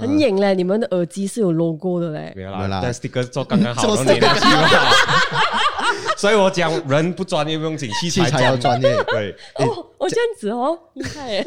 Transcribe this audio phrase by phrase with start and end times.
[0.00, 2.32] 很硬嘞，你们的耳机是有 logo 的嘞。
[2.34, 4.68] 没有啦，但 sticker 做刚刚好，都连得起嘛。
[6.16, 9.04] 所以我讲人不专业不用紧，器材要专业。
[9.04, 11.46] 对， 哦，我这样子哦，厉害耶，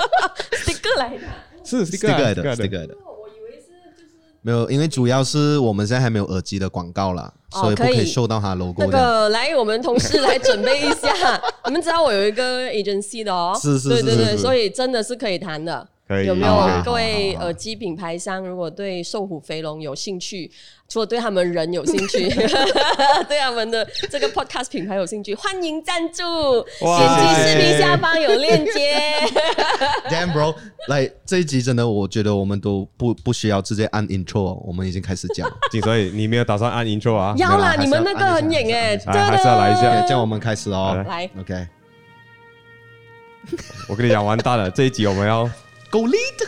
[0.64, 1.24] sticker 来的，
[1.64, 2.94] 是 sticker 来的，sticker 来的。
[3.04, 8.76] 我以为是就是没有，因为主要是我们现在还没有耳机的广告啦，所以不可以收到它 logo。
[8.78, 11.12] 那个来，我们同事来准备一下。
[11.66, 15.86] 你们知道我有一个 agency 的哦，是是是，对对对，所以真的是可以谈的。
[16.24, 20.48] 有没有各位耳机品牌商，如果对瘦虎肥龙有兴趣，
[20.88, 22.28] 除了对他们人有兴趣，
[23.26, 26.22] 对他们的这个 podcast 品牌有兴趣，欢迎赞助，
[26.78, 28.94] 点击视频下方有链接。
[30.08, 30.54] Damn bro，
[30.86, 35.50] 来这一集真的，我觉得我们都不不需要直接按 intro，我们已经开始讲。
[35.82, 37.34] 所以你没有打算按 intro 啊？
[37.36, 41.04] 要啦，你们那个很硬哎，还是要来一下，这样我们开始哦。
[41.08, 41.66] 来，OK。
[43.88, 45.50] 我跟你讲，完蛋了，这一集我们要。
[45.90, 46.46] 够力的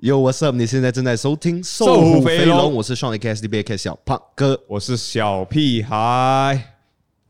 [0.00, 0.56] ！Yo, what's up？
[0.56, 6.74] 你现在正在收听《瘦虎飞龙》，我是 Sean A K S D B A K 小胖哥，我是小屁孩。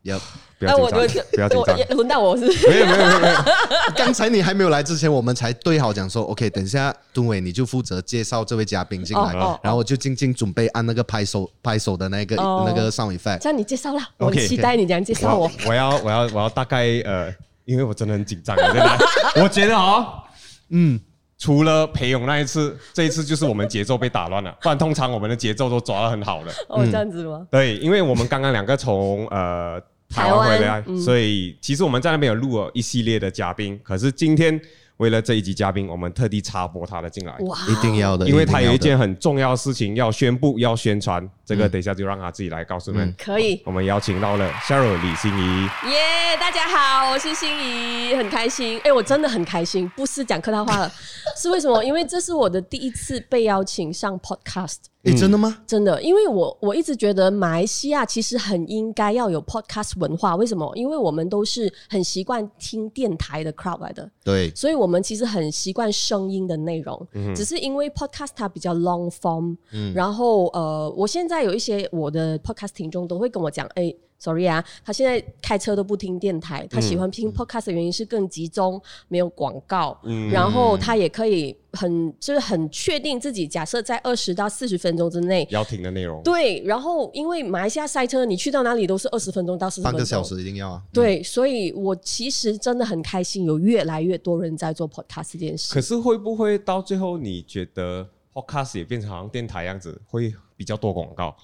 [0.03, 0.21] Yep。
[0.67, 0.97] 那我就
[1.31, 3.35] 不要紧张，轮到我是没有没有没有没有。
[3.95, 13.39] 刚才你还没有来之前，我们才对好讲说，OK，等一下敦伟你就负责介绍这位嘉宾进来，然后我就静静准备按那个拍手拍手的那个那个 sound effect。
[13.39, 15.49] 这样你介绍了，我期待你这样介绍我。
[15.67, 17.33] 我要我要我要大概呃，
[17.65, 18.97] 因为我真的很紧张，真的。
[19.43, 20.23] 我觉得啊，
[20.69, 20.99] 嗯，
[21.37, 26.51] 除了裴勇那一次，这一次就是我们节奏被打乱了，不然通常我们的节奏都抓得很好的。
[26.69, 27.45] 哦，这样子吗？
[27.51, 29.81] 对，因为我们刚刚两个从呃。
[30.13, 30.47] 台湾。
[30.47, 34.61] 回来，嗯、所以其实我们在那边有录了一系列的嘉宾，可是今天。
[34.97, 43.13] 为了这一集嘉宾，我们特地插播他的进来，哇，一定要的，因为他有一件很重要的事情要宣布、要宣传，这个等一下就让他自己来告诉你们。
[43.17, 50.91] 可以，我们邀请到了 Cheryl 李欣怡，耶，大家好，我是欣怡，很开心，哎，我真的很开心，不是讲客套话了，
[51.35, 51.83] 是为什么？
[51.83, 55.57] 因为这是我的第一次被邀请上 Podcast，哎，真的吗？
[55.67, 60.71] 真的，因为我我一直觉得马来西亚其实很应该要有 Podcast 文化，为什么？
[60.75, 95.73] 因为我们都是很习惯听电台的 crowd 来的，对，所以我们其实很习惯声音的内容，嗯、只是因为 podcast 它比较 long form，嗯、然后呃，我现在有一些我的 podcast 听众都会跟我讲，哎、欸，sorry 啊，他现在开车都不听电台，他喜欢听 podcast 的原因是更集中，没有广告，嗯、然后他也可以很就是很确定自己假设在二十到四十分钟之内要听的内容，对，然后因为马来西亚塞车，你去到哪里都是二十分钟到四十分钟，半个小时一定要啊，对，嗯、所以我其实真的很开心，有越来越多人在做 podcast 这件事。
[95.73, 101.35] 可是会不会到最后，你觉得 podcast 也变成好像电台样子，会比较多广告？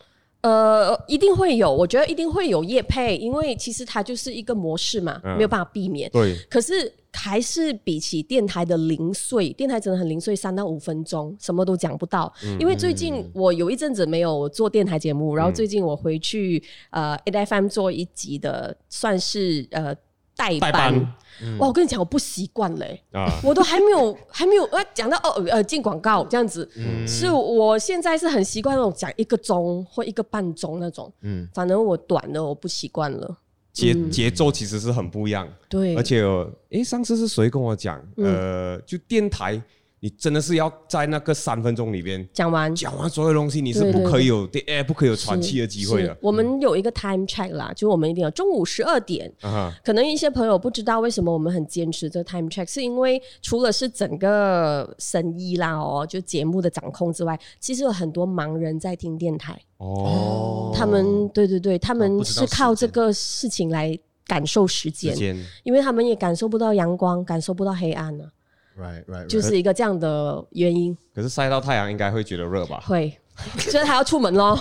[0.42, 6.10] 呃，一定会有，我觉得一定会有业配，因为其实它就是一个模式嘛，嗯、没有办法避免。
[6.12, 6.34] 对。
[6.50, 12.32] 可是还是比起电台的零碎，电台真的很零碎，三到五分钟什么都讲不到。
[12.46, 19.94] 嗯、因为最近我有一阵子没有做电台节目，嗯、然后最近我回去呃 A F M 做一集的，算是呃。
[20.40, 21.16] 代班，代班。
[21.42, 21.68] 嗯、哇！
[21.68, 33.38] 我跟你讲，我不习惯嘞，啊、我都还没有 还没有呃讲到哦呃进广告这样子，嗯、是我现在是很习惯那种讲一个钟或一个半钟那种，嗯，反正我短的我不习惯了，
[33.72, 39.62] 节节奏其实是很不一样，对，而且诶、欸，上次是谁跟我讲，呃，就电台。
[40.02, 46.18] 你真的是要在那个三分钟里边讲完讲完所有东西，你是不可以有哎，不可以有喘气的机会的。
[46.22, 49.32] 我们有一个 time check 啦，就我们一定要中午十二点。
[49.42, 49.72] Uh.
[49.84, 60.72] 可能一些朋友不知道为什么我们很坚持这个 time check，是因为除了是整个生意啦哦，就节目的掌控之外，其实有很多盲人在听电台哦。
[60.74, 68.32] 他们对对对，他们是靠这个事情来感受时间，时间因为他们也感受不到阳光，感受不到黑暗呢、啊。
[68.80, 69.28] Right, right, right.
[69.28, 70.98] 就是一个这样的原因。
[71.14, 72.82] 可是晒到太阳应该会觉得热吧？
[72.86, 73.14] 会，
[73.58, 74.58] 所以还要出门喽。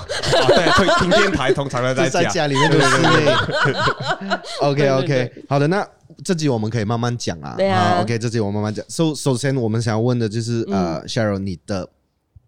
[0.48, 2.86] 对，会听电台，通常都在 在家里面 对不
[4.26, 5.86] 对？OK OK，好的，那
[6.24, 7.54] 这集我们可以慢慢讲啊。
[7.56, 8.00] 对啊。
[8.02, 8.84] OK，这集我慢慢讲。
[8.88, 11.88] 首首先，我们想要问的就是，呃，Sheryl，你的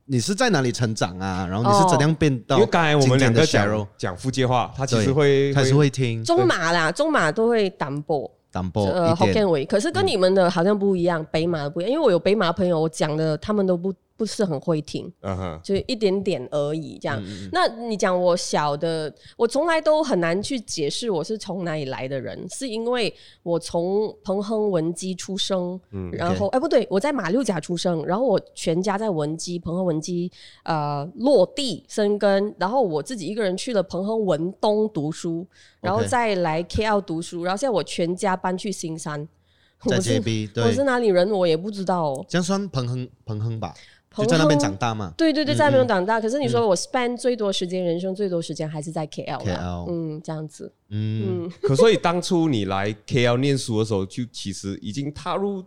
[0.06, 1.46] 你是在哪里成长啊？
[1.48, 2.56] 然后你是怎样变到？
[2.56, 8.28] 因为刚才我们两个讲讲福建话，他其实会还是会听中马啦，中马都会淡薄。
[8.52, 16.98] 淡薄呃，Hokkien 话，可是跟你们的好像不一样，北马的不一样，因为我有北马朋友，我讲的他们都不不是很会听，嗯哼，就一点点而已。
[17.00, 17.18] 这样，
[17.52, 23.10] 那你讲我小的，我从来都很难去解释我是从哪里来的人，是因为
[23.42, 30.30] 我从彭亨文基出生，嗯然后哎不对，我在马六甲出生，然后我全家在文基，彭亨文基
[30.64, 35.46] 呃落地生根，然后我自己一个人去了彭亨文东读书，
[35.80, 39.26] 然后再来 KL 读书，然后现在我全家搬去新山。
[39.88, 42.26] 在 JB，我是哪里人我也不知道，哦。
[42.28, 43.72] 这样算彭亨彭亨吧，
[44.16, 45.12] 就在那边长大嘛。
[45.16, 46.18] 对对对，在那边长大。
[46.18, 49.44] 嗯、可是你说我 spend 最多时间，嗯、人生最多时间还是在 KL。
[49.44, 50.72] KL，嗯，这样子。
[50.88, 55.64] 嗯，嗯 可所以当初你来 KL 念书的时候，就其实已经踏入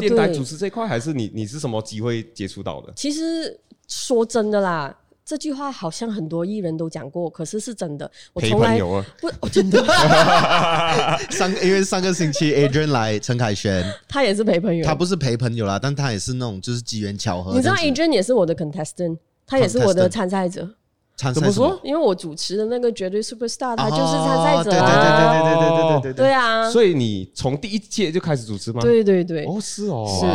[0.00, 2.92] 电台主持这块，还是你你是什么机会接触到的？
[2.94, 3.58] 其实
[3.88, 4.96] 说真的啦。
[5.28, 8.10] 这句话好像很多艺人都讲过，可是是真的。
[8.32, 8.78] 我从来
[9.20, 9.84] 不，我 真的。
[11.28, 14.82] 上因为上个星期 Adrian 来陈凯旋，他也是陪朋友。
[14.86, 17.52] 他不是陪朋友啦，但他也是那种就是机缘巧合。
[17.52, 20.66] 你知道 Adrian 也是我的 contestant，他也是我的参赛者。
[21.34, 21.78] 怎么说？
[21.82, 25.42] 因为我主持的那个绝对 Superstar，他就是参赛者啊！
[25.42, 26.70] 对对对对对对对对对啊！
[26.70, 28.80] 所以你从第一届就开始主持吗？
[28.80, 30.26] 对对对，哦是哦，是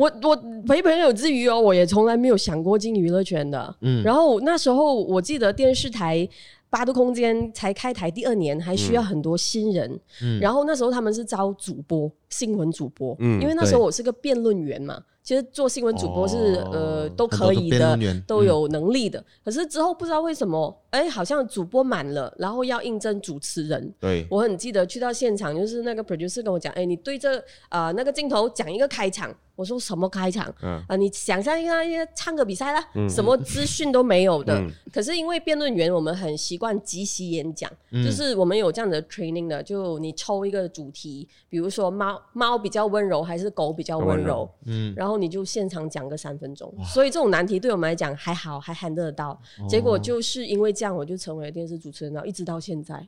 [0.00, 3.76] 我我陪朋友之余哦，我也从来没有想过进娱乐圈的。
[3.82, 6.26] 嗯，然后那时候我记得电视台
[6.70, 10.00] 八度空间才开台第二年，还需要很多新人。
[10.22, 13.14] 嗯，然后那时候他们是招主播，新闻主播。
[13.18, 15.02] 嗯，因为那时候我是个辩论员嘛。
[15.22, 17.96] 其实做新闻主播是、哦、呃都可以的，
[18.26, 19.20] 都有能力的。
[19.20, 23.92] 嗯、可是之后不知道为什么，哎，好像主播满了，然后要应征主持人。
[24.00, 27.38] 对，我很记得去到现场，就是那个 producer 跟我讲，哎，你对这
[27.68, 29.34] 啊、呃、那个镜头讲一个开场。
[29.54, 30.52] 我说什么开场？
[30.62, 34.58] 嗯、啊，你想象一下，一个唱歌比赛啦，嗯、什么资讯都没有的。
[34.58, 39.62] 嗯、可是因为辩论员，我们很习惯即席演讲，嗯、就是我们有这样的 training 的。
[39.62, 46.72] 就你抽一个主题，比如说猫猫比较温柔还是狗比较温柔，嗯，然后你就现场讲个三分钟。
[46.84, 49.30] 所以这种难题对我们来讲还好，还 handle 得到。
[49.30, 53.06] 哦、结果就是因为这样，我就成为了电视主持人，然后一直到现在。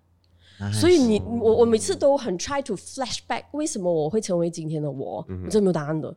[0.73, 5.25] 所以你我我每次都很 try to flashback，为什么我会成为今天的我？
[5.29, 6.15] 嗯、我真没有答案的。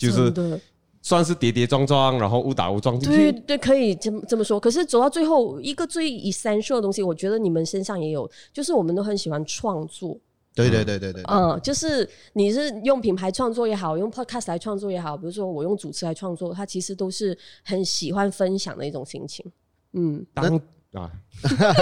[0.00, 0.60] 就是
[1.02, 3.32] 算是跌跌撞撞，然后误打误撞进去。
[3.32, 4.60] 对对，可以这么这么说。
[4.60, 10.18] 可是走到最后，一个最 essential 的东西，我觉得你们身上也有，就是我们都很喜欢创作。
[10.54, 11.22] 对对对对对。
[11.28, 19.44] 嗯，就是你是用品牌创作也好，用 podcast 来创作也好，比如说我用主持来创作，它其实都是很喜欢分享的一种心情。
[19.92, 20.60] 嗯，当
[20.92, 21.10] 啊，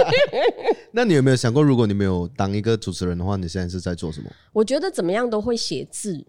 [0.93, 4.29] 那你有没有想过，如果你没有当一个主持人的话，你现在是在做什么？
[4.53, 6.25] 我觉得怎么样都会写字。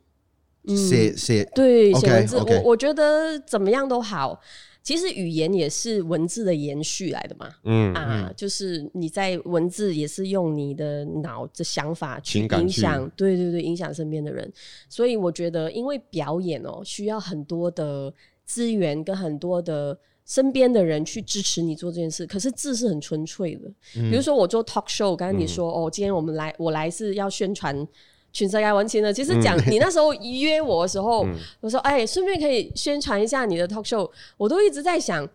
[0.68, 4.40] 写写、嗯、对写文字.我我觉得怎么样都好。
[4.82, 14.50] 其实语言也是文字的延续来的嘛，嗯啊，嗯就是你在文字也是用你的脑的想法去影响，对对对，影响身边的人。
[14.88, 18.12] 所以我觉得，因为表演哦，需要很多的
[18.46, 22.26] 资源跟很多的身边的人去支持你做这件事。
[22.26, 27.86] 可是字是很纯粹的，嗯、比如说我做 talk show，刚才你说、嗯、哦，今天我们来，我来是要宣传。
[28.32, 35.28] 全世界文青的，其实讲 你那时候约我的时候，嗯、我说哎，顺便可以宣传一下你的 talk show，我都一直在想。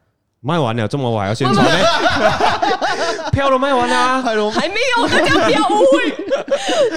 [0.46, 1.72] 卖完了，这么我还要宣传呢？
[3.32, 4.22] 票都卖完了，
[4.52, 6.16] 还没有，大家不要误会，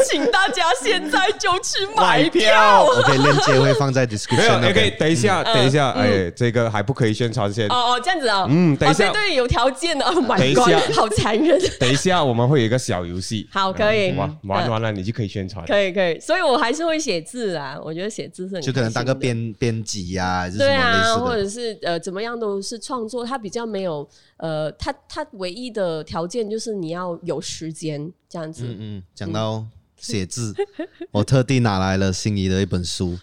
[0.06, 2.84] 请大家现在就去买票。
[2.84, 4.58] OK，链接会放在 description。
[4.58, 7.66] OK，等一下，等一下，哎，这个还不可以宣传先。
[7.68, 8.46] 哦哦，这样子啊。
[8.50, 10.04] 嗯，等一下，对，有条件的。
[10.04, 11.58] Oh my god，好残忍。
[11.80, 13.48] 等一下，我们会有一个小游戏。
[13.50, 14.12] 好，可以。
[14.14, 15.64] 玩玩完了，你就可以宣传。
[15.66, 16.20] 可以，可以。
[16.20, 24.06] 所以我还是会写字啊，我觉得写字是很就可能当个编编辑呀，对啊，或者是呃怎么样都是创作，他比较没有
[24.36, 28.64] 呃，他他唯一的条件就是你要有时间这样子。
[28.66, 29.64] 嗯嗯，讲到
[29.96, 30.54] 写字，
[31.10, 33.18] 我特地拿来了心仪的一本书，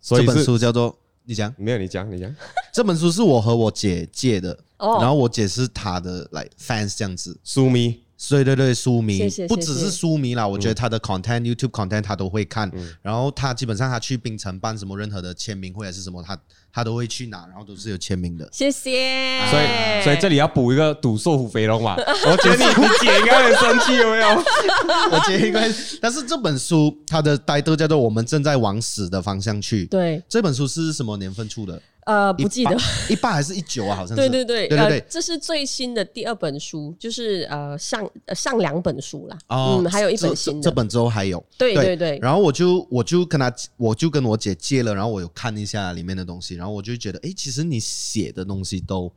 [0.00, 1.52] 这本书叫做你讲？
[1.58, 1.78] 没有？
[1.78, 2.34] 你讲你讲，
[2.72, 12.70] 这本书是我和我姐借的，然后我姐是他的来 fans 这样子，书迷，对对对，书迷，不只是书迷啦，我觉得他的 content YouTube content 他都会看，
[13.02, 16.38] 然后他基本上他去槟城办什么任何的签名会还是什么他。
[16.72, 18.46] 他都会去拿，然后都是有签名的。
[18.52, 19.40] 谢谢。
[19.48, 21.96] 所以，所以这里要补一个赌瘦虎肥龙嘛。
[21.96, 24.28] 我觉得你你姐应该很生气，有没有？
[25.10, 25.72] 我觉得应该。
[26.02, 29.86] 但是这本书它的 title 叫做《我们正在往死的方向去》。
[29.88, 30.22] 对。
[30.28, 31.80] 这本书是什么年份出的？
[32.06, 32.76] 呃，不记得，
[33.10, 33.96] 一八还是一九啊？
[33.96, 34.16] 好像是。
[34.16, 39.36] 对对对对对，这是最新的第二本书，就是呃上上两本书啦。
[39.48, 40.62] 哦，嗯，还有一本新的。
[40.62, 41.44] 这本之后还有。
[41.58, 42.16] 对对对。
[42.22, 49.12] 然后我就我就跟他，我就跟我姐借了，然后我有看一下里面的东西，然后我就觉得，哎，其实你写的东西都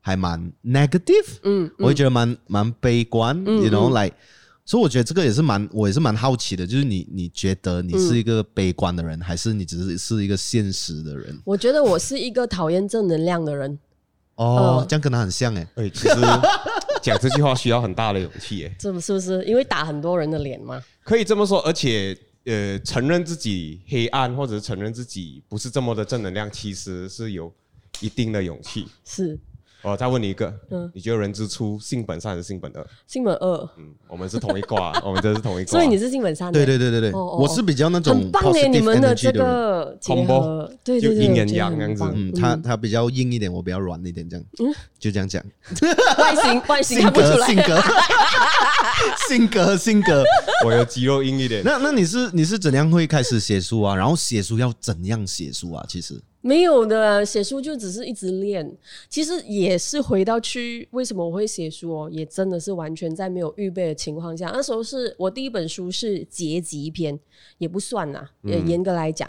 [0.00, 4.14] 还蛮 negative，嗯，我会觉得蛮蛮悲观，you know，like。
[4.68, 11.34] 所以我觉得这个也是蛮，我也是蛮好奇的，就是你你觉得你是一个悲观的人，嗯、还是你只是是一个现实的人？
[11.46, 13.78] 我觉得我是一个讨厌正能量的人。
[14.34, 15.66] 哦，这样跟他很像哎。
[15.76, 16.16] 哎，其实
[17.00, 18.76] 讲这句话需要很大的勇气哎。
[18.78, 20.78] 这 不是不是因为打很多人的脸吗？
[21.02, 27.50] 可以这么说，而且呃，承认自己黑暗或者承认自己不是这么的正能量，其实是有
[28.00, 28.86] 一定的勇气。
[29.06, 29.38] 是。
[29.82, 32.86] 我再问你一个，嗯，你觉得人之初性本善还是性本恶？
[33.06, 33.68] 性本恶。
[33.76, 35.70] 嗯，我们是同一卦， 我们这是同一卦。
[35.70, 36.52] 所以你是性本善。
[36.52, 42.04] 对对对对对，我是比较那种很棒耶，你们的这个结合，对对对，阴阳阳这样子。
[42.14, 44.44] 嗯，他他比较硬一点，我比较软一点，这样。
[44.58, 45.42] 嗯，就这样讲。
[46.18, 47.80] 外形外形看不出来性格
[49.28, 50.24] 性格性格，
[50.64, 51.62] 我有肌肉硬一点。
[51.64, 53.94] 那那你是你是怎样会开始写书啊？
[53.94, 55.84] 然后写书要怎样写书啊？
[55.88, 56.20] 其实。
[56.40, 58.76] 没有的，写书就只是一直练。
[59.08, 62.10] 其实也是回到去，为什么我会写书哦？
[62.12, 64.48] 也真的是完全在没有预备的情况下。
[64.54, 67.18] 那时候是我第一本书是结集篇，
[67.58, 68.24] 也不算呐。
[68.44, 69.28] 也严格来讲，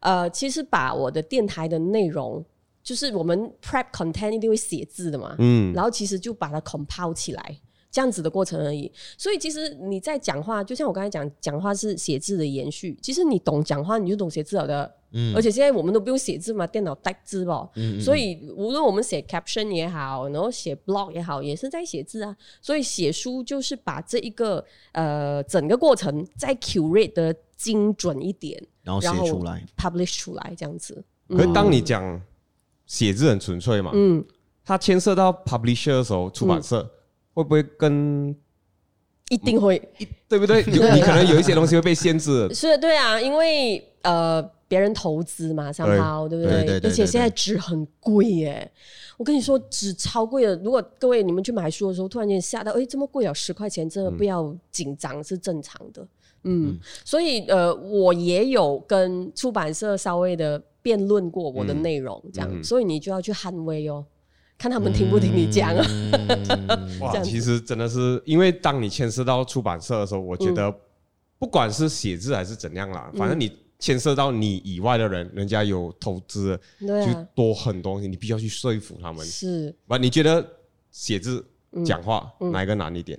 [0.00, 2.44] 呃，其实把我的电台的内容，
[2.82, 7.56] 就是我们 prep content 一定会写字的嘛，嗯，然后其实就把它 compile 起来。
[7.90, 12.96] 这样子的过程而已，所以其实你在讲话，就像我刚才讲，讲话是写字的延续。
[13.00, 14.94] 其实你懂讲话，你就懂写字了的。
[15.12, 17.66] 嗯，而且现在我们都不用写字嘛，电脑带字吧。
[17.76, 22.36] 嗯，所以无论我们写 caption 也好，然后写 blog 也好，也是在写字啊。
[22.60, 31.02] 所以写书就是把这一个呃整个过程再 curate 的精准一点，然后写出来，publish 出来这样子。
[31.26, 32.20] 可是当你讲
[32.84, 34.22] 写字很纯粹嘛，嗯，
[34.62, 36.86] 它牵涉到 publisher 的时候，出版社。
[37.38, 38.34] 会不会跟
[39.30, 39.80] 一定会，
[40.28, 40.60] 对不对？
[40.74, 42.52] 有你可能有一些东西会被限制。
[42.52, 46.80] 是，对啊，因为呃，别人投资嘛，商号，对不对？
[46.82, 48.68] 而且现在纸很贵耶，
[49.16, 50.56] 我跟你说，纸超贵的。
[50.64, 56.04] 如果各位你们去买书的时候，突然间吓到，哎，这么贵啊，十块钱，真的不要紧张，是正常的。
[56.42, 64.04] 嗯，所以呃，我也有跟出版社稍微的辩论过我的内容，这样，所以你就要去捍卫哦。
[64.58, 66.98] 看他们听不听你讲啊、嗯！
[66.98, 70.74] 哇，其实真的是，因为当你牵涉到出版社的时候，我觉得
[71.38, 79.24] 不管是写字还是怎样啦，嗯、反正你牵涉到你以外的人，人家有投资，啊、就多很多东西，你必须要去说服他们。
[79.24, 79.96] 是，不？
[79.96, 80.44] 你觉得
[80.90, 81.46] 写字、
[81.86, 83.16] 讲话、嗯、哪一个难一点？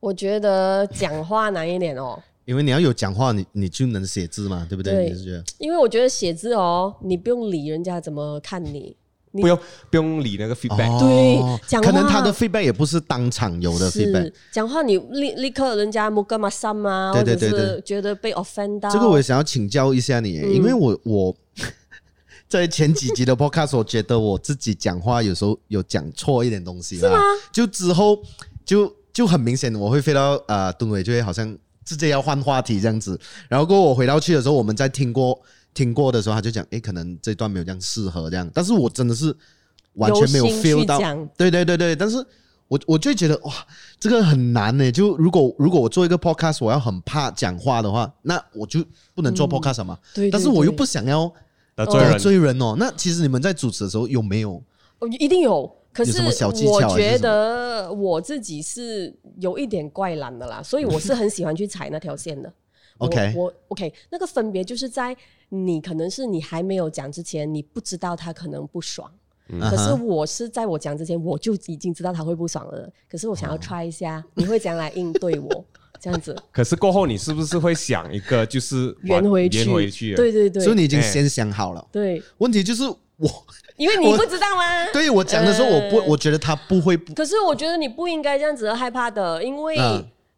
[0.00, 4.92] 我觉得讲话难一点哦，因为你要有讲话，你你就能写字嘛，对不对？
[4.92, 5.44] 对，你是觉得？
[5.58, 8.96] 因为我觉得写字哦，你不用理人家怎么看你。
[9.40, 9.58] 不用
[9.90, 14.32] 不用理那个 feedback，、哦、对，讲话可能他的 feedback 也不是当场有的 feedback。
[14.52, 18.90] 讲话你立立刻人家木干嘛什么，对对对对，觉得被 offend 到。
[18.90, 21.34] 这个我也想要请教一下你，嗯、因为我我
[22.48, 27.18] 在前几集的 podcast，我觉得我自己讲话有时候有讲错一点东西，是吗？
[27.52, 28.18] 就之后
[28.64, 33.18] 就就很明显，我会飞到呃敦伟，就会好像直接要换话题这样子。
[33.48, 35.40] 然后过后我回到去的时候，我们在听过。
[35.78, 39.32] 听过的时候，他就讲，诶，可能这段没有这样适合这样，但是我真的是
[39.92, 40.98] 完全没有 feel 到，
[41.36, 42.16] 对对对对，但是
[42.66, 43.52] 我我就觉得哇，
[44.00, 44.90] 这个很难呢。
[44.90, 49.96] 就如果如果我做一个 podcast，我要很怕讲话的话，那我就不能做 podcast 嘛。
[50.12, 51.32] 对，但是我又不想要
[51.76, 52.74] 得罪人哦。
[52.76, 54.60] 那其实你们在主持的时候有没有？
[54.98, 55.72] 哦，一定有。
[55.92, 62.52] 可是我觉得我自己是有一点怪懒的啦，所以我是很喜欢去踩那条线的。
[62.98, 65.16] OK，我 OK，那个分别就是在
[65.48, 69.10] 你可能是你还没有讲之前，你不知道他可能不爽。
[69.50, 72.90] 嗯、可是我是在我讲之前，我就已经知道他会不爽了。
[73.10, 75.64] 可是我想要 try 一下，哦、你会怎样来应对我
[75.98, 76.36] 这样子？
[76.52, 79.58] 可是过后你是不是会想一个就是 圆回去？
[79.64, 80.14] 圆回去？
[80.14, 81.86] 对对对，所以你已经先想好了。
[81.90, 83.46] 对， 问题就是我，
[83.78, 84.86] 因为你不知道吗？
[84.92, 87.14] 对我讲的时候，我不，呃、我觉得他不会不。
[87.14, 89.78] 可是我觉得你不应该这样子害怕的，因为。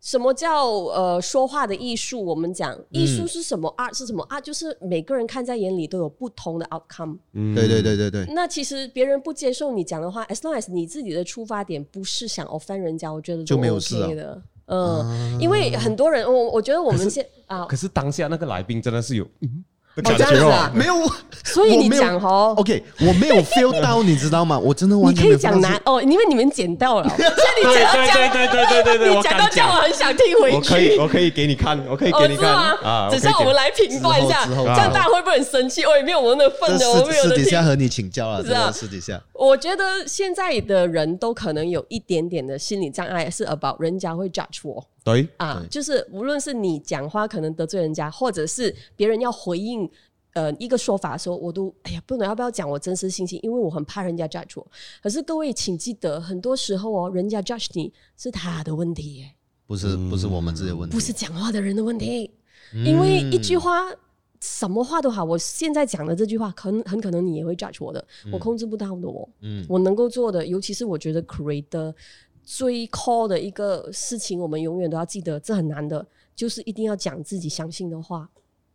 [0.01, 2.25] 嗯什么叫呃说话的艺术？
[2.25, 7.19] 我们讲艺术是什么？art 是什么？art 就是每个人看在眼里都有不同的 outcome。
[7.35, 8.25] 嗯，对对对对对。
[8.33, 14.43] 那其实别人不接受你讲的话，as long as 你自己的出发点不是想 offend 人家，我觉得就没有事的。
[14.73, 19.25] 嗯，因为很多人，我我觉得我们现啊，可是当下那个来宾真的是有。
[19.41, 19.65] 嗯
[20.03, 20.95] 这样子啊，没有，
[21.45, 24.59] 所以你讲哦，OK，我没有 feel 到，你知道吗？
[24.59, 25.25] 我真的完全。
[25.25, 30.57] 你可以讲难哦，因为你们剪到了， 所以你讲到这样，对对对对对对，你讲到这样，我很想听回去。
[30.57, 33.09] 我可以，我可以给你看，我可以给你看啊。
[33.11, 35.85] 只是我们来评断一下，这样大家会不会很生气？
[35.85, 37.31] 我也没有我们的份的，我没有的。
[37.31, 39.21] 私底下和你请教了，真的，私底下。
[39.35, 44.85] 我觉得现在的人都可能有一点点的心理障碍，是 about 人家会 judge 我。
[45.03, 49.91] 对啊，就是无论是你讲话可能得罪人家，或者是别人要回应。
[50.33, 54.65] 呃，一个说法的时候，我都哎呀，不能要不要讲我真实信息，因为我很怕人家 judge 我。
[55.03, 59.35] 可是各位请记得，很多时候哦，人家 judge 你是他的问题耶，
[59.67, 62.31] 不是不是我们自己的问题，不是讲话的人的问题，
[62.73, 63.91] 因为一句话。
[64.43, 69.29] 什么话都好，我现在讲的这句话，很很可能你也会 judge 我的，嗯、我控制不到的哦。
[69.43, 71.93] 嗯，我能够做的，尤其是我觉得 create
[72.53, 76.05] 最 core 的一个事情，我们永远都要记得，这很难的，
[76.35, 78.29] 就是一定要讲自己相信的话。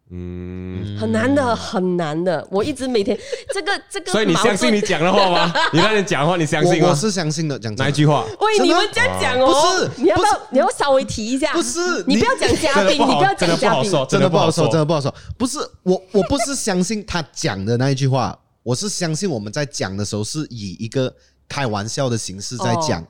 [0.09, 2.47] 嗯，很难的，很难的。
[2.49, 3.19] 我一直每天
[3.53, 5.53] 这个 这个，所以你相信你讲的话吗？
[5.73, 6.89] 你那天讲的话，你相信吗？
[6.89, 8.25] 我是相信的，讲哪一句话？
[8.39, 11.51] 喂，你们这样讲哦，不是，你要不要你要稍微提一下？
[11.51, 15.13] 不是，你不要讲嘉宾，你不要讲嘉宾，真的不好说，真的不好说。
[15.37, 21.13] 不是我，我不是相信他讲的那一句话，我是相信我们在讲的时候是以一个
[21.49, 23.05] 开玩笑的形式在讲。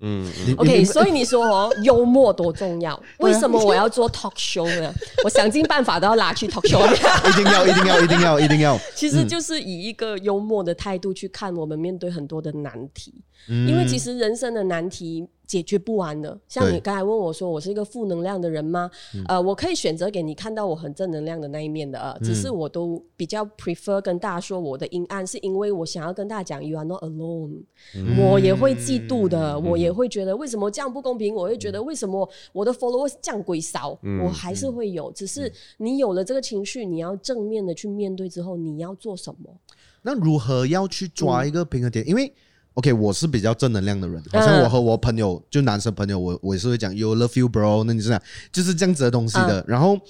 [0.00, 0.26] 嗯
[0.56, 3.00] ，OK，所以你说哦，幽默多重要？
[3.20, 4.92] 为什么我要做 talk show 呢？
[5.24, 6.80] 我想尽办法都要拉去 talk show，
[7.30, 8.78] 一定要，一定要，一定要，一定要。
[8.96, 13.14] 其实就是以一个幽默的态度去看我们面对很多的难题，
[13.48, 15.28] 因为其实人生的难题。
[15.50, 18.88] 解决不完的，像你刚才问我说，我是一个负能量的人吗？
[19.12, 27.64] 对呃，我可以选择给你看到我很正能量的那一面的，呃，只是我都比较 prefer 跟大家说我的阴暗，是因为我想要跟大家讲，you are not alone，
[27.96, 39.52] 嗯、我也会嫉妒的，嗯、我也会觉得为什么这样不公平，我会觉得为什么我的 followers 这样鬼少，嗯、我还是会有，只是你有了这个情绪，你要正面的去面对之后，你要做什么？
[40.02, 42.04] 那如何要去抓一个平衡点？
[42.04, 42.32] 嗯、因为
[42.80, 47.84] OK，我是比较正能量的人，好像我和我朋友，就男生朋友，我我也是会讲 You love you, bro。
[47.84, 49.62] 那你是这样，就是这样子的东西的。
[49.68, 50.00] 然后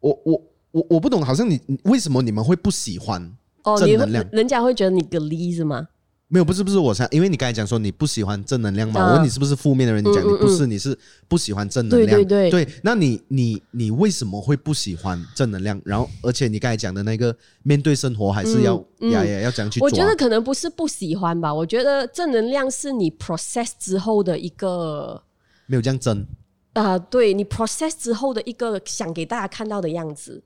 [0.00, 0.42] 我我
[0.72, 3.32] 我我不懂，好像你为什么你们会不喜欢
[3.78, 4.26] 正能量？
[4.32, 5.86] 人家会觉得你个例是吗？
[6.32, 10.98] 没有，不是不是，我想，因为你刚才讲说你不喜欢正能量嘛，我问你是不是负面的人，你讲你不是，你是
[11.28, 12.10] 不喜欢正能量。
[12.10, 15.78] 对对对，对，那你你你为什么会不喜欢正能量？
[15.84, 19.86] 然后，而且你刚才讲的那个面对生活还是要呀呀要这样去做。
[19.86, 25.22] 我觉得可能不是不喜欢吧，我觉得正能量是你 process 之后的一个
[25.66, 26.26] 没有这样真
[26.72, 30.42] 啊，对你 process 之后的一个想给大家看到的样子。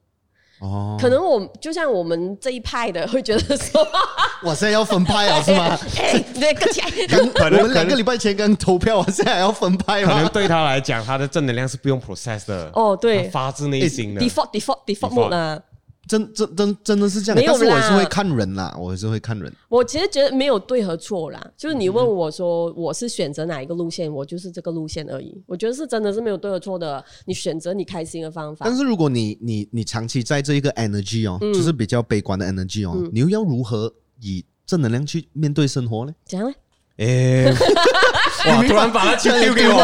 [0.61, 3.87] 哦，可能我就像我们这一派的会觉得说，
[4.43, 5.79] 我现在要分派啊，是吗？
[6.39, 6.91] 对，跟起来，
[7.35, 10.15] 可能我们两个礼拜前跟投票， 我现在还要分派吗？
[10.15, 12.71] 可能对他来讲，他的正能量是不用 process 的。
[12.75, 14.21] 哦，对，发自内心的。
[14.21, 15.61] default default default mode 啊。
[16.09, 19.53] 真真真真的是这样，但是我是会看人啦，我是会看人。
[19.69, 25.37] 我其实觉得没有对和错啦，就是你问我说我是选择哪一个路线，我就是这个路线而已。
[25.47, 28.65] 我觉得是真的是没有对和错的，你选择你开心的方法。
[28.67, 36.15] 但是如果你你你长期在这一个 energy 哦，就是比较悲观的 energy 哦，你又要如何以正能量去面对生活呢？
[36.25, 36.55] 怎样呢？
[36.99, 37.45] 哎，
[38.49, 38.65] 哇！
[38.65, 39.83] 突然把它丢给我，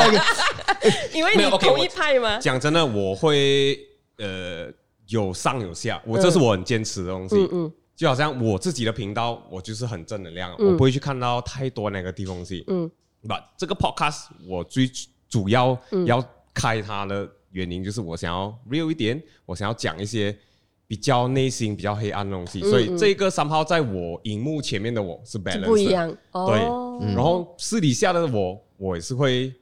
[1.13, 2.39] 因为你同一派吗？
[2.39, 3.77] 讲真的，我会
[4.19, 4.73] 呃。
[5.09, 7.37] 有上有下，我这是我很坚持的东西。
[7.37, 12.65] 嗯嗯，就好像我自己的频道，我就是很正能量，我不会去看到太多那个地方东西。
[12.69, 12.91] 嗯，
[13.29, 14.91] 把这个 podcast 我最
[15.29, 20.37] 主要要开它的原因，就是我想要 real 一点，我想要讲一些
[20.87, 22.61] 比较内心比较黑暗的东西。
[22.61, 26.59] 所以这个三号在我荧幕前面的我是 balance 不一样，对，
[27.15, 29.53] 然后私底下的我，我也是会。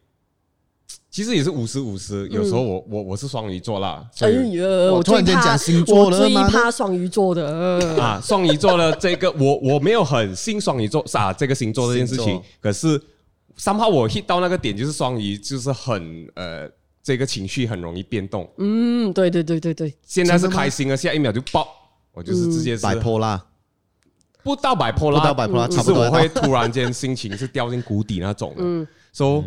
[1.10, 4.08] 其实也是五十五十，有时候我我我是双鱼座啦。
[4.20, 6.42] 哎呀，我突然间讲星座了吗？
[6.42, 12.40] 我最怕双鱼座的啊，双鱼座的这个我我没有很信双鱼座啊这个星座这件事情。
[12.60, 13.00] 可是
[13.56, 16.70] 三号我 hit 到那个点，就是双鱼就是很呃
[17.02, 18.48] 这个情绪很容易变动。
[18.58, 19.92] 嗯，对对对对对。
[20.06, 21.66] 现在是开心了，下一秒就爆，
[22.12, 23.44] 我就是直接摆脱啦，
[24.44, 28.54] 不到摆脱啦，不到摆脱啦，只是我会突然间心情是掉进谷底那种。
[28.58, 29.44] 嗯，所以。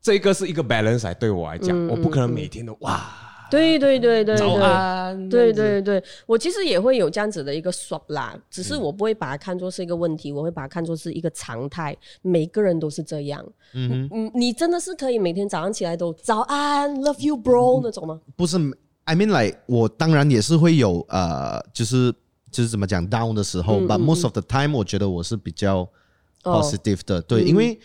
[0.00, 3.02] 这个是一个 balance 来对我来讲，嗯、我不可能每天都哇，
[3.50, 13.44] 对对对对，早安，对对对，我其实也会有这样子的一个 swap 啦，只是我不会把它看作是一个问题，我会把它看作是一个常态，每个人都是这样。
[13.74, 18.20] 嗯嗯，你真的是可以每天早上起来都早安，love you bro 那种吗？
[18.36, 18.56] 不是
[19.04, 22.14] ，I mean like 我当然也是会有呃，就是
[22.50, 25.88] 就是怎么讲 down 的时候，，but most of the time 我觉得我是比较
[26.42, 27.78] positive 的，哦、对，因为。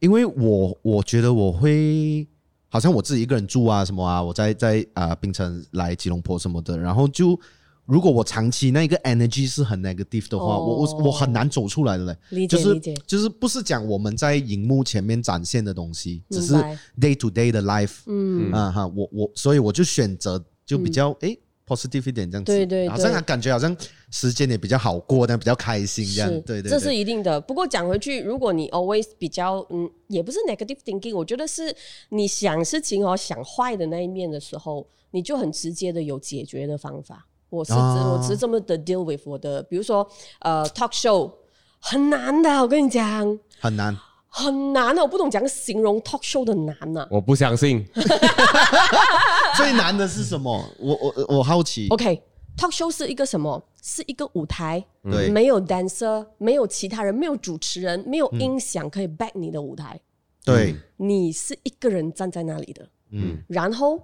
[0.00, 2.26] 因为我我觉得我会
[2.68, 7.38] 好像我自己一个人住啊什么啊，我在在啊槟城来吉隆坡什么的，然后就
[7.86, 12.16] 如果我长期那个 energy 是很 negative 的话，哦、我我我很难走出来的嘞。
[12.30, 16.54] 理解就是就是不是讲我们在荧幕前面展现的东西，只是
[17.00, 18.02] day to day 的 life。
[18.06, 21.32] 嗯啊哈，我我所以我就选择就比较诶。
[21.34, 21.38] 嗯
[21.70, 23.74] positive 一点这样子，对对，好像感觉好像
[24.10, 27.40] 时间也比较好过，但比较开心这样，对对，这是一定的。
[27.40, 31.74] 不过讲回去，如果你 always 比较嗯，也不是 negative thinking，我觉得是
[32.08, 37.26] 你想事情哦，想坏的那一面的时候，你就很直接的有解决的方法。
[37.48, 40.08] 我是我只是这么的 deal with 我的，比如说
[40.40, 41.30] 呃 talk show
[41.78, 43.96] 很难的，我跟你讲，很难。
[44.30, 47.06] 很难啊，我不懂怎样形容 talk show 的难啊。
[47.10, 47.84] 我不相信。
[49.56, 50.64] 最难的是什么？
[50.78, 51.88] 我我我好奇。
[51.90, 53.62] OK，talk show 是一个什么？
[53.82, 59.98] 是一个舞台，对，没有 dancer，没有其他人，没有主持人，没有音响可以 back 你的舞台。
[60.44, 62.86] 对，你是一个人站在那里的。
[63.10, 64.00] 嗯，然后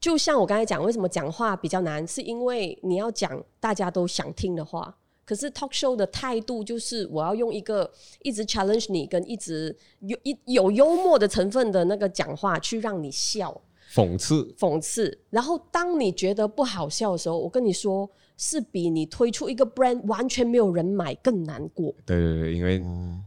[0.00, 2.06] 就像我刚才讲，为什么讲话比较难？
[2.06, 4.94] 是因为你要讲大家都想听的话。
[5.26, 7.90] 可是 talk show 的态度就是，我要用一个
[8.22, 13.60] 一直 challenge 你，跟一直有一有幽默的成分的那个讲话，去让你笑，
[13.92, 15.18] 讽刺，讽刺。
[15.28, 21.92] 然后当你觉得不好笑的时候，我跟你说，是比你推出一个 brand 完全没有人买更难过。
[22.04, 22.80] 对对对，因为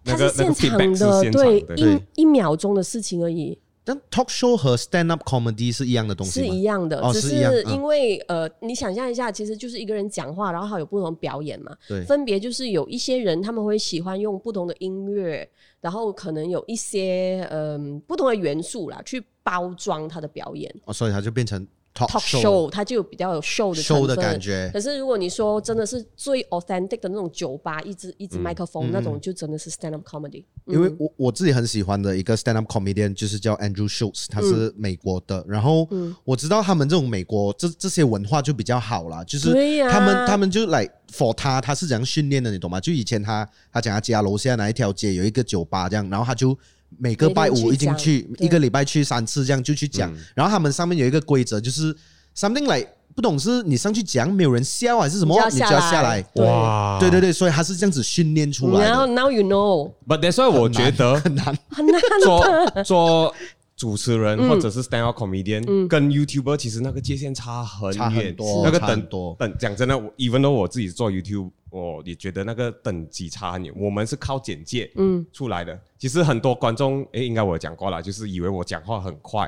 [0.05, 3.59] 它是现场的，对，一一秒钟的事情而已。
[3.89, 6.45] 但 talk show 和 stand up comedy 是一样的东西吗？
[6.45, 11.75] 是一样的，哦、只是因为呃，你想象一下，其实就是一个人讲话，然后还有不同表演嘛。
[11.87, 15.49] 对，分别就是有一些人他们会喜欢用不同的音乐，
[15.81, 20.71] 然后可能有一些嗯、呃、不同的元素啦，去包装他的表演。
[20.85, 21.67] 哦，所以他就变成。
[21.91, 24.69] Talk show，它就有比较有 show 的 show 的感觉。
[24.71, 30.45] 可是如果你说真的是最 authentic 的那种酒吧，一支一支麦克风那种，就真的是 stand up comedy。
[30.65, 35.43] 因为我我自己很喜欢的一个 stand up comedian 就是叫 Andrew Schultz，他是美国的。
[35.47, 35.89] 然后
[36.23, 39.51] 我知道他们这种美国这这些文化就比较好啦，就是
[39.89, 42.79] 他们他们就来 for 他，他是怎样训练的，你懂吗？
[42.79, 46.57] 就以前他他讲他家楼下哪一条街有一个酒吧这样，然后他就。
[46.97, 50.11] 每个拜五已经去，一个礼拜去三次，这样就去讲。
[50.35, 51.95] 然后他们上面有一个规则，就是
[52.35, 56.23] something like 不懂是你上去讲没有人笑还是什么，你就要下来。
[56.35, 58.85] 哇，对对对，所以他是这样子训练出来的。
[58.85, 62.01] 然后 now you know，but that's why 我觉得很难很难。
[62.23, 63.35] 做做
[63.79, 71.51] 主持人或者是 stand up comedian，跟 YouTuber 其实那个界限差很远，那个等多等讲真的，even though 我自己做 YouTube。
[71.71, 75.71] 我也觉得那个等级差很远，我们是靠简介嗯出来的。
[75.71, 79.47] 嗯、其实很多观众诶，应该我讲过了，就是以为我讲话很快，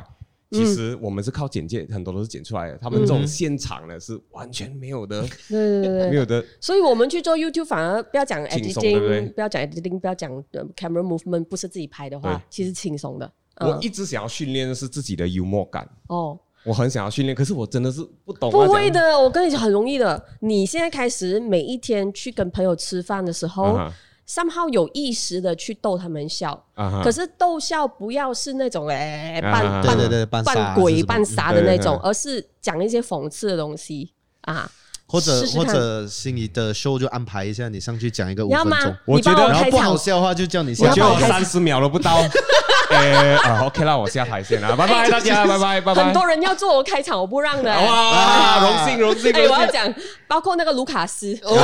[0.52, 2.78] 其实我们是靠简介，很多都是剪出来的。
[2.78, 6.46] 他们这种现场呢是完全没有的，对对对，没有的。
[6.60, 10.32] 所以我们去做 YouTube 反而不要讲 editing，对对不要讲 editing，不要讲
[10.76, 13.34] camera movement，不是自己拍的话，其实轻松的。
[13.56, 16.38] 嗯、我一直想要训练的是自己的幽默感哦。
[16.64, 18.52] 我很想要训练，可是我真的是不懂。
[18.52, 20.24] 不会的，我跟你讲很容易的。
[20.42, 23.80] 你现在开始每一天去跟朋友吃饭的时候
[24.30, 26.64] ，somehow 有意识的去逗他们笑。
[27.04, 29.84] 可是逗笑不要是那种哎扮
[30.30, 34.70] 扮扮鬼扮傻的那种，而是讲一些讽刺的东西啊。
[35.08, 38.96] 或者或者心仪的 show 就安排一下，你上去讲一个五分钟。
[39.06, 40.88] 我觉得然后不好笑的话就叫你下。
[40.88, 42.22] 我觉得我三十秒都不到。
[42.92, 46.04] 呃啊，OK，那我下台先啦，拜拜大家，拜拜拜拜。
[46.04, 47.72] 很多人要做我开场，我不让的。
[47.74, 49.32] 哇，荣幸荣幸。
[49.32, 49.92] 哎，我要讲，
[50.28, 51.38] 包括那个卢卡斯。
[51.44, 51.56] 哦。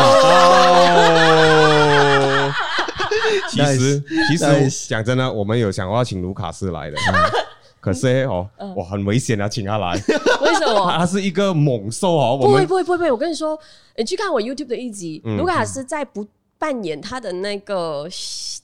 [3.50, 6.98] 其实其实讲真的，我们有想过要请卢卡斯来的。
[7.80, 9.94] 可是哦，哇，很危险啊，请他来。
[9.94, 10.92] 为什么？
[10.98, 12.38] 他是一个猛兽哦。
[12.38, 13.58] 不会不会不会，我跟你说，
[13.96, 16.26] 你去看我 YouTube 的一集，卢卡斯在不
[16.60, 18.08] 扮演他的那个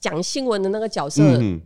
[0.00, 1.22] 讲新闻的那个角色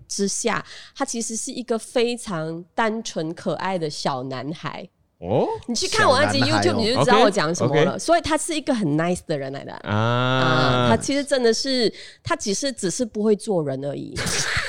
[0.06, 0.64] 之下，
[0.96, 4.88] 他其实是一个非常单纯可爱的小男孩。
[5.18, 7.98] 哦，你去看我那集 YouTube，你就知道我讲什么了。
[7.98, 10.88] 所以他是一个很 nice 的人来的啊。
[10.90, 14.14] 他其实真的是，他只是只是不会做人而已。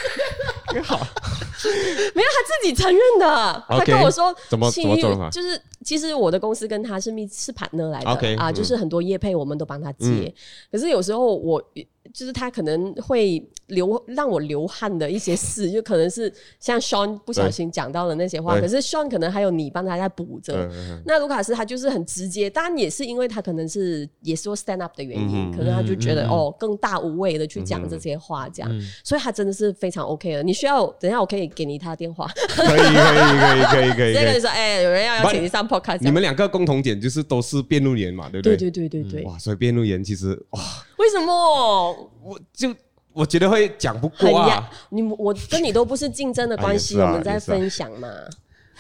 [0.84, 1.06] 好。
[2.16, 3.64] 没有，他自己承认的。
[3.68, 10.34] 他跟我说，怎么怎么做就是其实我的公司跟他是密是 partner 来的啊，就是很多业配我们都帮他接。
[10.72, 11.62] 可是有时候我
[12.14, 18.60] 就是他可能会流让我流汗的一些事， 就可能是像 Sean 不小心讲到的那些话。
[18.60, 20.70] 可是 Sean 可能还有你帮他在补着。
[21.06, 30.44] 那卢卡斯他就是很直接，当然也是因为他可能是也是说 stand up 的原因，可能他就觉得哦更大无畏的去讲这些话，这样，所以他真的是非常 OK 的。
[30.44, 31.50] 你需要等一下我可以。
[31.60, 34.14] 给你他的电话，可以可以可以可以可以。
[34.14, 38.56] 这个你说，哎，有人要邀请你上 podcast，你们两个共同点就是都是辩论员嘛，对不对？
[38.56, 39.24] 对对对对对。
[39.24, 40.62] 哇，所以辩论员其实哇，
[41.00, 42.10] 为什么？
[42.22, 42.74] 我就
[43.14, 44.70] 我觉得会讲不过啊。
[44.90, 48.08] 你我跟你都不是竞争的关系， 我们在分享嘛。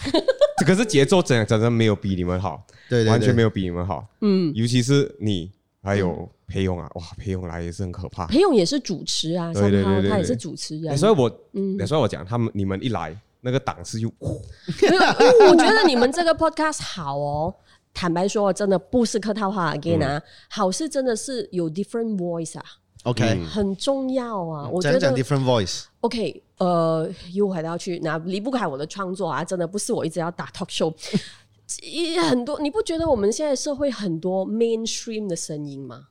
[0.66, 4.06] 可是节奏真真的没有比你们好，对，完全没有比你们好。
[4.22, 6.30] 嗯，尤其是你还有。
[6.52, 8.26] 裴勇啊，哇，裴勇来也是很可怕。
[8.26, 10.98] 裴勇也是主持啊，对对对，他也是主持人。
[10.98, 14.08] 所以我，嗯，所以我讲他们，你们一来，那个档次就，
[14.82, 15.02] 没有。
[15.48, 17.54] 我觉得你们这个 podcast 好哦。
[17.94, 22.66] 坦白说，真的不是客套话，again 啊，好是真的是有 different voice 啊。
[23.04, 24.68] OK，很重要啊。
[24.68, 25.86] 我觉得讲 different voice。
[26.02, 30.94] OK，呃，又回到去，那离不开我的创作啊，真的不是我一直要打 talk show。
[32.30, 36.08] 很多，你不觉得我们现在社会很多 mainstream 的声音吗？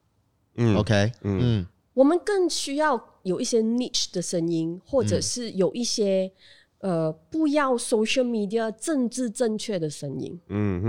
[0.57, 6.33] 嗯，OK，嗯，我们更需要有一些 niche 的声音，或者是有一些、
[6.81, 10.41] 嗯、呃不要 social media 政治正确的声音。
[10.49, 10.89] 嗯哼，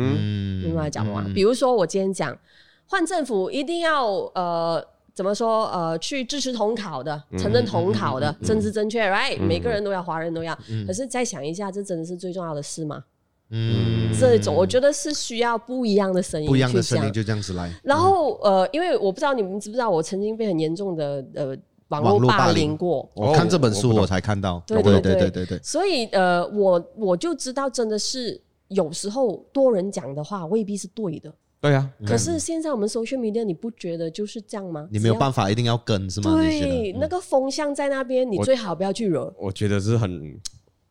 [0.63, 1.23] 明白讲吗？
[1.27, 2.37] 嗯、比如说我今天讲
[2.85, 4.87] 换政府一定要呃。
[5.19, 5.67] 怎么说？
[5.67, 9.37] 呃，去支持统考的，承认统考的，政治正确，right？
[9.37, 10.57] 每个人都要，华人都要。
[10.87, 13.03] 可是再想一下，这真的是最重要的事吗？
[13.49, 17.69] 嗯，这种我觉得是需要不一样的声音，不一样的声音就这样子来。
[17.83, 21.53] 然后呃，因为我不知道你们知不知道，我曾经被很严重的呃
[21.89, 23.05] 网络霸凌过。
[23.13, 25.59] 我看这本书我才看到，对对对对对对。
[25.61, 31.29] 所以呃，我我就知道，真的是有时候多人讲的话未必是对的。
[31.61, 34.87] 对呀，可是现在我们 social media，你不觉得就是这样吗？
[34.91, 36.33] 你没有办法，一定要跟是吗？
[36.35, 39.33] 对，那个风向在那边，你最好不要去惹。
[39.37, 40.39] 我觉得是很。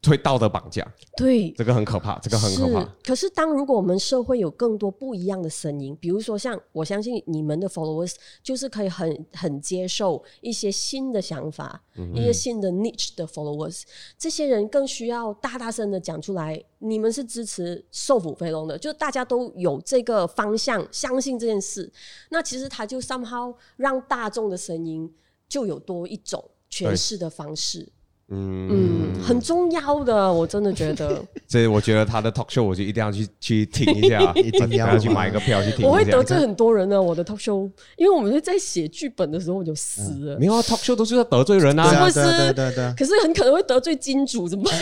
[0.07, 2.85] 会道德绑架，对，这个很可怕，这个很可怕。
[3.05, 13.83] 可是，当如果我们社会有更多不一样的声音，比如说像我相信你们的 followers 就是可以很很接受一些新的想法，嗯、一些新的 niche 的 followers，
[14.17, 21.93] 这些人更需要大大声的讲出来，你们是支持瘦虎飞龙的，就大家都有这个方向，相信这件事，
[22.31, 25.13] 那其实他就 somehow 让大众的声音
[25.49, 27.93] 就有多一种诠释的方式。
[28.31, 31.23] 嗯嗯，很重要的，我真的觉得。
[31.49, 35.87] 所以我觉得他的 talk show，我就一定要去去听一下， 一定要去买一个票去听。
[35.87, 40.39] 我会得罪很多人呢，我的 talk show，因为我们是在写剧本的时候我就死了。
[40.39, 42.53] 没有啊，talk show 都是要得罪人啊， 是不是？
[42.53, 42.93] 对对。
[42.99, 44.79] 可是很可能会得罪金主，怎么办？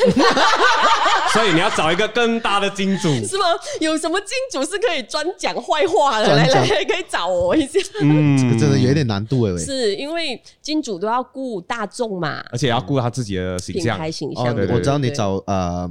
[1.33, 3.45] 所以你要找一个更大的金主，是吗？
[3.79, 6.35] 有什么金主是可以专讲坏话的？
[6.35, 7.79] 来来，可以找我一下。
[8.01, 9.57] 嗯，这个真的有点难度哎。
[9.57, 13.36] 是因为金主都要顾大众嘛，而且要顾他自己。
[13.73, 15.91] 品牌形象，我知道你找呃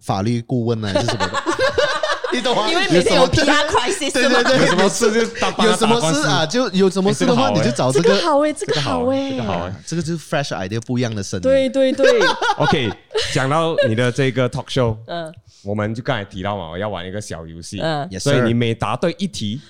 [0.00, 1.32] 法律顾问呢，还是什么的？
[2.32, 2.70] 你懂吗？
[2.70, 5.20] 因为每天有 PR crisis，对对对，有什么事就
[5.64, 11.42] 有什么事啊，就有什么事的话，你就找这个好哎，这个好哎，这个好哎，这个就是 fresh idea，不一样的声音。
[11.42, 12.20] 对对对，
[12.58, 12.88] OK，
[13.32, 15.32] 讲到你的这个 talk show，嗯。
[15.62, 19.60] 我们就刚才提到嘛，我要玩一个小游戏，嗯，所以你每答对一题，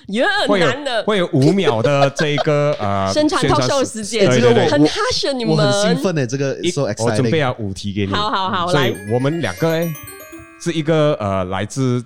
[0.46, 0.68] 会有
[1.04, 6.56] 会有五秒的这个 呃宣传 talk show 时间，对对对，很 passion 你们，我很兴奋的这个，
[6.98, 9.92] 我准备了五题给你，好好好，所以我们两个诶
[10.60, 12.04] 是一个呃来自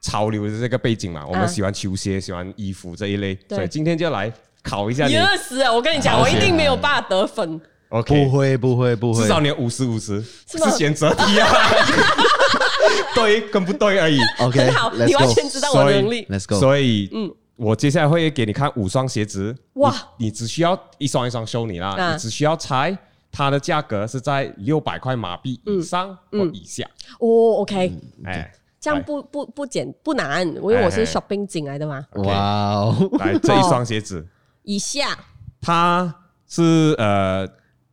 [0.00, 5.14] 潮流的这个背景嘛，我们喜欢球鞋，喜欢衣服这一类，所以今天就来考一下你。
[5.38, 5.72] 死啊！
[5.72, 7.60] 我跟你讲，我一定没有办法得分。
[7.90, 11.48] OK，不会不会不会，至少你有五十五十，是选择题啊。
[13.14, 14.18] 对跟不对而已。
[14.38, 16.26] OK，好，你完全知道我的能力。
[16.30, 16.58] Let's go。
[16.58, 19.54] 所以，嗯，我接下来会给你看五双鞋子。
[19.74, 22.96] 哇，你只需要一双一双 show 你啦，你只需要猜
[23.30, 26.88] 它的价格是在六百块马币以上或以下。
[27.18, 27.92] 哦，OK，
[28.24, 32.04] 哎，这样不不不简不难，因为我是 shopping 进来的嘛。
[32.14, 34.26] 哇哦，来这一双鞋子
[34.62, 35.18] 以下，
[35.60, 36.14] 它
[36.46, 37.48] 是呃。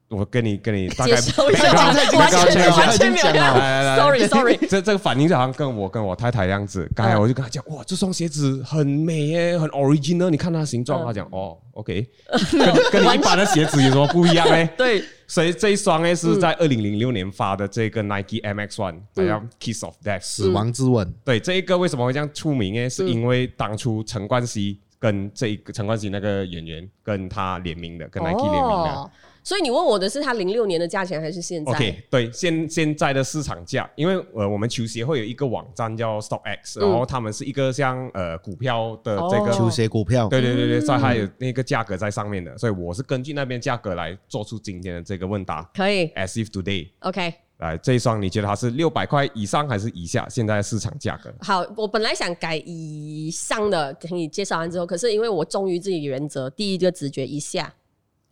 [0.10, 3.26] 我跟你 跟你大概完全完全没有。
[3.26, 6.90] 来来来，sorry sorry，这这个反应就好像跟我跟我太太样子。
[6.96, 10.30] 刚才我就跟他讲，哇，这双鞋子很美耶，很 original。
[10.30, 12.08] 你看它的形状，他讲哦，OK，
[12.52, 14.70] 跟跟你一般的鞋子有什么不一样呢？
[14.78, 21.14] 对，所以这一双呢是在二零零六年发的这个 Nike MX One，它叫 Kiss of Death，死亡之吻。
[21.26, 22.90] 对，这一个为什么会这样出名呢？
[22.90, 29.12] 是因为当初陈冠希跟这一个陈冠希那个演员跟他联名的，跟 Nike 联名的。
[29.48, 45.64] 所以你问我的是他零六年的价钱还是现在？OK，对，现现在的市场价，因为呃，我们球鞋会有一个网站叫 StockX，然后他们是一个像呃股票的这个球鞋股票，对对对对，所以还有那个价格在上面的，所以我是根据那边价格来做出今天的这个问答。
[45.74, 50.28] 可以，As if today，OK，来这一双你觉得它是六百块以上还是以下？
[50.28, 51.34] 现在的市场价格？
[51.40, 57.74] 好，我本来想改以上的，给你介绍完之后，可是因为我忠于自己原则，第一个直觉以下。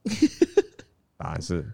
[1.17, 1.65] 答案是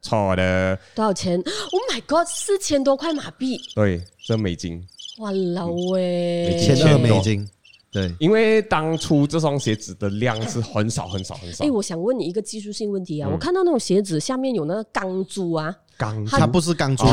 [0.00, 0.78] 错的。
[0.94, 3.58] 多少钱？Oh my god，四千多块马币。
[3.74, 4.86] 对，这美金。
[5.18, 7.48] 哇老诶，千二美金。
[7.90, 11.64] 对，因为当初这双鞋子的量是很少很少很少。
[11.64, 15.74] 哎，我想问你一个技术性问题啊，我看到那种鞋子下面有那个钢珠啊。
[15.98, 17.04] 钢，它不是钢珠，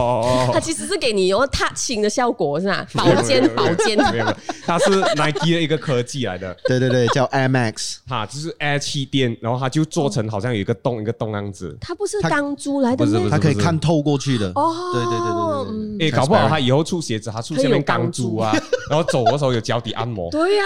[0.52, 2.86] 它其实是给你有 touching 的效果，是吧？
[2.94, 3.96] 保肩， 保肩。
[4.12, 4.26] 没有，
[4.66, 6.54] 它是 Nike 的一个科技来的。
[6.66, 11.76] 对对对，叫 Air Max，哈就是 Air 气垫，然后它就做成好像有一个洞，一个洞样子。
[11.80, 14.52] 它不是钢珠来的，它可以看透过去的。
[14.54, 16.08] 哦，对对对对对。
[16.08, 18.54] 哎，搞不好它以后出鞋子，它出现钢珠啊，
[18.90, 20.30] 然后走的时候有脚底按摩。
[20.30, 20.64] 对呀。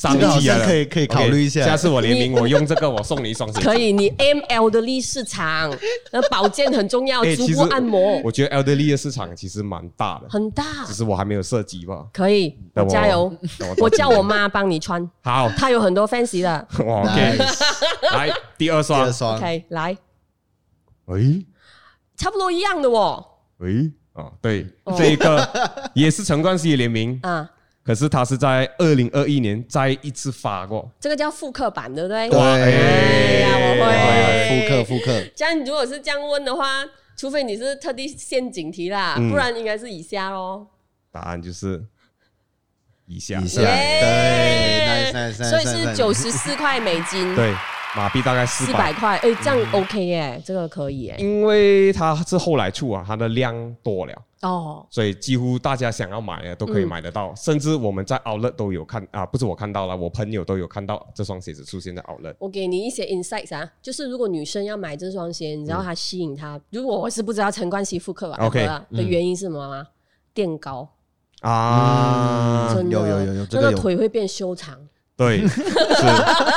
[0.00, 1.64] 这个好像可以可以考虑一下。
[1.64, 3.60] 下次我联名，我用这个，我送你一双鞋。
[3.60, 5.74] 可以，你 M L 的力市场，
[6.12, 8.20] 那保健很重要，足部按摩。
[8.22, 12.06] 我觉得 L 的市场其实蛮大的，很大，只是我还没有涉及吧。
[12.12, 12.56] 可以，
[12.88, 13.34] 加油！
[13.78, 15.08] 我叫我妈帮你穿。
[15.22, 16.68] 好，她有很多 fancy 的。
[16.78, 17.38] OK，
[18.12, 19.08] 来第二双。
[19.36, 19.96] OK，来
[21.06, 21.44] 诶，
[22.16, 23.24] 差不多一样的哦。
[23.60, 25.48] 诶，哦，对，这一个
[25.94, 27.50] 也是陈冠希联名啊，
[27.88, 32.28] 可是他是在二零二一年再一次发过，这个叫复刻版，对不对？
[32.28, 32.70] 对，哎
[33.40, 33.88] 呀，我会。
[34.60, 35.24] 复刻复刻。
[35.34, 36.84] 这样如果是这样问的话，
[37.16, 40.66] 除非你是特地陷阱题啦，不然应该是以下喽。
[41.10, 41.82] 答案就是
[43.06, 47.54] 以下，以下，对，所以是九十四块美金，对。
[47.96, 48.92] 马币大概四百。
[48.92, 51.16] 块，哎，这样 OK 耶，这个可以耶。
[51.18, 54.12] 因为它是后来出啊，它的量多了。
[54.40, 62.34] 哦，所以几乎大家想要买的都可以买得到，甚至我们在 Outlet 都有看啊，不是我看到了，我朋友都有看到这双鞋子出现在 Outlet。
[62.38, 69.86] 我给你一些 insights 啊，就是如果女生要买这双鞋，你知道它吸引她，如果我是不知道陈冠希复刻 OK 的原因是什么吗？
[70.32, 70.88] 垫高。
[71.40, 72.92] 啊，真的。
[72.92, 74.87] 有有有有，这个腿会变修长。
[75.18, 75.60] 对， 是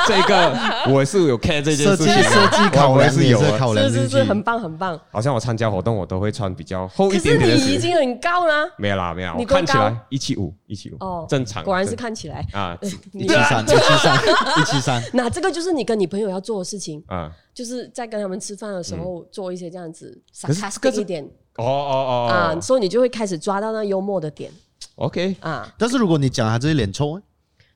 [0.06, 0.54] 这个，
[0.88, 3.36] 我是有看这件事情，设计考量是有，
[3.76, 4.96] 是是是，很棒很棒。
[5.10, 7.56] 好像我参加活动，我都会穿比较厚一点点的。
[7.56, 8.72] 可是你已经很高了。
[8.78, 11.64] 没有啦，没有，你看起来一七五，一七五哦，正常。
[11.64, 12.78] 果然是看起来啊，
[13.12, 14.16] 一七三，一七三，
[14.56, 15.02] 一七三。
[15.12, 21.24] 那这个就是你跟你朋友要做的事情啊，就是在跟他们吃饭的时候做一些这样子，可是更一点
[21.56, 24.52] 哦哦哦啊，所以你就会开始抓到那幽默的点。
[24.94, 27.20] OK 啊，但是如果你讲他这些脸臭。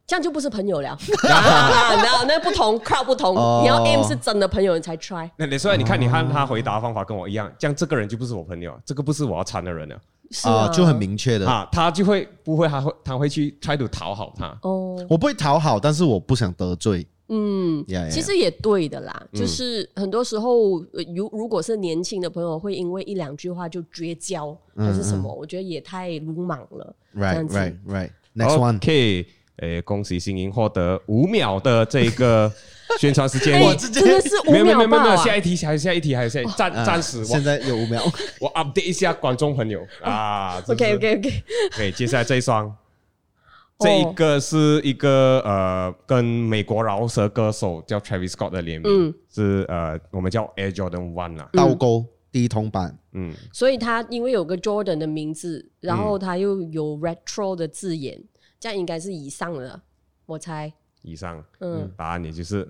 [0.07, 5.29] 这样就不是朋友了， 然后那不同 crowd 不同，你要 am 是真的朋友你才 try。
[5.37, 9.97] 那你说，你看，你看他回答方法跟我一样，这样这个人就不是我朋友，这个不是我要缠的人了。
[10.45, 14.57] 啊，就很明确的啊，他就会不会，他会他会去 try to 讨好他。
[14.63, 17.07] 哦，我不会讨好，但是我不想得罪。
[17.29, 20.79] 嗯，其实也对的啦，就是很多时候，
[21.17, 26.95] 如如果是年轻的朋友，会因为一两句话就绝交还是什么，我觉得也太鲁莽了。
[27.17, 28.11] Right, right, right.
[28.35, 28.79] Next one.
[28.79, 29.27] Okay.
[29.59, 32.53] 诶，恭喜新英获得五秒的这个
[33.01, 34.53] 宣传时间，我真的是五秒。
[34.53, 38.03] 没有没有没有，下一题，还有下一题，还有下一题，暂暂时，现在有五秒，
[38.39, 40.63] 我 update 一下观众朋友啊。
[40.69, 41.43] OK OK OK，
[41.75, 42.71] 对，接下来这一双，
[43.79, 58.23] 这一个是一个呃，跟美国饶舌歌手叫 Travis Scott 的联名，是呃，我们叫 Air Jordan One 啊，倒钩低通版，嗯，所以它因为有个 Jordan 的名字，然后它又有 Retro 的字眼。
[58.59, 59.81] 这样应该是以上的，
[60.27, 60.73] 我猜。
[61.03, 62.67] 以上，嗯，答案也就是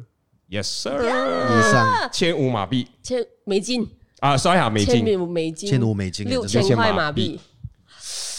[0.51, 3.88] Yes sir，以上千五马币，千美金
[4.20, 7.40] 啊，刷一下美金，千五美金，千五美金，六千块马币。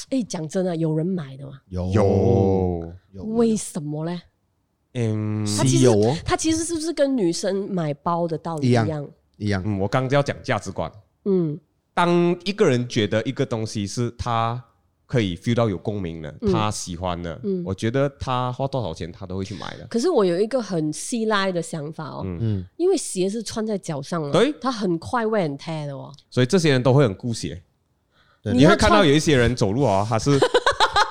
[0.10, 1.60] 哎，讲真的，有人买的吗？
[1.70, 4.22] 有有，为什么呢？
[4.94, 5.88] 嗯，他其实
[6.24, 9.10] 他其实是不是跟女生买包的道理一样？
[9.38, 9.64] 一样。
[9.66, 10.92] 嗯，我刚刚就要讲价值观。
[11.26, 11.60] 嗯，
[11.96, 14.64] 当一个人觉得一个东西是他。
[15.08, 19.88] 可以 feel 到有共鸣的，他喜欢的，我觉得他花多少钱他都会去买的。
[19.90, 26.12] 可是我有一个很稀拉的想法哦，嗯，因为鞋是穿在脚上的，对，它很快会很 tear 的哦。
[26.30, 27.64] 所以这些人都会很顾鞋，
[28.44, 30.38] 你会看到有一些人走路啊， 他是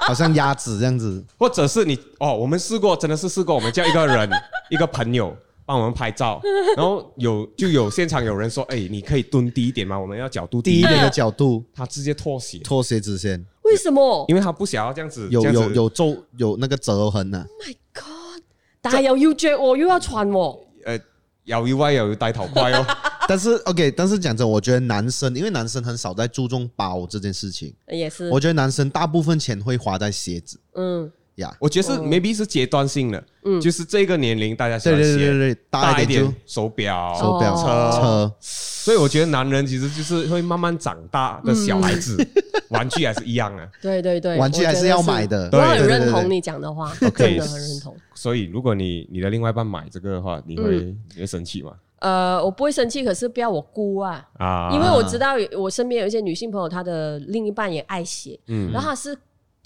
[0.03, 4.29] 好像鸭子这样子，或者是你哦，我们试过，真的是试过，我们叫一个人
[4.69, 6.41] 一个朋友帮我们拍照，
[6.77, 9.99] 然后有就有现场有人说，哎，你可以蹲低一点吗？
[9.99, 11.03] 我们要角度低一点。
[11.03, 13.45] 的角度，他直接脱鞋，脱鞋子先。
[13.67, 14.25] 为什么？
[14.29, 17.45] 因为他不想要这样子，有有有皱有那个折痕呢。
[17.49, 18.43] Oh my god！
[18.81, 20.67] 但系又要着我，又要穿我。
[20.85, 20.99] 呃，
[21.45, 22.87] 又要歪又要戴头盔哦。
[23.29, 27.75] 但是 OK，但是讲真，我觉得男生，因为男生很少在注重包这件事情。
[27.89, 28.31] 也是。
[28.31, 30.61] 我觉得男生大部分钱会花在鞋子。
[30.75, 31.11] 嗯。
[31.37, 33.25] 呀，我觉得是 maybe 是阶段性的。
[33.45, 33.61] 嗯。
[33.61, 38.35] 就是这个年龄大家喜欢鞋，大一点手表、手表、车车。
[38.41, 42.17] 所以我觉得男人其实就是会慢慢长大的小孩子。
[42.71, 45.49] 玩具还是一样的，对对对，玩具还是要买的。
[45.53, 47.95] 我很认同你讲的话，真的很认同。
[48.13, 51.73] 所以，如果你你的另外一半买这个的话，你会你会生气吗？
[52.01, 54.71] 呃，我不会生气，可是不要我估啊啊！
[54.73, 59.17] 因为我知道我身边有一些女性朋友，她的另一半也爱鞋，嗯，然后她是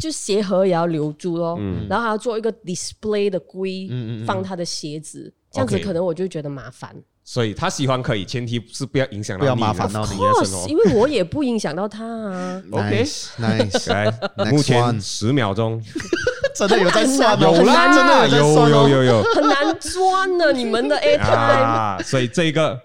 [0.00, 1.58] 就鞋盒也要留住哦，
[1.88, 3.88] 然后还要做一个 display 的柜，
[4.26, 6.96] 放他的鞋子，这样子可能我就觉得麻烦。
[7.22, 10.68] 所以他喜欢可以，前提是不要影响到你，不要麻烦到你的生活。
[10.68, 12.62] 因为我也不影响到他啊。
[12.72, 14.12] OK，Nice，来，
[14.50, 15.80] 目前十秒钟，
[16.56, 17.46] 真的有在算吗？
[17.46, 20.50] 有啦，真的有有有有，很难钻呢。
[20.50, 22.80] 你们的 airtime 啊，所以这个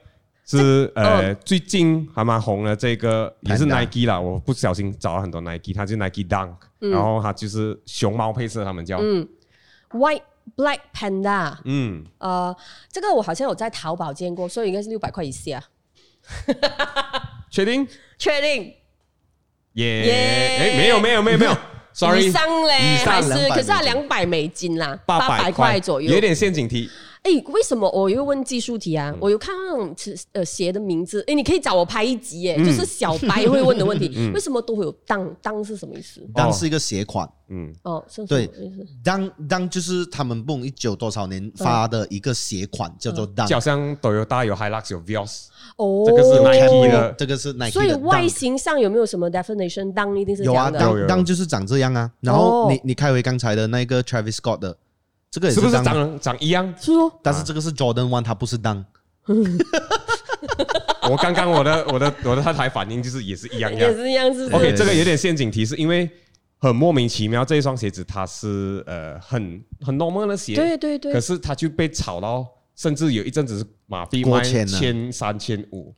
[0.46, 4.20] 是呃最近还蛮红的，这个也是 Nike 啦。
[4.20, 9.28] 我不小心找了很多 Nike，它是 Nike Dunk，然后它就是熊猫配色，他们叫嗯
[9.92, 10.22] White。
[10.56, 12.56] Black Panda，嗯，呃，
[12.92, 15.60] 这个我好像有在淘宝见过，所以应该是六百块以下。
[17.50, 17.86] 确定？
[18.20, 18.72] 确定？
[19.74, 20.58] 耶！
[20.60, 21.58] 哎，没有没有没有没有，
[21.92, 26.92] sorry，以上嘞，以上还是可是它两百美金啦，八百块左右，有点陷阱题。
[27.26, 29.12] 哎，为什么我又问技术题啊？
[29.20, 29.96] 我有看到那种
[30.34, 36.22] 呃鞋的名字，哎，你可以找我拍一集，哎，就是小白会问的问题， 为什么都会有当当是什么意思？
[36.36, 38.48] 当是一个鞋款，嗯，哦，是对，
[39.04, 45.46] 当当就是他们不懂一九多少年发的一个鞋款，叫做当，就好像都有大有 Hilux 有 Vios，
[45.78, 49.92] 哦，这个是 Nike 的，这个是 Nike 的，所以外形上有没有什么 definition？
[49.94, 52.12] 当一定是有啊，当当就是长这样啊。
[52.22, 54.78] 然后你你开回刚才的那个 Travis Scott 的。
[55.36, 56.74] 这个也是，是不是长长一样？
[56.80, 58.86] 是哦，但是这个是 Jordan One，它不是 Dunk。
[61.12, 64.46] 我刚刚我的我的我的太太反应就是也是一样样，也是一样是。
[64.46, 66.10] OK，这个有点陷阱题，是因为
[66.58, 75.94] 很莫名其妙，这一双鞋子它是呃很很 normal 的鞋，对对对，可是它就被炒到，甚至有一阵子是马币卖千三千五，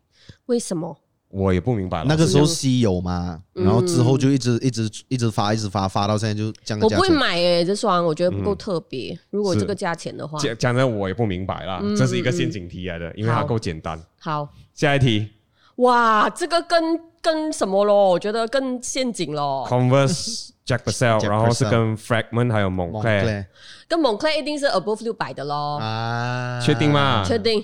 [0.48, 0.98] 为什么？
[1.30, 6.80] 我也不明白了，那个时候稀有嘛，然后之后就一直一直一直发，一直发，发到现在就这样。
[6.82, 9.18] 我不会买诶，这双我觉得不够特别。
[9.30, 14.02] 如果这个价钱的话，讲讲的我也不明白啦，这是一个陷阱题来的，因为它够简单。
[14.20, 15.30] 好，下一题。
[15.78, 16.82] 哇，这个跟
[17.22, 18.10] 跟什么咯？
[18.10, 19.68] 我觉得更陷阱咯。
[19.70, 23.46] Converse Jack Purcell，然后是跟 Fragment 还有 Moncler，
[23.88, 25.78] 跟 Moncler 一定是 above 六百的咯。
[25.78, 27.24] 啊，确定吗？
[27.28, 27.64] 确定。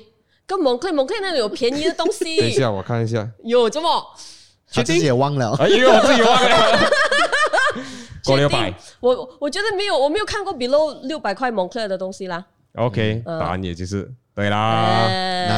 [0.53, 2.37] 跟蒙克蒙克那里有便宜的东西。
[2.37, 3.27] 等一下，我看一下。
[3.43, 3.89] 有这么？
[4.71, 5.55] 他自己也忘了。
[5.59, 6.91] 哎呦，我自己忘了。
[8.23, 8.73] 过六百。
[8.99, 12.45] 我我觉得没有，我没有看过 below 六百块蒙克的东西啦。
[12.75, 15.07] OK，答案也就是对啦。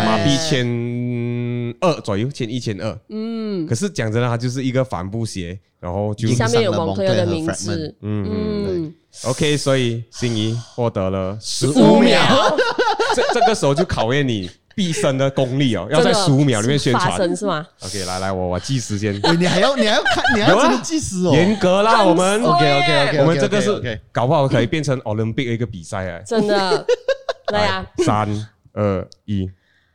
[0.06, 0.66] 马币千
[1.82, 2.98] 二左右，千一千二。
[3.10, 3.68] 嗯。
[3.68, 7.93] 可是讲真的，它就是一个帆布鞋，然后就下面有蒙克的名字。
[8.02, 8.93] 嗯嗯。
[9.26, 12.22] OK，所以心仪获得了十五秒。
[13.14, 14.50] 这这个时候就考验你。
[14.76, 19.13] 毕生的功力哦，要在十五秒里面宣传是吗？OK，来来，我我计时间。
[19.39, 26.86] 你还要你还要看，你还要这个计时哦，严格啦，我们 OK OK OK，我们这个是搞不好可以变成奥林匹克一个比赛哎，真的。
[27.53, 28.28] 来呀，三
[28.73, 29.47] 二一，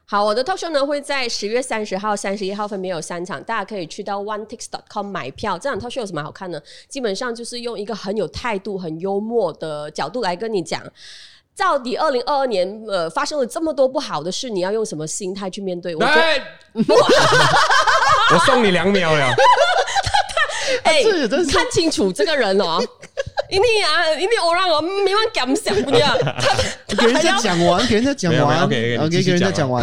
[0.04, 5.58] 好，我的 talk show 呢会在十月三十号、三十一号分别有三场，大家可以去到 onetix.com 买票。
[5.58, 6.62] 这场 talk show 有什么好看呢？
[6.88, 10.80] 基本上就是用一个很有态度、很幽默的角度来跟你讲。
[11.60, 15.94] 到底二零二二年，呃，发生了这么多不好的事，你要用什么心态去面对？
[15.94, 16.02] 我
[18.32, 19.28] 我送你两秒了。
[20.84, 21.02] 哎，
[21.52, 22.78] 看清楚这个人哦。
[23.50, 26.16] 一定啊，一定我让我没法敢想不掉。
[26.98, 29.82] 给人家讲完，给人家讲完，OK，给人家讲完。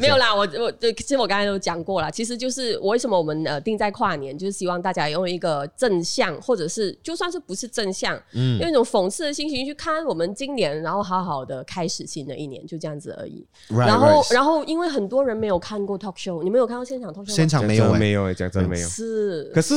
[0.00, 13.46] 没有啦，我我其实我刚才都讲过了，其实就是我为什么我们呃定在跨年，就是希望大家用一个正向，或者是就算是不是正向，嗯，用一种讽刺的心情去看我们今年，然后好好的开始新的一年，就这样子而已。
[13.68, 17.30] 然后然后因为很多人没有看过 talk show，你们有看到现场 talk show？
[17.32, 18.88] 现场没有，没有，讲真没有。
[18.88, 19.74] 是，可是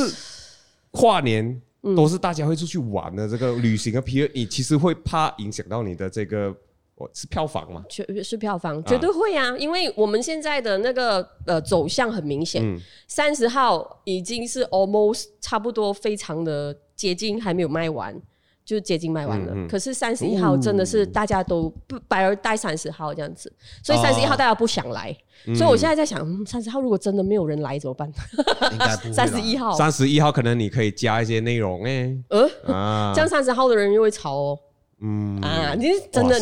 [0.91, 1.61] 跨年。
[1.95, 6.55] 都是大家会出去玩的这个旅行的皮，你其实会怕影响到你的这个，
[6.95, 7.83] 我是票房嘛？
[7.89, 9.55] 绝是票房，绝对会啊！
[9.57, 12.63] 因为我们现在的那个呃走向很明显，
[13.07, 18.19] 三十号已经是 almost 差不多，非常的接近，还没有卖完。
[18.65, 23.53] 就接近卖完了，嗯嗯、可是三十一号真的是大家都不白而待三十号这样子，
[23.83, 25.15] 所以三十一号大家不想来，
[25.47, 28.11] 哦、所以我现在在想，三十号如果真的没有人来怎么办？
[29.13, 34.59] 三十一号，三十一号可能你可以加一些内容诶，呃，啊，这样三十号的人又会吵哦。
[35.01, 35.39] 嗯。
[35.41, 36.39] 啊，你真的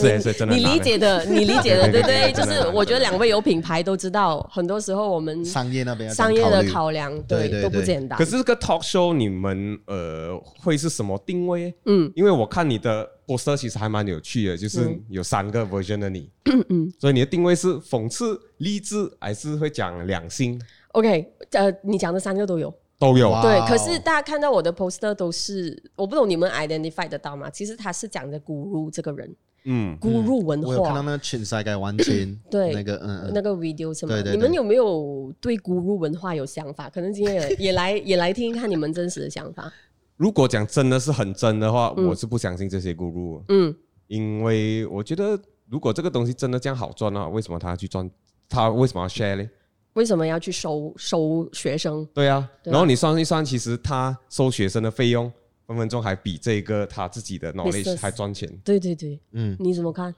[0.47, 8.17] 你你理解的，你理解的， 对对，就是我觉得两位有品牌都知道，很多时候我们商业那边商业的考量，对都不简单。
[8.17, 11.73] 可是这个 talk show 你们呃会是什么定位？
[11.85, 22.73] 嗯，因为我看你的 poster 其实还蛮有趣的，就是有三个 version 的你，嗯嗯，所以你的定位是讽刺、励志，还是会讲两性？OK，呃，你讲的三个都有。
[23.03, 27.49] 都有对，可是大家看到我的 poster 都是，我不懂你们 identify 得到吗？
[27.49, 29.35] 其实他是讲的 Guru 这个人，
[29.65, 30.67] 嗯，Guru 文化。
[30.69, 34.21] 我有看到那个全世界完全 对那个嗯那个 video 什么？
[34.21, 36.89] 你们有没有对 Guru 文化有想法？
[36.89, 39.71] 可能今天也也来 也来听一看你们真实的想法。
[40.15, 43.75] 如果讲真的是很真的话，我是不相信这些 Guru，嗯，
[44.07, 45.37] 因为我觉得
[45.69, 48.09] 如果这个东西真的这样好赚的话，为什么他要去赚？
[48.47, 49.49] 他为什么要 share 呢？
[49.93, 52.05] 为什么要去收收学生？
[52.13, 55.31] 对啊，然后你算一算，其实他收学生的费用
[55.67, 58.49] 分分钟还比这个他自己的 knowledge 还赚钱。
[58.63, 60.13] 对对对，嗯，你怎么看？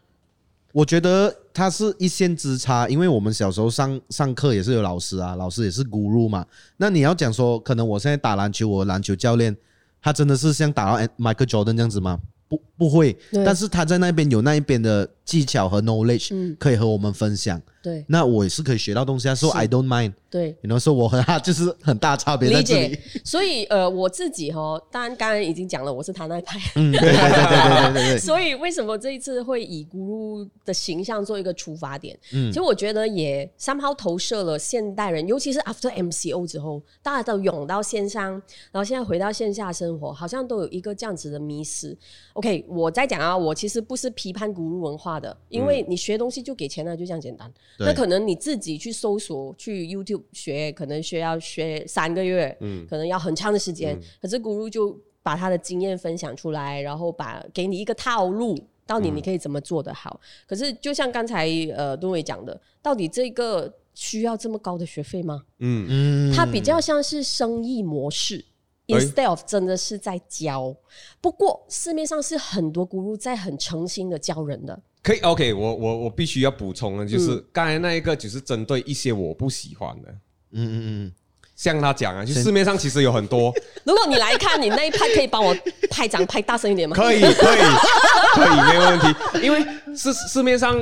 [0.72, 6.46] 我觉得他是一线之差，因为我们小时候上上课也是有老师啊，老师也是 guru 嘛。
[6.76, 9.56] 那你要讲说，可能我现在打篮球，我篮球教练
[10.02, 12.20] 他真的是像打到 Michael Jordan 这样子吗？
[12.50, 13.18] 不，不会。
[13.32, 17.62] 但是他在那边有那一边的技巧和 knowledge 可以和我们分享。
[17.82, 20.14] 对，那我也是可以学到东西啊，说 I don't mind。
[20.28, 22.98] 对，你能说我和他 就是很大差别在这里。
[23.24, 26.60] 所以呃，我自己哈，当然刚刚已经讲了，我是他那派。
[26.78, 28.18] 嗯，对对对对对对。
[28.26, 32.18] 所以为什么这一次会以 Guru 的形象做一个出发点？
[32.34, 38.32] 嗯，其实我觉得也 somehow 投射了现代人，尤其是 after MCO 之后，大家都涌到线上，
[38.72, 41.96] 然后现在回到线下生活，好像都有一个这样子的迷失。
[42.34, 47.52] OK，我在讲啊，我其实不是批判 Guru 文化的，因为你学东西就给钱了，就这样简单。
[47.80, 53.96] 那可能你自己去搜索，去 YouTube 学，可能需要学三个月，嗯，可能要很长的时间。
[53.96, 60.20] 嗯、可是 Guru 就把他的经验分享出来，然后把给你一个套路，到底你可以怎么做得好。
[60.22, 65.44] 嗯、可是就像刚才呃敦伟讲的，到底这个需要这么高的学费吗？
[65.60, 68.46] 嗯嗯，它比较像是生意模式、
[68.88, 70.76] 欸、，instead of 真的是在教。
[71.20, 74.80] 不过市面上是很多 Guru 在很诚心的教人的。
[75.06, 80.10] 可以，OK，我我我必须要补充的，就是刚才那一个，就是针对一些我不喜欢的，
[80.54, 81.12] 嗯嗯嗯，
[81.56, 83.54] 像他讲啊，就市面上其实有很多。
[83.86, 85.56] 如果你来看，你那一拍可以帮我
[85.92, 86.96] 拍掌拍大声一点吗？
[86.96, 87.62] 可以，可以，
[88.34, 89.16] 可以，没有问题。
[89.44, 89.64] 因为
[89.96, 90.76] 市市面上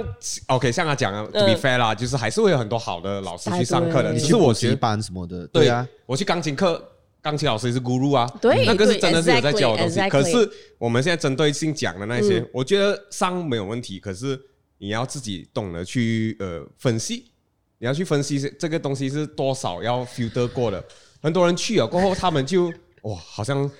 [0.47, 4.13] ，OK，像他讲啊，to be fair 啦，就是还是会有很多好的老师去上课的。
[4.13, 6.82] 你去补习班什么的，对啊，我去钢琴课。
[7.24, 9.97] 钢琴老师也是 Guru 啊，对，那个是真的是有在教的东西。
[9.97, 13.97] Exactly, exactly 可是我们现在针对性讲的那些，嗯、我觉得上没有问题。
[13.97, 14.38] 可是
[14.78, 17.32] 你要自己懂得去呃分析，
[17.80, 20.84] 你要去分析这个东西是多少要 filter 过的。
[21.21, 22.65] 很多人去了过后，他们就
[23.03, 23.71] 哇，好像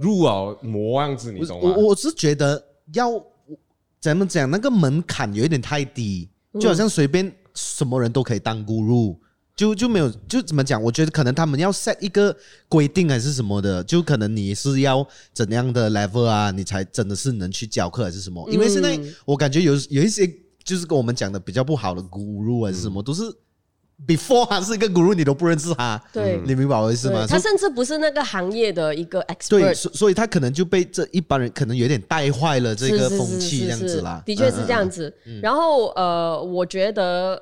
[0.00, 1.72] 入了魔样子，你懂吗？
[1.76, 2.60] 我我是觉得
[2.92, 3.08] 要
[4.00, 6.28] 怎么讲，那个门槛有一点太低，
[6.60, 9.16] 就好像随便什么人都可以当 Guru。
[9.56, 10.82] 就就没有就怎么讲？
[10.82, 12.36] 我觉得可能他们要 set 一个
[12.68, 18.44] 规定还是什么的，就可能你是要怎样的 level 啊，你才真的是能去教课还是什么？
[18.50, 20.28] 因为现在我感觉有有一些
[20.64, 23.22] 就是跟我们讲的比较不好的 guru 还是什么，都是
[24.04, 27.24] before 他是一个 guru 你都不认识他，对，你明白我意思吗？
[27.24, 34.20] 他甚至不是那个行业的一个 expert，对，所所以他可能就被这一般人可能有点带坏了这个风气这样子啦。
[34.26, 35.14] 的确是这样子。
[35.40, 37.40] 然后呃，我觉得。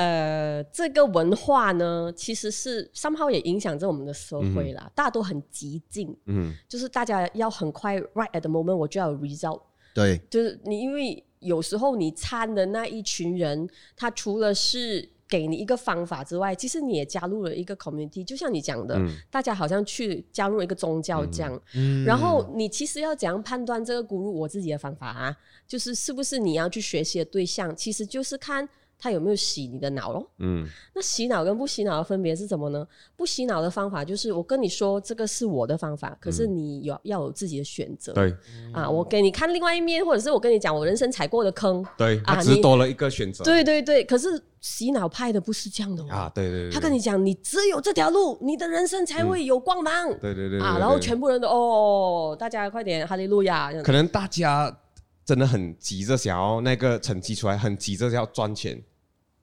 [0.00, 4.84] 呃，这个文化呢，其实是 somehow 也影响着我们的社会啦。
[4.86, 9.60] 嗯、大家都很激进，嗯，就是大家要很快，right at the moment，我就要有 result。
[9.92, 18.24] 对，就是你，因为有时候你参的那一群人，他除了是给你一个方法之外，其实你也加入了一个 community。
[18.24, 21.60] 就像你讲的，嗯、大家好像去加入一个宗教这样。
[21.74, 24.30] 嗯，然后你其实要怎样判断这个 Guru？
[24.30, 25.36] 我自己的方法啊，
[25.68, 28.66] 就是是不是你要去学习的对象，其实就是看。
[29.00, 30.30] 他有没有洗你的脑咯？
[30.38, 32.86] 嗯，那洗脑跟不洗脑的分别是什么呢？
[33.16, 38.12] 不洗脑的方法就是我跟你说这个是我的方法，可是你有要有自己的选择。
[38.12, 38.34] 对，
[38.72, 41.84] 啊，我给你看另外一面，或者是我跟你讲我人生踩过的坑。
[41.96, 43.42] 对，啊，只多了一个选择。
[43.42, 44.28] 对对对，可是
[44.60, 50.08] 洗脑派的不是这样的啊，对对对，他跟你讲你只有这条路，你的人生才会有光芒。
[50.20, 53.72] 对对对，啊，然后全部人都哦，大家快点哈利路亚。
[53.82, 54.78] 可能大家
[55.24, 58.82] 真的很急着想要那个成绩出来，很急着要赚钱。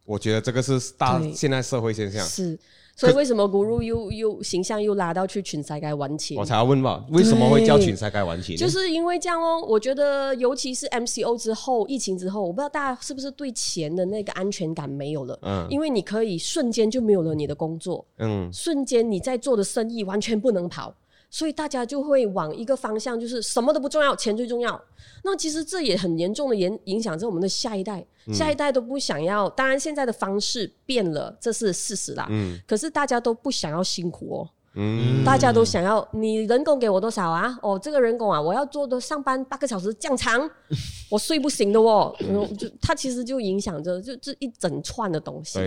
[0.07, 2.57] 我觉得这个是大现在社会现象，是，
[2.95, 6.37] 所以为什么 Guru 又又形象又拉到去全世界玩钱？
[6.37, 8.55] 我才要问嘛，为什么会叫全世界玩钱？
[8.55, 9.61] 就是因为这样哦。
[9.67, 15.37] 我觉得尤其是 MCO 之后，疫情之后，我不知道大家是不是对钱的那个安全感没有了？
[15.41, 20.95] 嗯，因为你可以瞬间就没有了你的工作，嗯，瞬间你在做的生意完全不能跑。
[21.29, 24.81] 所以大家就会往一个方向，就是什么都不重要，钱最重要。
[25.23, 29.49] 那其实这也很严重的影影响着我们的下一代，嗯、下一代都不想要。
[29.49, 32.27] 当然现在的方式变了，这是事实啦。
[32.29, 32.57] 嗯。
[32.65, 34.49] 可是大家都不想要辛苦哦。
[34.75, 35.25] 嗯。
[35.25, 37.59] 大家都想要你人工给我多少啊？
[37.61, 40.49] 哦，这个人工啊，我要做的上班八个小时这样长，
[41.11, 42.15] 我睡不醒的哦。
[42.19, 42.55] 嗯。
[42.55, 45.59] 就它其实就影响着就这一整串的东西。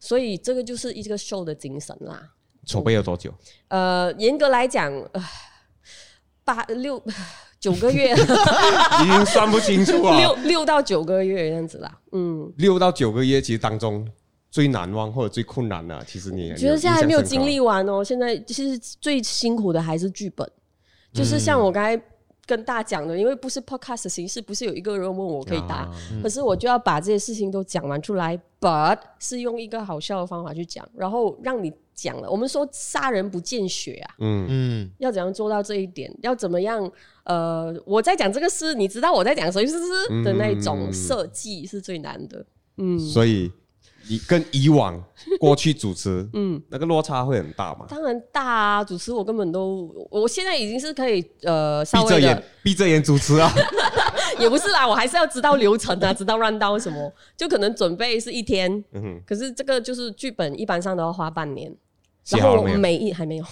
[0.00, 2.32] 所以这个就是一个 show 的精神啦。
[2.66, 3.32] 筹备了多久？
[3.68, 5.22] 呃，严格来讲，呃，
[6.44, 7.02] 八六
[7.60, 8.12] 九个月，
[9.02, 10.16] 已经算不清楚了。
[10.20, 14.06] 六六到九个月这样子啦，嗯，六到九个月其实当中
[14.50, 18.04] 最难忘或者最困难的，其实你觉得现在还没有经历完哦。
[18.04, 20.46] 现在其实最辛苦的还是剧本，
[21.12, 21.98] 就是像我刚才
[22.46, 25.90] 跟大家讲的，因为不是 podcast 的形式，不是有一个人问我可以答，
[26.22, 31.72] 可是我就要把这些事情都讲完出来，but 是用一个好笑的方法去讲，然后让你。
[31.94, 36.12] 讲了，我们说杀人不见血啊，嗯嗯，要怎样做到这一点？
[36.22, 36.90] 要怎么样？
[37.24, 39.78] 呃，我在讲这个事，你知道我在讲什么事
[40.22, 42.44] 的那种设计是最难的，
[42.76, 43.50] 嗯，所以
[44.10, 45.02] 你跟以往
[45.40, 47.86] 过去主持， 嗯，那个落差会很大吗？
[47.88, 53.50] 当然大啊，主持我根本都，我现在已经是可以呃，闭着眼闭着眼主持啊，
[54.38, 61.74] 也不是啦，我还是要知道流程啊，知道 run down 什么，就可能准备是一天，嗯、哼可是这个就是剧本一般上都要花半年。
[62.30, 63.44] 然后每一还没有，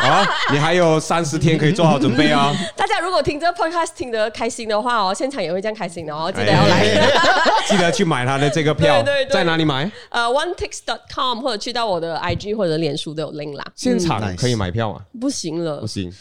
[0.00, 2.54] 啊，你还有三十天可以做好准备啊！
[2.76, 6.86] 大家如果听这个 podcast 听得开心的话哦，现场也会这样开心的哦，记得要来，
[7.68, 9.90] 记得去买他的这个票， 对对对，在哪里买？
[10.10, 13.64] 呃，onetix.com 或者去到我的 IG 或者脸书都有 link 啦。
[13.74, 15.00] 现场可以买票吗？
[15.20, 16.12] 不行了，不行，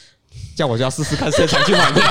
[0.57, 2.03] 叫我就要试试看现场去买票，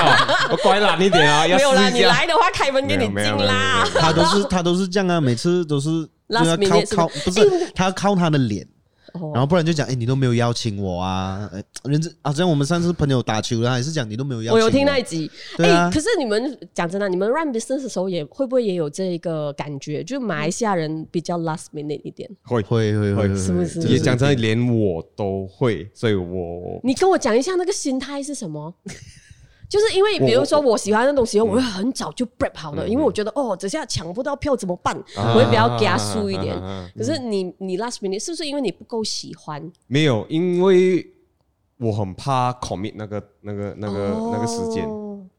[0.51, 1.73] 我乖懒一点啊，要试一下。
[1.73, 3.85] 没有啦，你来的话开门给你进啦。
[3.99, 5.89] 他都是他都是这样啊，每次都是
[6.29, 8.65] 要靠靠，不是他要靠他的脸。
[9.33, 11.49] 然后不然就讲，哎，你都没有邀请我啊！
[11.53, 14.55] 哎，人家好像我们上次朋友打球了，还是讲你都没有邀请我。
[14.55, 20.03] 我有听那一集，哎、啊，可是你们讲真的，你们 run business 的时候也会不会也有这个感觉？
[20.03, 23.81] 就马来西亚人比较 last minute 一点，会会会会，是不是？
[23.87, 28.73] 也讲真的，连我都会，所以我你跟我讲一下那个心态是什么？
[29.75, 34.95] 就是因为，比如说我喜欢的东西，我会很早就 prep 好了，因为我觉得哦，等下抢不到票怎么办？
[35.17, 36.57] 我会比较加速一点。
[36.97, 39.61] 可是你你 last minute 是不是因为你不够喜欢？
[39.87, 41.05] 没有，因为
[41.77, 44.87] 我很怕 commit 那个那个那个那个时间，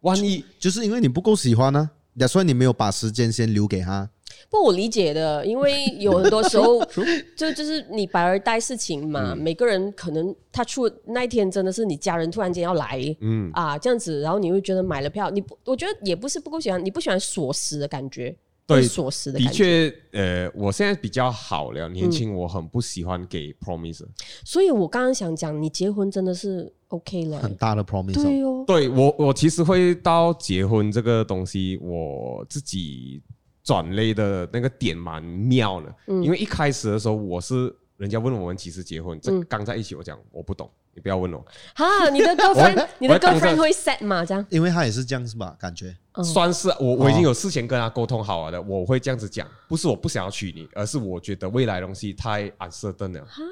[0.00, 1.90] 万一就是因为你不够喜欢呢，
[2.28, 4.06] 所以你没有把时间先留给他。
[4.48, 6.84] 不，我理解的，因为有很多时候
[7.36, 19.52] 就就是你白而待事情嘛，嗯、每个人可能他出那一天真的是你家人突然间要来，嗯啊这样子，然后你会觉得买了票，你不，我觉得也不是不够喜欢，你不喜欢锁死的感觉，对锁死的感觉。
[19.52, 24.08] 的确，呃，我现在比较好了，年轻，我很不喜欢给 promise，、嗯、
[24.44, 33.22] 所以我刚刚想讲，你结婚真的是 OK 了，很大的 promise，对哦，对我我其实会到结婚这个东西，我自己。
[33.66, 41.44] 转类的那个点蛮妙的，嗯、因为一开始的时候我是人家问我们几时结婚，这刚在一起，我讲我不懂，你不要问我。
[41.74, 44.24] 哈，你的 girlfriend，你的 girlfriend 会 set 吗？
[44.24, 44.46] 这样？
[44.50, 45.56] 因为他也是这样是吧？
[45.58, 45.92] 感觉
[46.22, 53.24] 算是我我已经有事前跟他沟通好了的，我会这样子讲，不是我不想要娶你，而是我觉得未来东西太 uncertain 了。
[53.24, 53.42] 哈，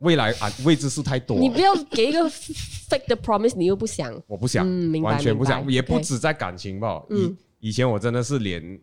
[0.00, 1.38] 未来啊未知数太多。
[1.38, 4.12] 你不要给一个 fake 的 promise，你又不想。
[4.26, 4.66] 我不想，
[5.00, 7.02] 完全不想，也不止在感情吧。
[7.08, 8.78] 以以前我真的是连。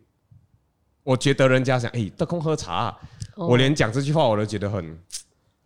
[1.05, 2.97] 我觉得人家想，哎，得空喝茶，啊，
[3.35, 4.99] 哦、我连讲这句话我都觉得很，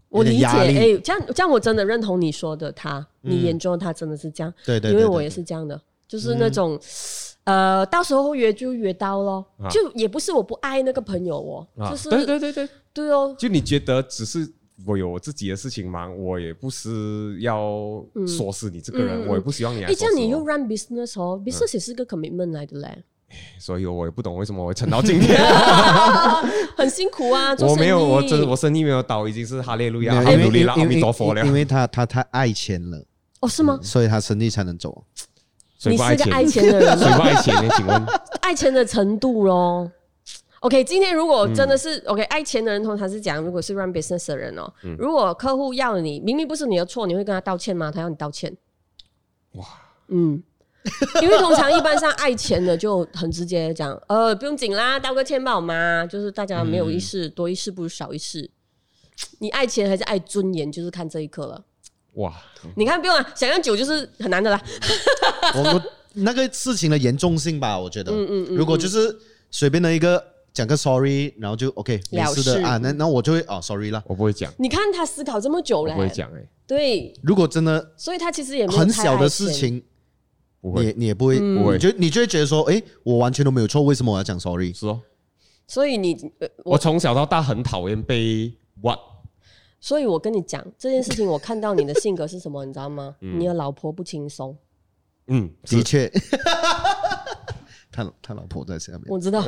[0.10, 6.80] 我理解，哎，这样这样我真的认同你说的他，他、嗯、你眼中的他真的是这样，对对，对，对，因为我也是这样的，就是那种，
[7.46, 12.70] 嗯、呃，到时候约就约到咯，啊、就也不是我不爱那个朋友哦，啊、就是对对对对。
[12.92, 14.52] 对哦，就你觉得只是
[14.84, 19.88] 我有我自己的事情忙，我也不是要说死你这个人，我也不希望你来。
[19.88, 23.04] 哎，这样你又 run business 哦，business 也是个 commitment 来的嘞。
[23.58, 25.40] 所以我也不懂为什么我会撑到今天，
[26.76, 27.56] 很辛苦啊！
[27.62, 31.46] 我没有，我真我生意没有倒，已经是哈利路亚，哈利路亚，阿弥陀佛了。
[31.46, 33.04] 因为他他太爱钱了，
[33.42, 33.80] 哦，是吗？
[33.82, 35.04] 所以他生意才能走。
[35.86, 37.74] 你是个爱钱的人，谁不爱钱呢？
[37.78, 38.06] 请问，
[38.42, 39.90] 爱钱的程度喽。
[40.62, 47.90] OK，今天如果真的是 OK，爱钱的人通常是讲，如果是 run business 的人哦，如果客户要你，明明不是你的错，你会跟他道歉吗？
[47.90, 48.54] 他要你道歉？
[49.54, 49.66] 哇，
[50.10, 50.44] 嗯。
[51.22, 56.06] 因为通常一般上爱钱的就很直接讲，呃，不用紧啦，道个歉吧，好吗？
[56.06, 58.50] 就是大家没有一事，嗯、多一事不如少一事。
[59.40, 61.64] 你爱钱还是爱尊严，就是看这一刻了。
[62.14, 62.34] 哇，
[62.76, 64.62] 你看不用啊，想要酒就是很难的啦。
[65.56, 65.84] 我我
[66.14, 69.16] 那个事情的严重性吧，我觉得，嗯嗯嗯，如果就是
[69.52, 70.24] 随便的一个
[70.54, 74.52] 讲个 sorry，然后就 OK 没事的啊，那那我就会哦 sorry 啦，我不会讲。
[74.58, 76.50] 你看他思考这么久了，不会讲哎。
[76.66, 79.84] 对，如果真的，所以他其实也没有很小的事情。
[80.62, 84.74] 你你也不会不会，就你就会觉得说，哎，我完全都没有错，为什么我要讲 sorry？
[84.74, 85.00] 是哦，
[85.68, 86.18] 所以你
[86.66, 89.00] 我从小到大很讨厌被 what，
[89.80, 93.16] 所以我跟你讲这件事情，我看到你的性格是什么，你知道吗？
[93.20, 94.58] 你的老婆不轻松。
[95.28, 96.12] 嗯，的确，
[97.92, 99.42] 他他老婆在下面，我知道。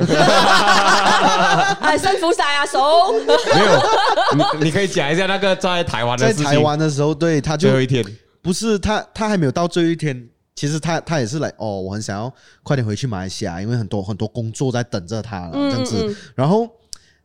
[1.80, 2.78] 哎，生福晒啊，手。
[3.18, 8.04] 没有，你你可以讲一下那个在台湾的在台湾的时候，对他就最后一天。
[8.40, 10.28] 不是他，他还没有到最后一天。
[10.54, 12.32] 其实他他也是来哦，我很想要
[12.62, 16.06] 快点回去马来西亚，因为很多很多工作在等着他了这样子。
[16.06, 16.70] 嗯嗯、然后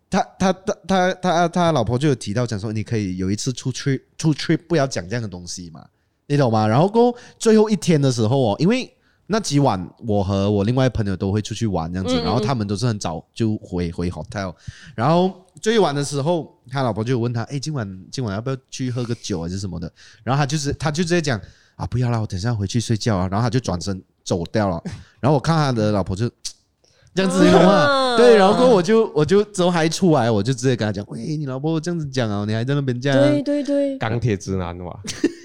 [0.10, 5.86] 他他他他他他老婆就有提到讲说，你可以有一次出去出去不要讲这样的东西嘛，
[6.26, 6.66] 你懂吗？
[6.66, 8.90] 然后过最后一天的时候哦，因为
[9.26, 14.56] 那几晚我和我另外朋友都会出去玩这样子，然后他们都是很早就回回 hotel。
[14.96, 19.92] 然后最晚的时候，他老婆就问他，哎，今晚今晚要不要去喝个酒还是什么的？
[20.24, 21.40] 然后他就是他就直接讲。
[21.78, 23.28] 啊，不要啦，我等下回去睡觉啊。
[23.32, 24.84] 然后他就转身走掉了。
[25.22, 26.30] 然后我看他的老婆就
[27.16, 28.18] 这样子，你懂吗？
[28.18, 35.00] 对，然后我就我就之后还出来，我就直接跟他讲：“喂，你老婆这样子讲啊，你还在那边这样？”对对对，钢铁直男哇，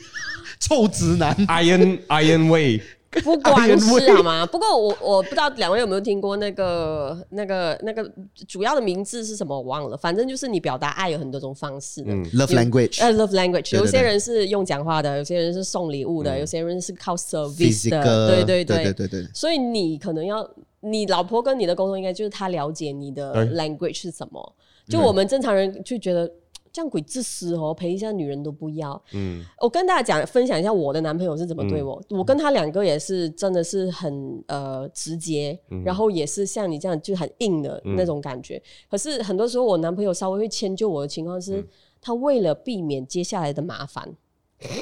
[0.60, 2.82] 臭直男，Iron Iron Way。
[3.22, 4.46] 不光是好吗？
[4.50, 8.10] 不过我我不知道两位有没有听过那个那个那个
[8.48, 9.96] 主要的名字是什么，我忘了。
[9.96, 12.12] 反正就是你表达爱有很多种方式的。
[12.12, 13.76] 嗯，love language，呃，love language。
[13.76, 18.28] 有些人是用讲话的，有些人是送礼物的，有些人是靠 service 的。
[18.28, 19.28] 对对对对对对。
[19.34, 20.48] 所以你可能要，
[20.80, 24.54] 你老婆跟你的沟通应该就是她了解你的 language 是什么。
[24.88, 26.30] 就我们正常人就觉得。
[26.72, 29.00] 这样鬼自私哦，陪一下女人都不要。
[29.12, 32.02] 嗯，我跟大家讲分享一下我的男朋友是怎么对我。
[32.08, 38.56] 嗯、我跟他两个也是真的是很呃直接，嗯、然后也是像你这样就很硬的那种感觉。
[38.56, 41.68] 嗯、可是很多时候我男朋友稍微会迁就我的情况是，嗯、
[42.00, 44.08] 他为了避免接下来的麻烦，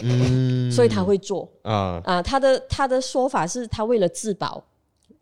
[0.03, 4.65] 嗯，所以他会做啊啊，他的他的说法是他为了自保。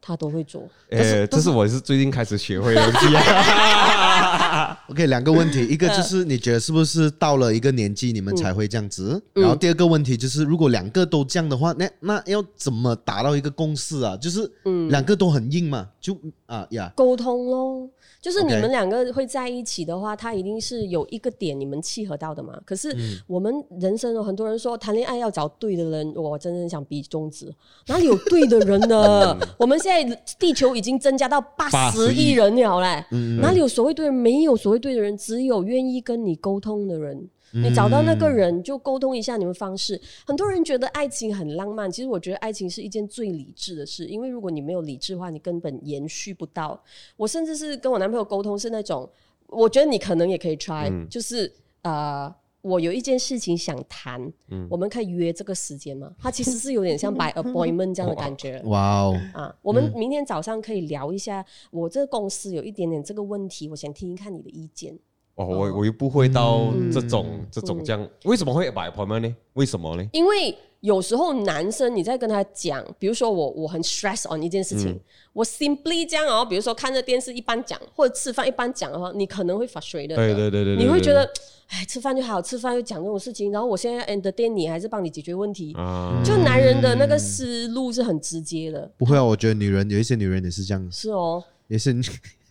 [0.01, 3.07] 他都会做，呃，这是我是最近开始学会的东西。
[4.89, 9.21] OK，两个问题，一个就是你觉得是不是到了一个年纪你们才会这样子？
[9.35, 14.17] 嗯、然后第二个问题就是，如果两个都这样的话，那那要怎么达到一个共识啊？
[14.17, 14.51] 就是
[14.89, 17.91] 两个都很硬嘛，就啊呀，沟通咯。
[18.29, 22.53] 就是你们两个会在一起的话，他一定是有一个点你们契合到的嘛。
[22.67, 22.95] 可是
[23.27, 27.51] 我们人生有很多人说谈恋爱要找对的人，我真的想比中指，
[27.87, 29.35] 哪里有对的人呢？
[29.59, 33.03] 我们现在地球已经增加到八十亿人了嘞，
[33.41, 34.15] 哪里有所谓对人？
[34.15, 37.31] 没有所谓对的人，只有愿意跟你沟通的人。
[37.53, 40.01] 你找到那个人就沟通一下你们方式。
[40.27, 46.83] 很多人觉得爱情很浪漫，其实我觉得爱情是一件最理智的事，因为如果你没有理智的话，你根本延续不到。
[47.17, 49.09] 我甚至是跟我男朋友沟通是那种，
[49.49, 51.51] 我觉得你可能也可以 try，、嗯、就是
[51.83, 56.13] 呃，我有一件事情想谈，嗯、我们可以约这个时间吗？
[56.19, 58.61] 它其实是有点像 by appointment 这样的感觉。
[58.67, 59.21] 哇哦！
[59.33, 64.99] 啊，我们明天早上可以聊一下，我这个公司有一点点这个问题，我想听听看你的意见。
[65.39, 69.37] 哦，我我又不会到这种、嗯、这种这样，为什么会摆 appointment 呢？
[69.53, 70.05] 为什么呢？
[70.13, 75.01] 因为有时候男生你在跟他讲，比如说我我很 stress on 一件事情，嗯、
[75.33, 80.17] 我 simply 这样哦，比如说看着电视一般讲，或者吃饭一般讲的话，你可能会 frustrated 的。
[80.17, 81.23] 对对对对，你会觉得，
[81.69, 88.91] 哎，吃饭就好，吃饭又讲这种事情，然后我现在 entertain 你还是帮你解决问题，啊、就男人的那个思路是很直接的。
[88.97, 90.91] 不会啊，我觉得女人有一些女人也是这样。
[90.91, 91.97] 是哦，也是。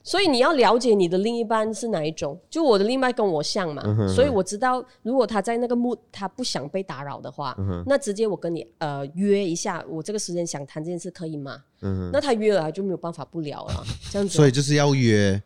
[0.07, 11.61] 所以你要了解你的另一半是哪一种，就我的另一半跟我像嘛，嗯、哼所以我知道如果他在那个 mood，他不想被打扰的话，嗯、那直接我跟你呃约一下，我这个时间想谈这件事可以吗？
[11.81, 14.33] 嗯、那他约了他就没有办法不聊了， 这样子。
[14.37, 15.43] 所以就是要约，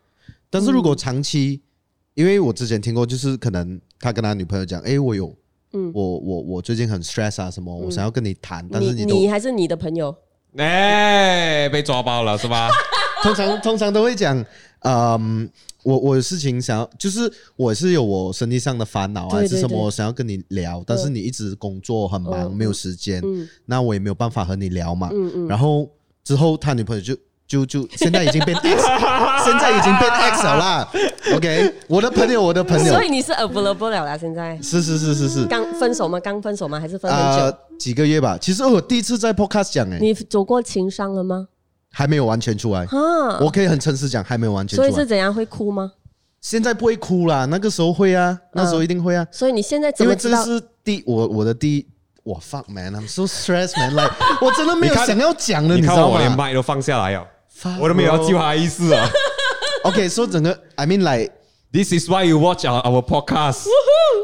[0.48, 5.34] 但是如果长期，嗯、因为我之前听过，就是可能他跟他女朋友讲，哎、欸，我有，
[5.72, 10.14] 嗯，我我我最近很 stress 啊，什么，我想要跟你谈，嗯、但是你你还是你的朋友，
[10.56, 12.70] 哎、欸，被抓包了是吧？
[13.22, 14.44] 通常 通常都会讲，
[14.80, 15.48] 嗯，
[15.82, 23.22] 我我有事情想要，就是我是有我身体上的烦恼还是什么，我想要跟你聊，但是你一直工作很忙，没有时间，
[23.66, 25.10] 那我也没有办法和你聊嘛。
[25.48, 25.88] 然后
[26.24, 27.16] 之后他女朋友就
[27.46, 28.82] 就就现在已经变 X，
[29.44, 30.92] 现在已经变 X 了啦。
[31.34, 36.18] OK，我的朋友，我的朋友，所以你是 available 了啦，现在是是是是是，刚分手吗？
[36.20, 36.80] 刚分手吗？
[36.80, 37.56] 还是分很久？
[37.78, 38.38] 几个月吧。
[38.40, 41.48] 其实我第一次在 Podcast 讲，哎，你走过情伤了吗？
[41.94, 42.88] 还没有完全出来，
[43.38, 44.88] 我可以很诚实讲，还没有完全出来。
[44.88, 45.92] 所以是怎样会哭吗？
[46.40, 49.24] 现在不会哭啦，那个时候会啊，那时候一定会啊。
[49.30, 50.42] 所以你现在怎么知道？
[50.42, 51.86] 因为这是第我我的第一，
[52.24, 56.14] 我 fuck man，I'm so stressed man，like 我真的没有想要讲的，你知道吗？
[56.14, 57.24] 我连麦都放下来了，
[57.78, 59.08] 我都没有要救他的意思啊。
[59.84, 61.32] OK，说整个，I mean like
[61.72, 63.66] this is why you watch our our podcast。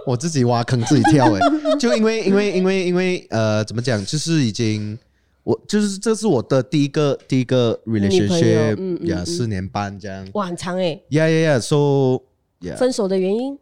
[0.07, 1.41] 我自己挖坑自己跳诶，
[1.79, 4.99] 就因为因为因为因为呃，怎么讲，就是已经。
[5.49, 10.29] 我就是，这是我的第一个第一个 relationship，嗯呀，四年半这样。
[10.35, 11.03] 哇，很长诶。
[11.09, 12.21] Yeah yeah yeah，so
[12.61, 12.77] yeah。
[12.77, 13.59] 分手的原因？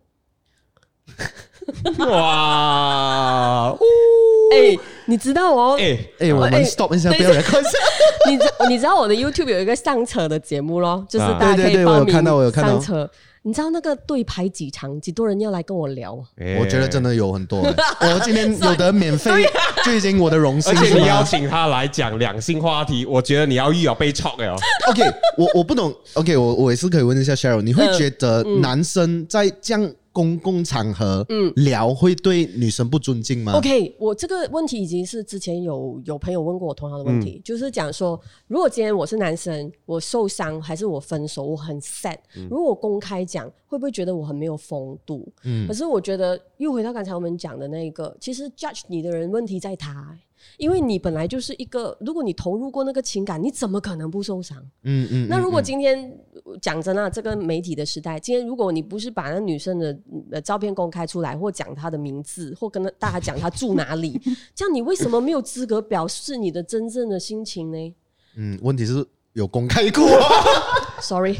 [1.99, 3.71] 哇！
[4.53, 4.77] 哎，
[5.07, 5.77] 你知道哦？
[5.79, 7.63] 哎哎，我们 stop 一下，不要来看。
[8.29, 8.37] 你
[8.69, 12.13] 你知道我的 YouTube 有一个上车的节目咯，就是大家可以报名
[12.53, 13.09] 上车。
[13.47, 16.15] 你知道那个对排几长，几多人要来跟我聊？
[16.59, 17.61] 我觉得真的有很多。
[18.03, 19.47] 我今天有的免费，
[19.87, 20.77] 就已经我的荣幸。
[20.77, 24.57] 而且你邀请他来讲两性话题，我觉得你要又要被了。
[24.91, 25.01] OK，
[25.39, 25.95] 我我不懂。
[26.15, 29.93] OK，我我也是可以问一下 Sheryl，你会觉得男生在这样？
[30.17, 45.31] 公共场合，嗯，聊会对女生不尊敬吗？OK，我这个问题已经是之前有有朋友问过我同样的问题，嗯、就是讲说，如果今天我是男生，我受伤还是我分手，我很 sad，、嗯、如果我公开讲，会不会觉得我很没有风度？
[45.45, 50.19] 嗯，可是我觉得又回到刚才我们讲的那个，其实 judge 你的人问题在他、欸，
[50.59, 54.57] 因为你本来就是一个，如果你投入过那个情感，你怎么可能不受伤？
[54.83, 55.29] 嗯嗯。
[55.29, 56.13] 那如果今天
[56.61, 59.99] 讲真啊，这个媒体的时代，今天如果你不是把那女生的
[60.33, 64.21] 呃照片公开出来，或讲她的名字，或跟大家讲她住哪里，
[64.55, 67.95] 这样你为什么没有资格表示你的真正的心情呢？
[68.37, 70.05] 嗯，问题是有公开过。
[71.01, 71.37] Sorry，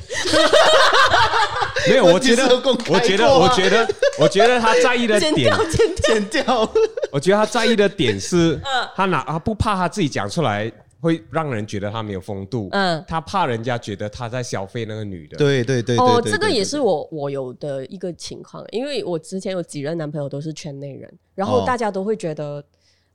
[1.89, 2.45] 没有，我觉得，
[2.91, 3.89] 我觉得，我觉得，
[4.19, 5.59] 我觉得他在意的点，剪掉，
[6.03, 6.73] 剪掉，
[7.11, 8.61] 我觉得他在意的点是，
[8.95, 15.37] 他哪他不怕他自己讲出来会让人觉得他没有风度，嗯，他怕人家觉得他在消费那个女的。
[15.37, 22.63] 对对对，哦，这个也是我我有的一个情况，因为我之前有几任男朋友都是圈内人，然后大家都会觉得。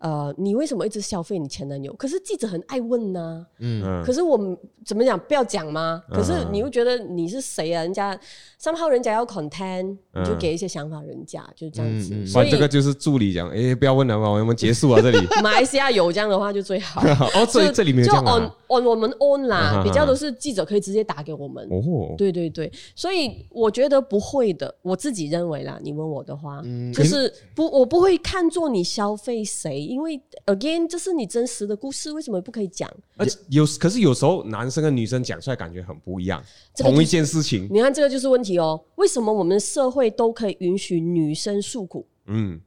[0.02, 1.94] 呃，你为什么一直消费你前男友？
[1.94, 3.46] 可是记者很爱问呢、啊。
[3.60, 5.18] 嗯，可是我们怎么讲？
[5.20, 6.02] 不要讲吗？
[6.12, 7.84] 可是你又觉得你是谁啊？
[7.84, 8.20] 人家
[8.60, 12.26] somehow 人家要 content，你就给一些想法，人家就这样子。
[12.26, 15.20] 所以这个就是助理讲，哎，不要问了嘛，我们结束啊，这里。
[15.44, 17.00] 马来西亚有这样的话就最好。
[17.38, 18.26] 哦，这这里没有这样。
[18.26, 21.64] 就 on on 我们 on 啦，比较都是记者可以直接打给我们。
[21.70, 25.80] 哦，对对对，所以我觉得不会的，我自己认为啦。
[25.84, 26.60] 你问我的话，
[26.92, 29.91] 就是不，我不会看作你消费谁。
[29.92, 32.90] 因为 again，这是你真实的故事，为什么不可以讲？
[33.18, 36.42] 而且有，可是有时候男生跟女生讲出来感觉很不一样。
[36.78, 38.82] 同一件事情，你看这个就是问题哦。
[38.96, 42.08] 为什么我们社会都可以允许女生诉苦？
[42.28, 42.62] 嗯，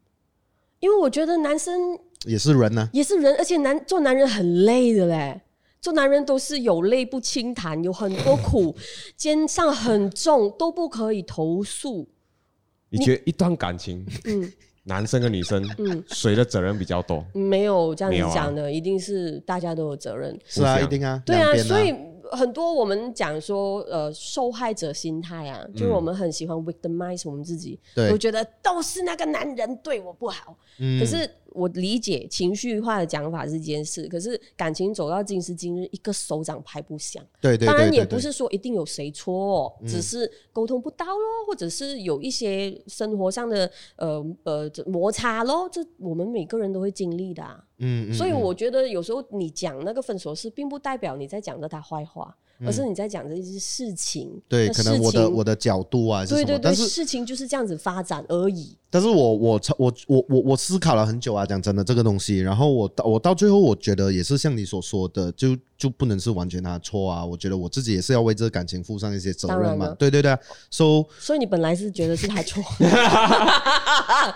[0.81, 5.41] 因为我觉得男生也是人呢、啊，也是人，而且男做男人很累的嘞。
[5.81, 8.77] 做男人都是有泪不轻弹，有很多苦，
[9.17, 12.07] 肩上很重，都不可以投诉。
[12.91, 14.53] 你觉得一段感情，嗯？
[14.85, 17.25] 男生跟女生，嗯，谁的责任比较多？
[17.33, 20.39] 没有这样子讲的，啊、一定是大家都有责任。
[20.47, 21.95] 是啊，一定啊，对啊，所以
[22.33, 31.29] 很多我们讲说，呃，受害者心态啊，就是我们很喜欢 victimize 我们自己，我、嗯、觉得都是那个男人对我不好，嗯、可是。
[31.55, 37.25] 我理解情绪化的讲法是一件事，可是感情走到今时今日，一个手掌拍不响。
[37.41, 47.65] 对对，对，对，对，当然也不是说一定有谁错，嗯、只是沟通不到咯，或者是有一些生活上的呃呃摩擦咯，这我们每个人都会经历的、啊。
[47.79, 52.37] 嗯，嗯，所以我觉得有时候你讲那个分手事，并不代表你在讲着他坏话。
[52.65, 58.77] 而是你在讲这些事情，对，可能我的我的角度啊，对对对，但是事情就是这样子发展而已。
[58.91, 67.25] 但是我我我我我我思考了很久啊，讲真的这个东西，然后我到我到最后，我觉得也是像你所说的，就就不能是完全他错啊。
[67.25, 69.89] 我觉得我自己也是要为这个感情负上一些责任嘛。
[69.99, 70.39] 对对对
[70.71, 72.63] ，so 所以你本来是觉得是他错，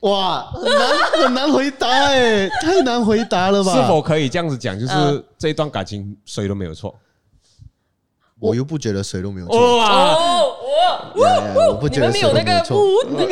[0.00, 0.88] 哇，很难
[1.24, 3.74] 很难回答哎，太难回答了吧？
[3.74, 4.78] 是否可以这样子讲？
[4.80, 6.94] 就是这一段感情谁都没有错。
[8.42, 9.78] 我又不觉得谁都没有错。
[9.78, 10.16] 哇，
[11.14, 12.82] 我我不觉得谁都没有错。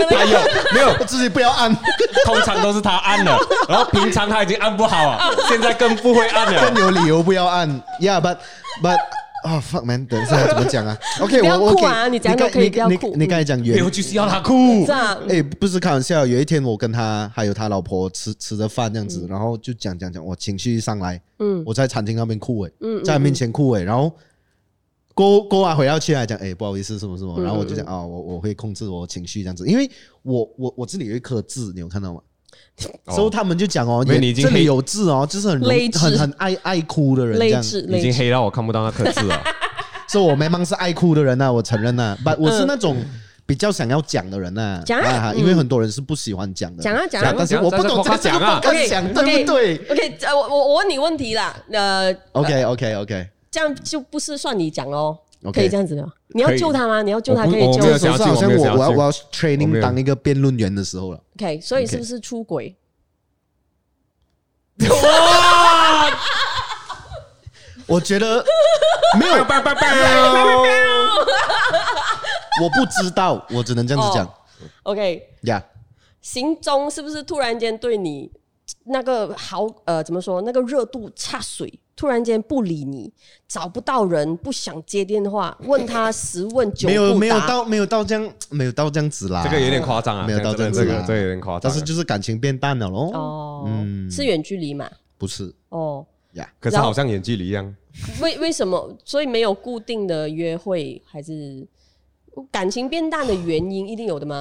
[0.09, 0.39] 他有
[0.73, 1.77] 没有 自己不要按？
[2.25, 3.37] 通常都是他按了，
[3.69, 7.69] 然后平常他已经按不好了， 现在更不会按了，更有理由不要按。
[8.01, 8.37] Yeah，but
[8.83, 8.97] but
[9.43, 10.97] 啊，fuck man，等一下怎么讲啊？
[11.21, 14.87] OK，我我你你刚你你你刚才讲原因就是要他哭。
[15.29, 16.25] 哎，不是开玩笑。
[16.25, 22.71] 有一天我跟他还有他老婆吃吃着饭这样子，然后就讲讲讲，我情绪一上来，嗯，我在餐厅那边哭哎，
[23.05, 24.13] 在他面前哭哎，然后。
[25.21, 29.91] 过过完回到去来讲，哎，不好意思，什么什么，然后我就讲啊，我我会控制我情绪这样子，因为
[30.23, 32.21] 我我我这里有一颗痣，你有看到吗？
[33.09, 35.61] 所以他们就讲哦，你这里有痣哦，就是很
[35.93, 37.63] 很很爱爱哭的人，这样。
[37.99, 39.43] 已经黑到我看不到那颗痣了。
[40.09, 42.97] 所以我没忙是爱哭的人呐，我承认呐，不，我是那种
[43.45, 48.59] 比较想要讲的人呐，讲啊，因为很多人是不喜欢讲的，讲啊讲啊，但是我不懂这个讲啊，
[48.89, 53.29] 讲对不对？OK，我我我问你问题啦，呃，OK OK OK。
[53.51, 56.13] 这样就不是算你讲哦，okay, 可以这样子吗？
[56.29, 57.03] 你要救他吗？
[57.03, 57.81] 你要救他可以救。
[57.81, 61.21] 这是好像我我要我要 training 当一个辩论员的时候了。
[61.37, 62.77] OK，所以是不是出轨？
[64.81, 66.11] 哇！
[67.87, 68.45] 我觉得
[69.19, 69.45] 没有，我
[72.75, 74.33] 不知道，我只能这样子讲。
[74.85, 75.63] OK，呀，
[76.23, 78.31] 行中是不是突然间对你
[78.85, 81.81] 那个好呃怎么说那个热度插水？
[82.01, 83.13] 突然间不理你，
[83.47, 86.89] 找不到人，不想接电话，问他十问九。
[86.89, 91.61] 没有没有到没有到这样没有到这样子啦，这个有点夸张啊，没有到这样子，这个这个有点夸张。
[91.63, 93.11] 但是就是感情变淡了喽。
[93.13, 94.91] 哦，嗯，是远距离嘛？
[95.19, 95.55] 不是。
[95.69, 97.77] 哦呀，可是好像远距离一样。
[98.23, 98.97] 为为什么？
[99.05, 101.69] 所以没有固定的约会，还是
[102.51, 104.41] 感情变淡的原因一定有的吗？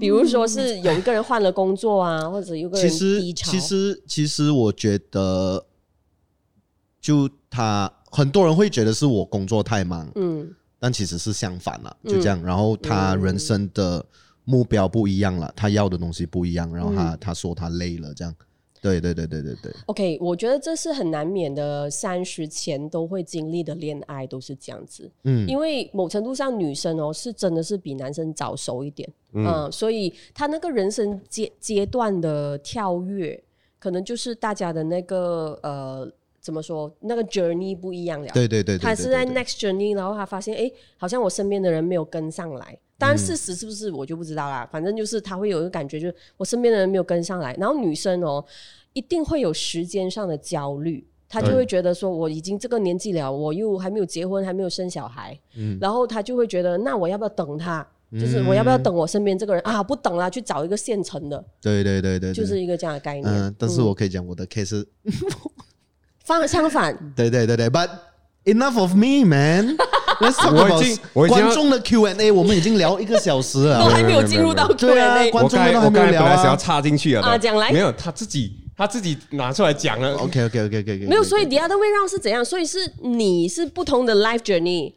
[0.00, 2.88] 比如说是有一个人换了工作啊，或者有个人。
[2.88, 5.66] 其实其实其实我觉得。
[7.02, 10.48] 就他很多人会觉得是我工作太忙，嗯，
[10.78, 12.40] 但其实是相反了，就这样。
[12.42, 14.02] 然后他人生的
[14.44, 18.32] 目标不一样了，他要的东西不一样，然后他他说他累了，这样。
[18.80, 19.72] 对对对对对对。
[19.86, 25.10] OK，我觉得这是很难免的，三十前都会经历的恋爱都是这样子。
[25.24, 33.42] 嗯，因为某程度上女生哦是真的是比男生早熟一点，嗯，嗯，所以他那个人生阶阶段的跳跃，
[33.78, 36.12] 可能就是大家的那个呃。
[36.42, 36.92] 怎么说？
[37.00, 38.28] 那个 journey 不一样了。
[38.34, 42.76] 对对对，他是在 next journey，然后他发现，哎，好像我身边的人没有跟上来。
[42.98, 44.68] 当然，事实是不是我就不知道啦。
[44.70, 47.54] 反正就是他会有一个感觉，就是我身边的人没有跟上来。
[47.58, 48.44] 然后女生哦，
[48.92, 55.38] 一定会有时间上的焦虑，她就会觉得说，我已经这个年纪了，我又还没有结婚，还没有生小孩。
[55.56, 55.78] 嗯。
[55.80, 57.86] 然后她就会觉得，那我要不要等他？
[58.12, 59.82] 就是我要不要等我身边这个人啊？
[59.82, 61.42] 不等了，去找一个现成的。
[61.62, 63.26] 对对对对，就是一个这样的概念。
[63.26, 64.84] 嗯，但是我可以讲我的 case。
[66.24, 67.88] 方相反，对对对对，But
[68.44, 69.76] enough of me, man。
[70.22, 70.98] 我已经
[71.28, 75.30] 观众的 Q&A，我们已经聊一个小时了，都还没有进入到 Q&A。
[75.32, 75.84] 观众都还没有聊啊。
[75.84, 80.14] 我刚才本来想要插进去了啊，讲来没有，他自己他自己拿出来讲了。
[80.18, 82.44] OK OK OK OK，没有，所以 the other way round 是怎样？
[82.44, 84.92] 所以是你是不同的 life journey。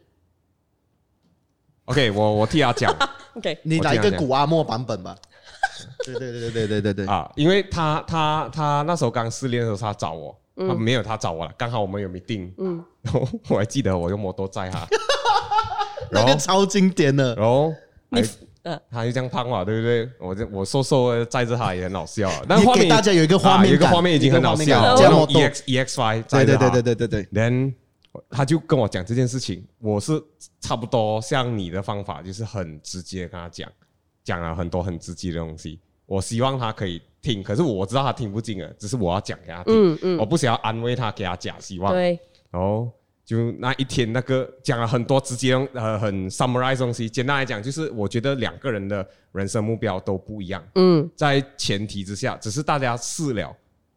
[1.86, 2.94] OK，我我替他讲。
[3.34, 5.16] OK，你来一个古阿莫版本吧。
[6.04, 10.36] 对对对对对对对啊，因为他他他那时候刚失恋的时候，他找我。
[10.56, 11.52] 他没有，他找我了。
[11.58, 14.86] 刚好我们有 meeting，嗯，然后我还记得我用摩托载他，
[16.10, 17.34] 那个超经典的。
[17.34, 17.74] 然后，
[18.62, 20.10] 嗯，他就这样胖嘛，对不对？
[20.18, 22.30] 我这我瘦瘦的载着他也很好笑。
[22.48, 24.96] 但画面大家有一个画面，有一个画面已经很好笑了。
[24.96, 27.24] 这样 EX EXY，对对对对对对对。
[27.26, 27.74] Then
[28.30, 30.22] 他就跟我讲这件事情，我是
[30.60, 33.70] 差不多像你的方法，就是很直接跟他讲，
[34.24, 35.78] 讲了很多很直接的东西。
[36.06, 37.02] 我希望他可以。
[37.26, 41.92] 听，可是我知道他听不进了，只是我要讲给他听，嗯嗯、我不想要安慰他，给他假希望。
[41.92, 42.16] 对，
[42.52, 42.88] 然后
[43.24, 47.10] 就那一天，那个讲了很多直接呃很 summarize 东西。
[47.10, 50.64] 简单来讲，就是我觉得两个人的人生目标都不一样。
[50.76, 53.52] 嗯，在前提之下，只是大家试了，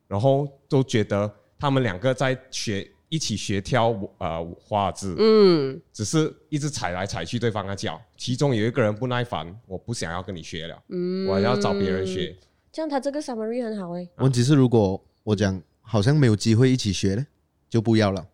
[0.08, 5.16] 然后都觉得他们两个在学一起学跳呃华尔兹。
[5.20, 12.36] 嗯，只是一直踩来踩去对方的脚，其中有一个人不耐烦，我不想要跟你学了，嗯，我要找别人学。
[12.72, 14.08] 这样他这个 summary 很好哎。
[14.18, 17.26] 问题是，如果我讲好像没有机会一起学呢，
[17.70, 18.26] 就不要了。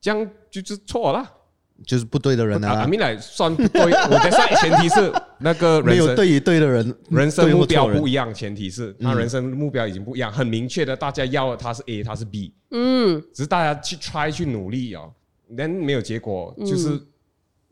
[0.00, 1.28] 这样就是错了，
[1.84, 2.80] 就是不对的人啊。
[2.80, 15.12] 阿明来算不对，我的算前提是那个人 没有对与对的人，人生目标不一样，前提是他人生目标已经不一样，很明确的，大家要他是 A，他是 B，嗯，只是大家去 try 去努力哦，
[15.56, 17.00] 但没有结果，就是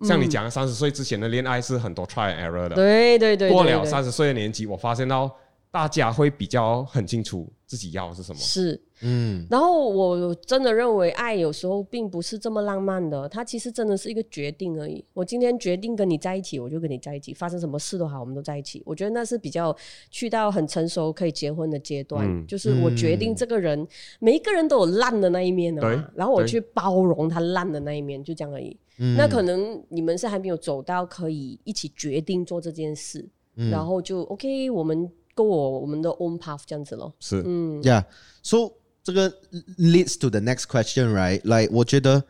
[0.02, 5.34] 像你讲，三十岁之前的恋爱是很多 try and error 的，对对对，过了三十岁的年纪，我发现到。
[5.74, 15.04] 大家会比较很清楚自己要的是什么，是，嗯，然后我真的认为爱有时候并不是这么浪漫的，它其实真的是一个决定而已。
[15.12, 18.80] 我今天决定跟你在一起，我就跟你在一起，发生什么事都好，我们都在一起。
[18.86, 19.76] 我觉得那是比较
[20.12, 23.88] 去到很成熟可以结婚的阶段，嗯、就是我决定这个人，嗯、
[24.20, 28.76] 每一个人都有烂的那一面的嘛，然后我去包容他烂的那一面，就这样而已。
[28.98, 35.10] 嗯、那可能你们是还没有走到可以一起决定做这件事，嗯、然后就 OK，我们。
[35.34, 38.72] Go 我我们的 own path 这样子咯，是，嗯，Yeah，so
[39.02, 39.30] 这个
[39.78, 41.40] leads to the next question, right?
[41.42, 42.22] Like 我觉得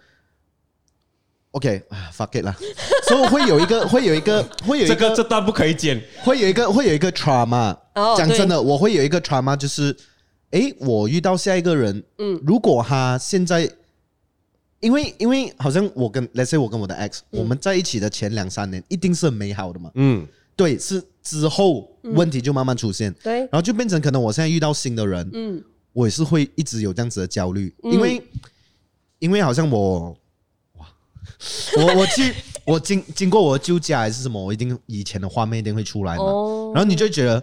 [1.51, 2.57] OK 啊，fuck it 啦，
[3.07, 7.77] 所 以会有一个，会有一个，会有一个，这个这段不可以剪，会有一个，会有一个 trauma。
[8.17, 9.97] 讲真的，我会有一个 trauma，就是，
[10.51, 13.71] 诶，我遇到下一个人，嗯，如果他现在，
[14.81, 20.27] 因为因为好像我跟，let's say 我跟我的 ex，我们在一起的前两三年一定是很美好的嘛，嗯。
[20.57, 25.65] 对，是之后问题就慢慢出现，嗯、对，然后就变成可能我现在遇到新的人，嗯，
[25.95, 28.23] 我也是会一直有这样子的焦虑，嗯、因为
[29.19, 30.11] 因为好像我，
[30.75, 30.87] 哇，
[31.79, 32.35] 我我去
[32.67, 37.43] 我经经过我的旧家还是什么，我一定以前的画面一定会出来嘛，哦、然后你就觉得，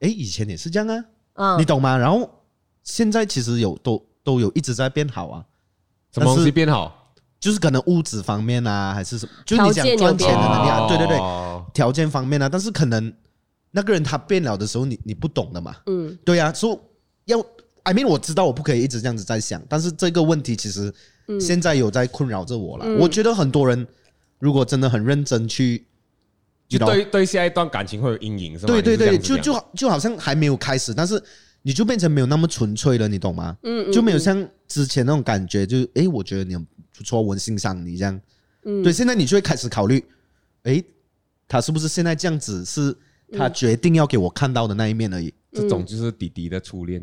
[0.00, 1.04] 哎，以前也是这样啊，
[1.34, 1.96] 嗯、你懂吗？
[1.98, 2.28] 然后
[2.82, 5.44] 现在其实有都都有一直在变好啊，
[6.14, 6.97] 什么东西变好？
[7.40, 9.32] 就是可能物质方面啊，还是什么？
[9.46, 11.18] 就是你想赚钱的能力啊，对对对。
[11.72, 13.12] 条件方面呢、啊，但是可能
[13.70, 15.76] 那个人他变了的时候你，你你不懂的嘛。
[15.86, 16.78] 嗯，对呀、啊，所以
[17.30, 17.38] 要
[17.84, 20.92] ，I mean，我知道我不可以一直这样子在想，但是这个问题其实
[21.40, 22.84] 现在有在困扰着我了。
[22.86, 23.86] 嗯、我觉得很多人
[24.40, 25.86] 如果真的很认真去，
[26.68, 28.72] 就对对下一段感情会有阴影，是吗？
[28.72, 31.22] 对对对，就就就好像还没有开始，但是
[31.62, 33.56] 你就变成没有那么纯粹了，你懂吗？
[33.62, 36.66] 嗯，就没有像之前那种感觉，就哎、欸，我觉得你很
[36.98, 38.20] 不错，我欣赏你这样。
[38.64, 40.04] 嗯，对，现在你就会开始考虑，
[40.64, 40.84] 哎、欸。
[41.50, 42.62] 他是不是现在这样子？
[42.62, 42.94] 是
[43.32, 45.28] 他决定要给我看到的那一面而已。
[45.52, 47.02] 嗯、这种就是弟弟的初恋，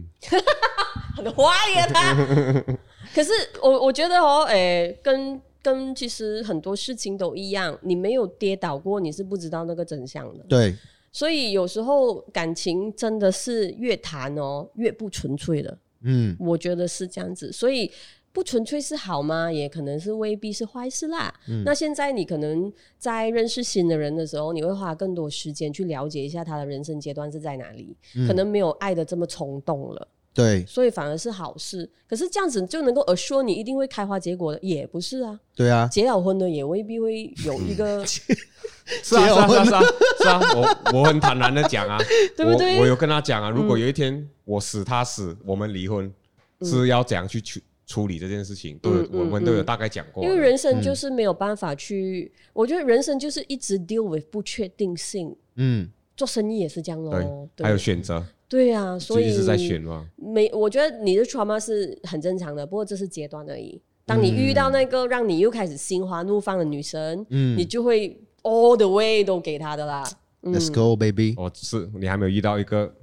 [1.18, 2.14] 很花呀他。
[3.16, 3.32] 可是
[3.64, 4.54] 我我觉得哦，诶、
[4.86, 10.46] 欸，跟跟其实很多事情都一样，你没有跌倒过，你是不知道那个真相的。
[10.48, 10.76] 对。
[11.12, 15.76] 所以有时候感情真的是越谈哦越不纯粹的。
[16.04, 17.52] 嗯，我觉得是这样子。
[17.52, 17.92] 所以
[18.36, 19.50] 不纯粹是好吗？
[19.50, 21.34] 也可能是未必是坏事啦。
[21.48, 22.70] 嗯，那现在你可能
[23.00, 30.08] 在认识新的人的时候，你会花更多时间去了解一下他的人生阶段是在哪里，嗯，可能没有爱的这么冲动了。
[30.34, 31.90] 对，所以反而是好事。
[32.10, 35.40] 可是这样子就能够 assure 你一定会开花结果的，也不是啊。
[35.56, 38.06] 对啊，结了婚的也未必会有一个。
[39.02, 39.82] 是啊，是啊，是啊，是啊，
[40.20, 41.98] 是啊，我我很坦然的讲啊，
[42.36, 42.78] 对不对？
[42.80, 46.14] 我有跟他讲啊，如果有一天我死他死，我们离婚
[46.62, 50.24] 是要怎样去处处理这件事情，都有我们都有大概讲过。
[50.24, 55.36] 因为人生就是没有办法去，我觉得人生就是一直 deal with 不确定性。
[55.56, 58.26] 嗯，做生意也是这样哦，还有选择。
[58.48, 60.10] 对啊，所以一直在选嘛。
[60.16, 63.82] 没，我觉得你的 trauma 是很正常的，不过这是阶段而已。
[64.06, 68.20] 当你遇到那个让你又开始心花怒放的女生，嗯，你就会。
[68.48, 70.08] All the way 都给她的啦
[70.44, 71.34] ，Let's go baby。
[71.36, 72.94] 哦，是你还没有遇到一个。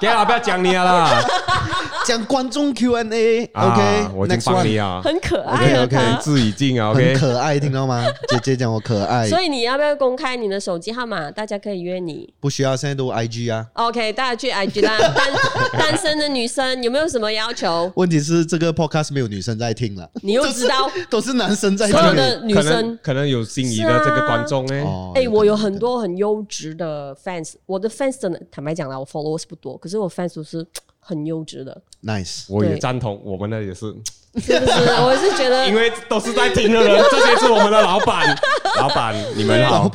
[0.00, 0.24] 给啊！
[0.24, 1.22] 不要讲你啦，
[2.06, 3.44] 讲观众 Q&A。
[3.54, 5.82] OK，我已经帮你啊，很可爱。
[5.84, 6.90] OK，仁至义尽啊。
[6.90, 8.04] OK，很可爱，听到吗？
[8.28, 9.28] 姐姐讲我可爱。
[9.28, 11.30] 所以你要不要公开你的手机号码？
[11.30, 12.32] 大家可以约你。
[12.40, 13.66] 不需要，现在都 IG 啊。
[13.74, 14.98] OK，大家去 IG 啦。
[15.14, 15.32] 单
[15.78, 17.90] 单身的女生有没有什么要求？
[17.96, 20.08] 问题是这个 Podcast 没有女生在听了。
[20.22, 21.96] 你又知道都是男生在听。
[21.96, 24.84] 所有的女生可能有心仪的这个观众哎。
[25.22, 30.66] 哎，我有很多很优质的 fans，我的 fans 真的坦白讲啦，我 followers 不多，可是我 fans 是
[31.06, 33.94] 很优质的，nice，我也赞同，我们的也是，
[34.40, 34.72] 是不是？
[35.02, 38.34] 我是觉得， 因为都是在听的人，这些是我们的老板，
[38.80, 39.90] 老板，你们好。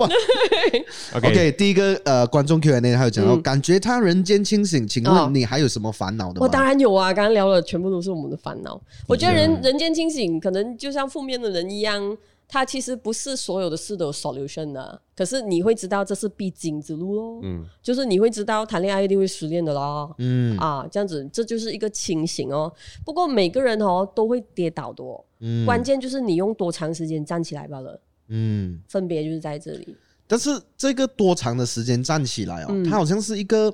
[1.15, 6.41] OK，第一个呃，观众 Q&A 还有讲到，感觉他人间清醒，请问你还有什么烦恼的吗？
[6.41, 8.79] 我当然有啊，刚刚聊的全部都是我们的烦恼。
[9.07, 12.15] 我觉得人人间清醒，可能就像负面的人一样。
[12.51, 17.39] 他其实不是所有的事都有 solution 的，啊，可是你会知道这是必经之路哦。
[17.43, 20.09] 嗯，就是你会知道谈恋爱一定会失恋的啦。
[20.17, 22.73] 嗯啊，这样子这就是一个清醒哦。
[23.05, 25.23] 不过每个人哦都会跌倒的哦。
[25.41, 28.01] 嗯，关键就是你用多长时间站起来罢了。
[28.29, 29.95] 嗯，分别就是在这里。
[30.25, 33.71] 但是这个多长的时间站起来哦，嗯，它好像是一个。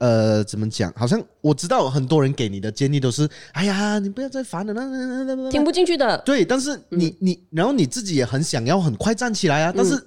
[0.00, 0.92] 呃，怎么讲？
[0.96, 6.16] 好像我知道很多人给你的建议都是，哎呀，你不要再烦了，那那那那听不进去的。
[6.24, 10.06] 对，但是你、嗯、你，然后你自己也很想要很快站起来啊，但是、嗯、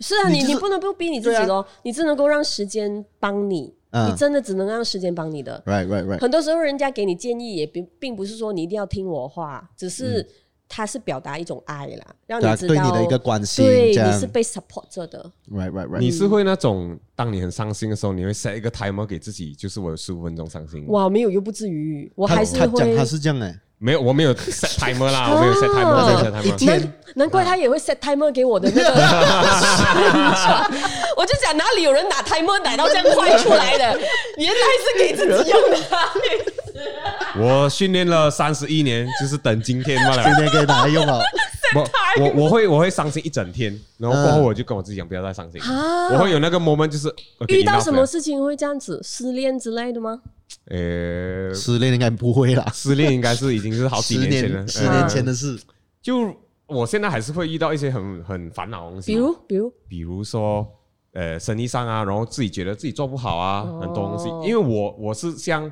[0.00, 5.62] 是啊，你、就是、你不能不逼你自己咯，啊、你只能够让时间帮你，嗯、你真的只能让时间帮你的。
[5.66, 6.20] Right, right, right。
[6.20, 10.26] 很多时候人家给你建议也并并不是说你一定要听我话，只是。
[10.74, 15.30] 嗯他是表达一种爱啦，让你知道对你的一个关心，对，你是被 support 着的。
[15.48, 16.00] Right, right, right。
[16.00, 20.84] 你是会那种，当你很伤心的时候，你会 set 一个 timer 给自己，就是我有十五分钟伤心。
[20.88, 22.66] 哇，没有又不至于，我还是会。
[22.66, 26.92] 他讲他是这样哎，没有，我没有 set timer 啦，我没有 set timer，一天。
[27.16, 28.90] 难怪他也会 set timer 给我的那个
[31.16, 33.96] 我就讲哪里有人打 timer 打到这样快出来的，
[34.38, 35.78] 原来是给自己用的。
[37.38, 40.24] 我训练了三十一年，就是等今天罢了。
[40.24, 41.20] 今天可以拿来用了。
[41.76, 41.88] 我，
[42.20, 45.60] 我我会我会伤心一整天，然后过后我就跟我自己讲，不要再伤心。
[46.12, 47.14] 我会有那个 moment，就是
[47.48, 50.20] 遇到什么事情会这样子，失恋之类的吗？
[50.66, 55.58] 呃，失恋应该不会啦，失恋应该是已经是好几年前了，十年前的事。
[56.00, 56.34] 就
[56.66, 59.72] 我现在还是会遇到一些很很烦恼的东西，比如比如？
[59.88, 60.66] 比如说
[61.12, 65.70] 呃生意上啊，然后自己觉得自己做不好啊，很多东西，因为我我是像。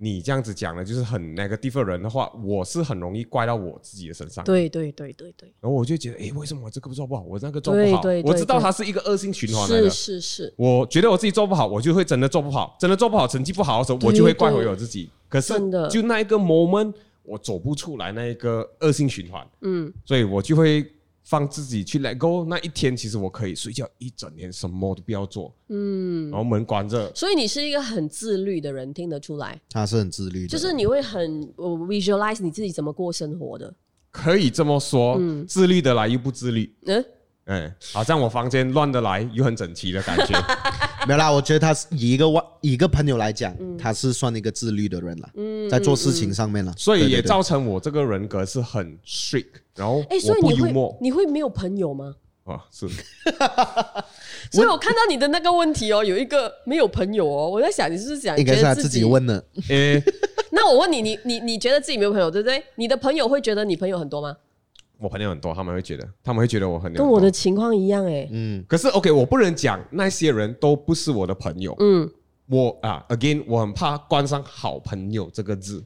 [0.00, 4.44] 你这样子讲的，就是很那个地方人的话，我是很容易怪到我自己的身上。
[4.44, 5.52] 对对对对对。
[5.60, 8.02] 然后我就觉得，哎，为什么我这个做不好，我那个做不好？
[8.24, 9.90] 我知道它是一个恶性循环来的。
[9.90, 10.54] 是是是。
[10.56, 15.10] 我觉得我自己做不好，我就会真的做不好，真的做不好，成绩不好的时候，我就会怪回我自己。
[15.28, 15.54] 可是，
[15.90, 16.94] 就那一个 moment，
[17.24, 19.44] 我走不出来那一个恶性循环。
[19.62, 19.92] 嗯。
[20.04, 20.86] 所以我就会。
[21.28, 27.14] 放自己去 let go，那一天其实我可以睡觉一整天，什么都不要做，嗯，然后门关着。
[27.14, 29.60] 所以你是一个很自律的人，听得出来。
[29.68, 33.74] 他是很自律的，就是你会很 visualize 你自己怎么过生活的。
[34.10, 37.04] 可以这么说，嗯，自律的来又不自律，嗯。
[37.44, 40.34] 哎，好像我房间乱的来又很整齐的感觉，
[41.08, 41.32] 没有啦。
[41.32, 52.14] 我觉得他是以一个外以一个朋友来讲，嗯、他是算一个自律的人了，嗯、在做事情上面了，所以也造成我这个人格是很 strict，然后哎，所以你会你会没有朋友吗？
[52.44, 52.86] 啊，是。
[54.50, 59.44] 所以我看到你的那个问题哦，有一个没有朋友哦，我在想你是不是想应该是他自己问的？
[59.68, 60.02] 哎，
[60.52, 62.62] 那我问你，你你你觉得自己没有朋友对不对？
[62.76, 64.36] 你的朋友会觉得你朋友很多吗？
[65.00, 68.28] 我朋友很多，他们会觉得，他们会觉得我很跟我的情况一样哎。
[68.32, 71.72] 嗯，可是 OK，我不能讲那些人都不是我的朋友。
[71.78, 72.10] 嗯，
[72.48, 75.84] 我啊，again，我很怕冠上好朋友这个字，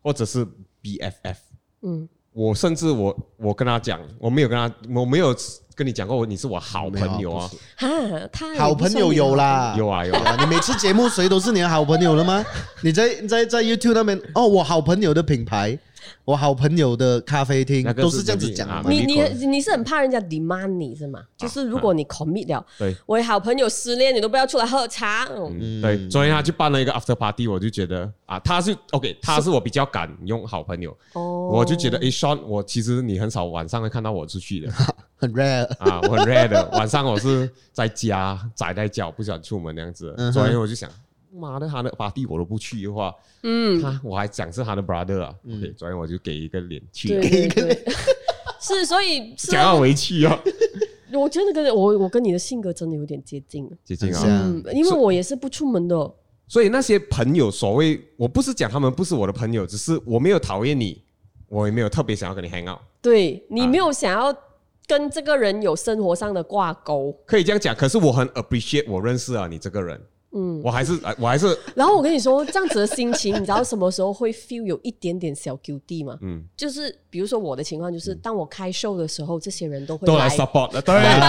[0.00, 0.46] 或者是
[0.80, 1.36] BFF。
[1.82, 5.34] 嗯，我甚至我我跟他讲，我没有跟他，我没有
[5.74, 7.50] 跟你讲过，你是我好朋友啊。
[7.76, 7.88] 哈，
[8.30, 10.36] 他好朋友有啦，有啊有啊。
[10.38, 12.44] 你每次节目谁都是你的好朋友了吗？
[12.84, 15.76] 你在在在 YouTube 那边哦，我好朋友的品牌。
[16.24, 18.90] 我好朋友的咖啡厅都是这样子讲的。
[18.90, 21.20] 你你你是很怕人家 demand 你是吗？
[21.36, 25.28] 就是如果你 commit 了，对，我好朋友失恋，你都不要出来喝茶。
[25.36, 26.08] 嗯，对。
[26.08, 30.96] 昨天他去办了一个 after party，我就觉得啊，他是 OK，他是我比较敢用好朋友。
[31.12, 34.72] 哦，我就觉得，哎，Sean，我其实你很少晚上会看到我出去的，
[35.16, 36.68] 很 rare 啊，我很 rare 的。
[36.72, 40.14] 晚上我是在家 宅在家，不想出门那样子。
[40.32, 40.90] 昨天我就想。
[41.34, 47.84] 妈的，他的 party 我都不去的话，嗯，他我还讲是他的 brother 啊，嗯，对，昨天我就给一个脸去，给一个脸，
[48.60, 50.38] 是，所以想要回去啊。
[51.12, 56.12] 我觉得跟我我跟你的性格真的有点接近，接近啊，嗯，因为我也是不出门的，
[56.48, 61.00] 所以那些朋友，所谓我不是讲他们不是我的朋友，只是我没有讨厌你，
[61.48, 64.36] 我也没有特别想要跟你 hang out，对，你没有想要
[64.88, 70.00] 跟这个人有生活上的挂钩，可以这样讲，可是我很 appreciate 我认识啊你这个人。
[70.36, 71.56] 嗯，我还是，我还是。
[71.76, 76.18] 然后我跟你说，这样子的心情，你知道什么时候会 feel 有一点点小 guilty 吗？
[76.22, 81.20] 嗯，就是比如说我的情况，就是当我开 show 的时候，这些人都会都来 support 了，对，对，对，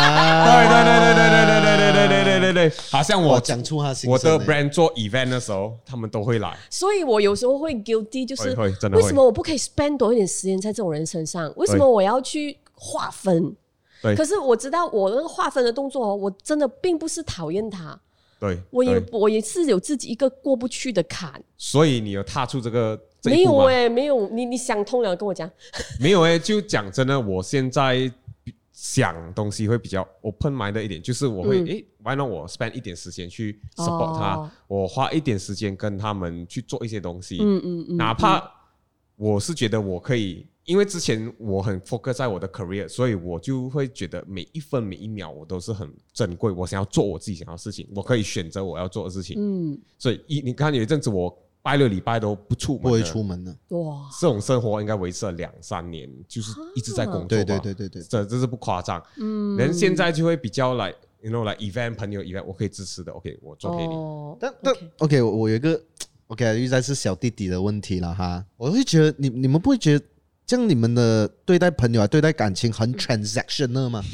[0.66, 6.58] 对，对，对，对，对，对，对，对，对，对，对，对，好像我讲出他我的 brand 做 event 的时候，他们都会来。
[6.72, 8.56] 所以我有时候会 guilty，就是
[8.92, 11.54] 为什么我不可以 spend 多一点时间在这种人身上？
[11.58, 13.56] 为什么我要去划分？
[14.02, 18.00] 对，可是我知道我那个划分的动作，我真的并不是讨厌他。
[18.48, 25.50] 对，我也我也是有自己一个过不去的坎，所以你有踏出这个这没有哎、欸，没有，你你想通了跟我讲，
[26.00, 28.12] 没有哎、欸，就讲真的，我现在
[28.72, 38.44] 想东西会比较 open mind 一点，就是我会哎，why not 我 spend 一点时间去 support 他，哦、我花一点时间跟他们去做一些东西，嗯嗯嗯，哪怕
[39.16, 40.46] 我是觉得我可以。
[40.66, 46.52] 因为之前我很 focus 在我的 career，所以我就会觉得每一分每一秒我都是很珍贵。
[46.52, 49.36] 我想要做我自己想要的事情，我可以选择我要做的事情。
[49.38, 53.56] 嗯，所以一你看有一阵子我拜六礼拜都不出门，不会出门的。
[53.70, 57.28] 哇，这种生活应该维持了两三年，就是一直在工作。
[57.28, 59.00] 对对对对对，这这是不夸张。
[59.18, 63.12] 嗯，人现在就会比较来，you know，来 event 朋友 event，我可以支持的。
[63.12, 63.94] OK，我做给你。
[63.94, 65.80] 哦，但但 OK，我有一个
[66.28, 68.44] OK，又在是小弟弟的问题了哈。
[68.58, 70.06] 我会觉得你你们不会觉得？
[70.46, 74.04] 这样你们的对待朋友啊，对待感情很 transactional 吗？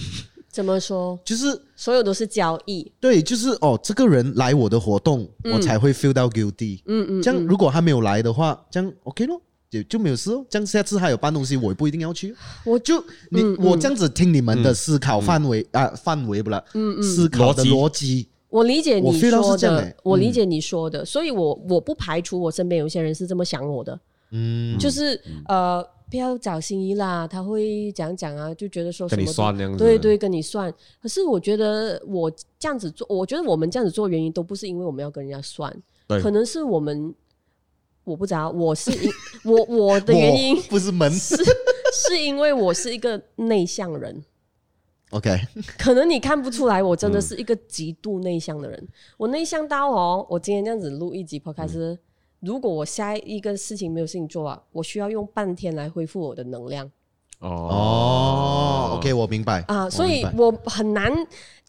[0.52, 1.18] 怎么说？
[1.24, 2.91] 就是所有都是交易。
[2.99, 6.82] 对，就是哦，这个人来我的活动，嗯、我才会 feel 到 guilty。
[6.88, 7.22] 嗯嗯。
[7.22, 10.45] 这样如果他没有来的话，这样 OK 咯，就就没有事哦。
[10.49, 12.36] 这样下次他有搬东西，我也不一定要去。
[12.66, 16.62] 我就你、嗯、我这样子听你们的思考范围、嗯、啊，范围不啦？
[16.74, 17.02] 嗯嗯。
[17.02, 23.98] 思考的逻辑，我理解你说的，我理解你说的，所以我我不排除我身边有一些人是这么想我的。
[24.32, 24.78] 嗯。
[24.78, 25.18] 就是
[25.48, 25.82] 呃。
[26.12, 30.72] 不要找心仪啦，他会讲讲啊，就觉得说什么跟你算那样子，对对，跟你算。
[31.02, 32.30] 可是我觉得我
[32.60, 35.74] 这样子做，我觉得我们这样子做原因都不是因为我们要跟人家算，
[36.08, 37.16] 对可能是我们
[38.04, 39.10] 我不知道，我是因
[39.50, 41.38] 我我的原因不是门是
[41.94, 44.22] 是因为我是一个内向人。
[45.12, 45.38] OK，
[45.78, 48.78] 可能你看不出来，我真的是一个极度内向的人。
[48.78, 51.80] 嗯、我内向到哦，我今天这样子录一集 Podcast。
[51.80, 52.00] 嗯
[52.42, 56.92] 如果我下一个事情没有事情做啊，我需要用半天来恢复我的能量。
[57.40, 61.12] 哦，OK，我明白啊，所以我很难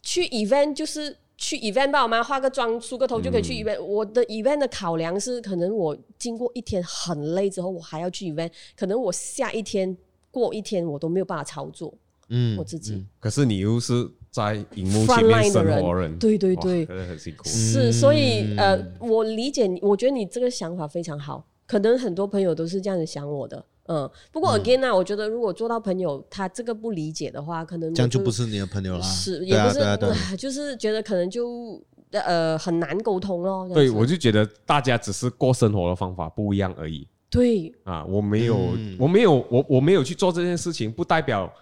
[0.02, 3.78] 去 event，就是去 event 吧，我们化个妆、梳个头就可以去 event。
[3.78, 9.96] 嗯、我的 event 的考量是，可能我经过一天很累之后，我还要去 event，可能我下一天
[10.30, 11.92] 过一天我都没有办法操作。
[12.28, 13.06] 嗯，我自己、嗯。
[13.20, 14.10] 可是你又是。
[14.32, 17.44] 在荧幕前面生活人，对对对，真的很辛苦。
[17.44, 21.46] 是，所以呃，我理解你，我觉得你这个想法非常好。
[21.66, 24.10] 可能很多朋友都是这样子想我的，嗯。
[24.32, 29.02] 不过 again 呢，我觉得如果做到朋友他这个不理解的话，可能这样就不是你的朋友了。
[29.02, 33.68] 是，也不是，就是觉得可能就呃很难沟通咯。
[33.72, 37.06] 对，我就觉得大家只是过生活的方法不一样而已。
[37.30, 38.58] 对啊，我没有，
[38.98, 41.52] 我没有，我我没有去做这件事情，不代表。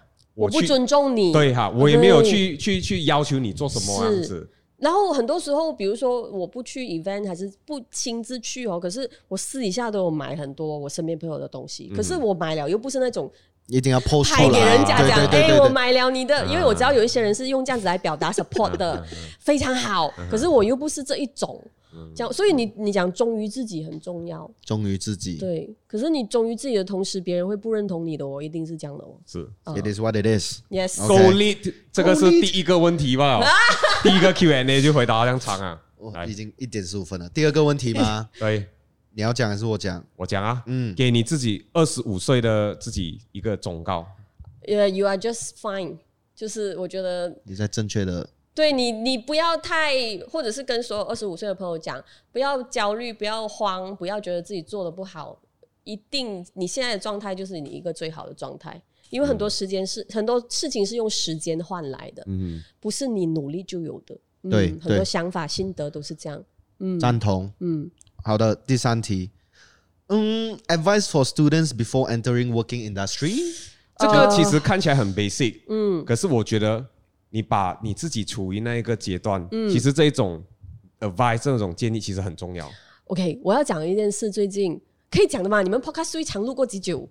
[0.45, 4.49] 我，不尊重你，对哈，我也没有去去去要求你做什么样子。
[4.77, 11.87] 然后很多时候，比如说我不去 event，还是不亲自去哦，可是我私底下都有买很多我身边朋友的东西。
[11.91, 13.31] 嗯、可是我买了又不是那种
[13.71, 19.03] 一定要 post 拍给人家讲，哎，我买了你的，因为我知道有一些人是用这样子来表达 support 的，
[19.39, 20.13] 非常好。
[20.29, 21.63] 可是我又不是这一种。
[22.15, 25.35] 讲，所以你你讲忠于自己很重要，忠于自己。
[25.35, 29.11] 对，可是你忠于自己的同时，别人会不认同你的哦，一定是这样的哦。
[29.25, 30.61] 是，It is what it is。
[30.69, 33.41] Yes，Go lead，这个是第一个问题吧？
[34.03, 35.77] 第一个 Q&A 就回答这样长啊，
[36.25, 37.27] 已经一点十五分了。
[37.27, 38.29] 第二个问题吗？
[38.39, 38.69] 对，
[39.13, 40.03] 你要讲还是我讲？
[40.15, 44.05] 我讲啊，嗯，给你自己二十五岁的自己一个忠告。
[44.67, 45.97] 呃，You are just fine，
[46.35, 48.29] 就是我觉得你在正确的。
[48.53, 49.93] 对你，你不要太，
[50.29, 55.41] 或者是跟所有二十五岁的朋友讲，不要焦虑，不要慌，不要觉得自己做的不好，
[55.85, 66.43] 一定你现在的状态就是你一个最好的状态，因为很多时间是、嗯、很多事情是用时间换来的，嗯，不是你努力就有的，嗯、对，很多想法心得都是这样，
[66.79, 67.89] 嗯，赞同，嗯，
[68.23, 69.31] 好的，第三题，
[70.07, 73.35] 嗯，advice for students before entering working industry，
[73.97, 76.85] 这个其实看起来很 basic，嗯，可是我觉得。
[77.33, 80.43] 你把你自己处于那一个阶段，嗯，其实这一种
[80.99, 82.69] advice 这种建议其实很重要。
[83.05, 84.77] OK，我要讲一件事，最近
[85.09, 85.61] 可以讲的吗？
[85.61, 87.07] 你们 podcast 最长录过几久？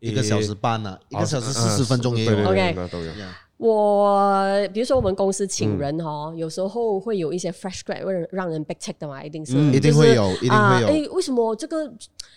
[0.00, 2.48] 一个小时半呢，一个小时四十分钟也有。
[2.48, 2.74] OK，
[3.62, 10.88] 我比如说我们公司请人哈，有时候会有一些 fresh grad 会让人 back check 的嘛，一定是，一定会有，一定会有。
[10.88, 11.88] 哎，为什么这个？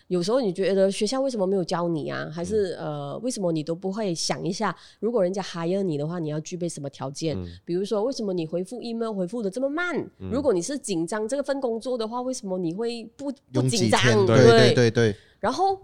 [0.08, 2.30] 有时候你觉得学校为什么没有教你啊？
[2.32, 4.76] 还是呃，为什么你都不会想一下？
[5.00, 7.36] 如果人家 hire 你的话，你要具备什么条件？
[7.36, 9.98] 嗯、比如说，为什么你回复 email 回复的这么慢？
[10.20, 14.28] 嗯、如果你是紧张这个份工作的话，为什么你会不不紧张？
[14.28, 15.16] 对对对对。
[15.40, 15.80] 然后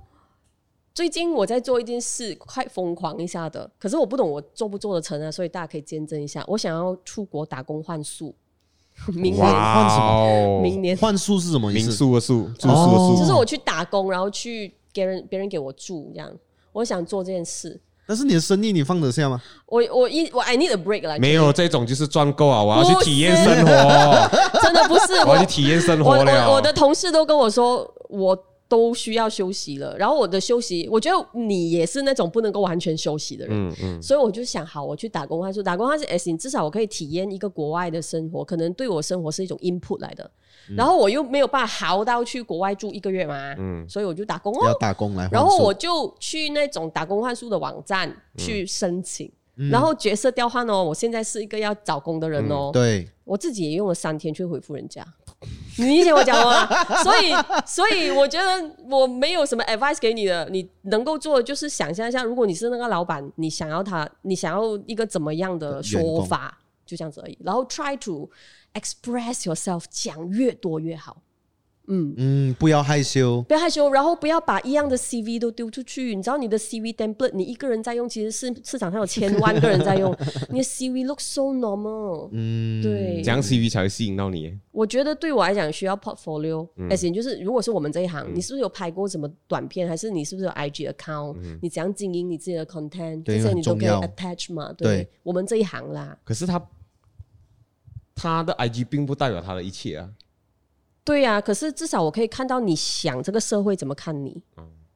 [0.93, 6.43] 最近我在做一件事，快疯狂一下的，可是我不懂我做不做得成啊，所以大家可以见证一下。
[6.47, 8.35] 我想要出国打工换宿。
[9.07, 10.59] 明年换什么？
[10.61, 11.87] 明年换宿是什么意思？
[11.87, 16.29] 民宿的宿，住宿的宿，就是我去打工，然后去给人别人给我住，这样。
[16.73, 17.79] 我想做这件事。
[18.05, 19.41] 但是你的生意你放得下吗？
[19.67, 21.17] 我我一我 I need a break 来。
[21.17, 22.61] 没有这种就是赚够啊！
[22.61, 23.71] 我要去体验生活。
[24.61, 26.49] 真的不是，我要去体验生活了。
[26.49, 28.37] 我我的同事都跟我说我。
[28.71, 40.23] 都需要休息了，然后我的休息，我觉得你也是那种不能够完全休息的人，嗯嗯，所以我就想，好，我去打工换宿，打工换宿，S，你至少我可以体验一个国外的生活，可能对我生活是一种 input 来的，
[40.69, 55.05] 嗯、然后我又没有办法豪到去国外住一个月嘛，嗯，所以我就打工哦，要打工来，然后我就去那种打工换宿的网站去申请，嗯、然后角色调换哦，我现在是一个要找工的人哦，嗯、对，我自己也用了三天去回复人家。
[55.77, 56.67] 你理解我讲吗？
[57.01, 57.33] 所以，
[57.65, 67.37] 所以我觉得我没有什么 advice 给你的，你能够做的就是想象一下，如果你是那个老板，你想要他，你想要一个怎么样的说法，就这样子而已。
[67.43, 68.29] 然后 try to
[68.73, 71.17] express yourself，讲越多越好。
[71.87, 76.15] 嗯嗯，不要害羞，不要害羞，然后不要把一样的 CV 都丢出去。
[76.15, 80.15] 你知道你的 CV template，你一个人在用，其实是市场上有千万个人在用。
[80.51, 84.57] 你的 CV looks so normal，嗯，对，怎样 CV 才会吸引到你。
[84.71, 91.35] 我觉得对我来讲需要 portfolio，而且就是如果是我们这一行，你是不是有拍过什么短片，还是你是不是有 IG account？
[91.61, 93.23] 你怎样经营你自己的 content？
[93.23, 94.71] 这些你都可以 attach 嘛？
[94.73, 96.17] 对，我们这一行啦。
[96.23, 96.61] 可是他
[98.15, 100.09] 他的 IG 并不代表他的一切啊。
[101.03, 104.41] 对呀、啊，可是至少我可以看到你想这个社会怎么看你，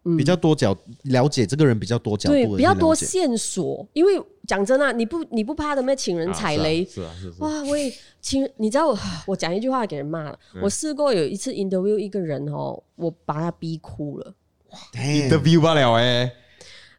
[0.03, 3.88] 嗯，比较多角了解这个人比较多角度，对，比较多线索。
[3.94, 5.95] 因为讲真啊，你不你不怕的咩？
[5.95, 7.91] 请人踩雷，是啊，是哇，我也
[8.22, 10.40] 请你知道我 我讲一句话给人骂了。
[10.53, 14.34] 嗯、我试过有一次 interview 一个人哦，我把他逼哭了。
[14.69, 16.32] 哇，interview 不了哎。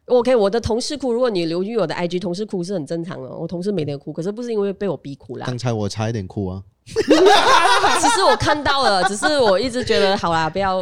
[0.07, 3.29] OK，我的同事哭，如果你留意我的 IG，同事哭是很正常的。
[3.29, 5.45] 我同事每天哭，可是不是因为被我逼哭啦。
[5.45, 6.63] 刚才我差一点哭啊。
[6.87, 10.81] 其实我看到了，只是我一直觉得好啦，不要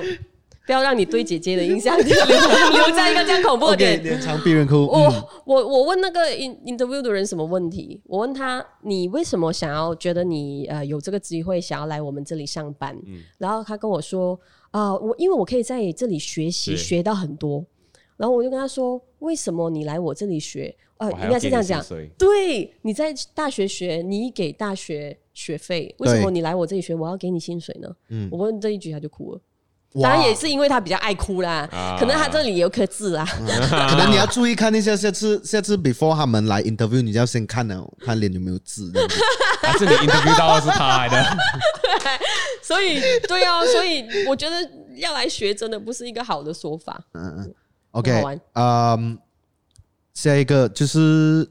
[0.67, 4.03] 不要让你对姐姐的印象 留留在一个这样恐怖的点。
[4.03, 4.85] 连场逼人哭。
[4.85, 7.99] 我我我问那个 interview 的人什么问题？
[8.05, 12.95] 我问他，你为什么想要觉得你呃有这个机会想要来我们这里上班？
[13.07, 14.39] 嗯、然后他跟我说
[14.69, 17.65] 啊、呃，我因为我可以在这里学习对学到很多。
[18.17, 20.75] 然后我就跟他说，为什么你来我这里学？
[20.97, 21.83] 呃，应该是这样讲。
[22.17, 27.89] 对，你在大学学，你给大学学费，为什么你来我这里学，我要给你薪水呢？
[28.07, 29.41] 嗯，我问这一句他就哭了。
[30.01, 31.67] 当然也是因为他比较爱哭啦，
[31.99, 33.25] 可能他这里有颗痣啊。
[33.25, 38.89] 可能你要注意看一下，下次下次 before 他们来 interview，你就要先看呢，看脸有没有痣。
[39.61, 41.37] 还是你 interview 到的是他来的？
[41.99, 42.27] 对，
[42.61, 44.55] 所以对啊，所以我觉得
[44.95, 47.05] 要来学真的不是一个好的说法。
[47.13, 47.55] 嗯嗯。
[47.95, 49.17] OK，嗯，
[50.13, 51.49] 下一个就是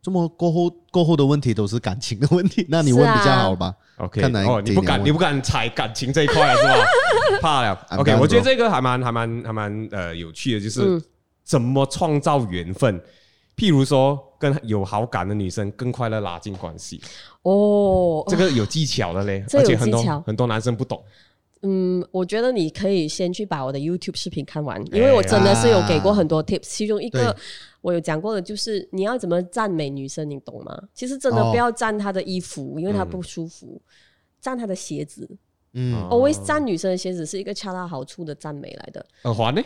[0.00, 6.74] 这么过后过后的问题都是感情的问题，那你问比较好吧？OK，哦，你不敢你不敢踩感情这一块是吧？
[7.42, 7.86] 怕了。
[7.98, 11.02] OK，我觉得这个还蛮还蛮还蛮呃有趣的，就是
[11.42, 13.00] 怎么创造缘分。
[13.56, 17.02] 譬如说，跟有好感的女生更快乐拉近关系。
[17.42, 21.02] 哦，这个有技巧的嘞，而且很多很多男生不懂。
[21.62, 27.36] 嗯，我觉得你可以先去把我的 YouTube 视频看完，因为我真的是有给过很多 tips，其中一个
[27.82, 30.82] 我有讲过的就是你要怎么赞美女生，你懂吗？
[30.94, 33.80] 其实真的不要赞她的衣服，因为她不舒服，
[34.40, 35.28] 赞她的鞋子，
[35.74, 39.04] 嗯，always 赞女生的鞋子是一个恰到好处的赞美来的。
[39.24, 39.62] 耳环呢？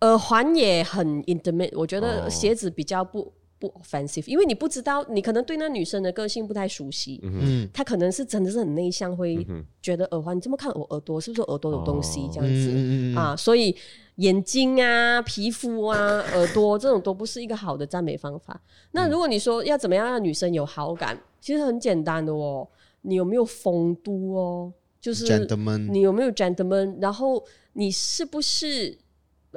[0.00, 3.32] 耳环也很 intimate，我觉得鞋子比较不。
[3.58, 9.44] 不 offensive，因为你不知道，你可能对那女生的个性不太熟悉，嗯，她可能是真的是很内向，会
[9.82, 13.36] 觉得耳环，你这么看我耳朵，是不是耳朵有东西这样子、哦嗯嗯、啊？
[13.36, 13.74] 所以
[14.16, 18.60] 眼睛啊、皮肤啊、耳朵这种都不是一个好的赞美方法。
[18.92, 22.68] 那如果你说要怎么样让女生有好感，其实很简单的哦，
[23.02, 24.72] 你有没有风度哦？
[25.00, 25.46] 就是
[25.90, 28.96] 你有没有 gentleman，然后你是不是？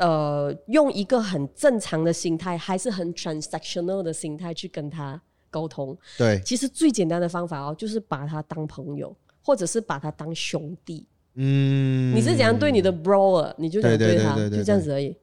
[0.02, 5.22] 呃，用一个很正常的心态，还是很 transactional 的心态去跟他
[5.52, 5.96] 沟通。
[6.18, 11.06] 对，其实最简单的方法哦，就是把他当朋友，或者是把他当兄弟。
[11.36, 15.16] 嗯，你是怎样对你的 bro，你就怎样对他，就这样子而已。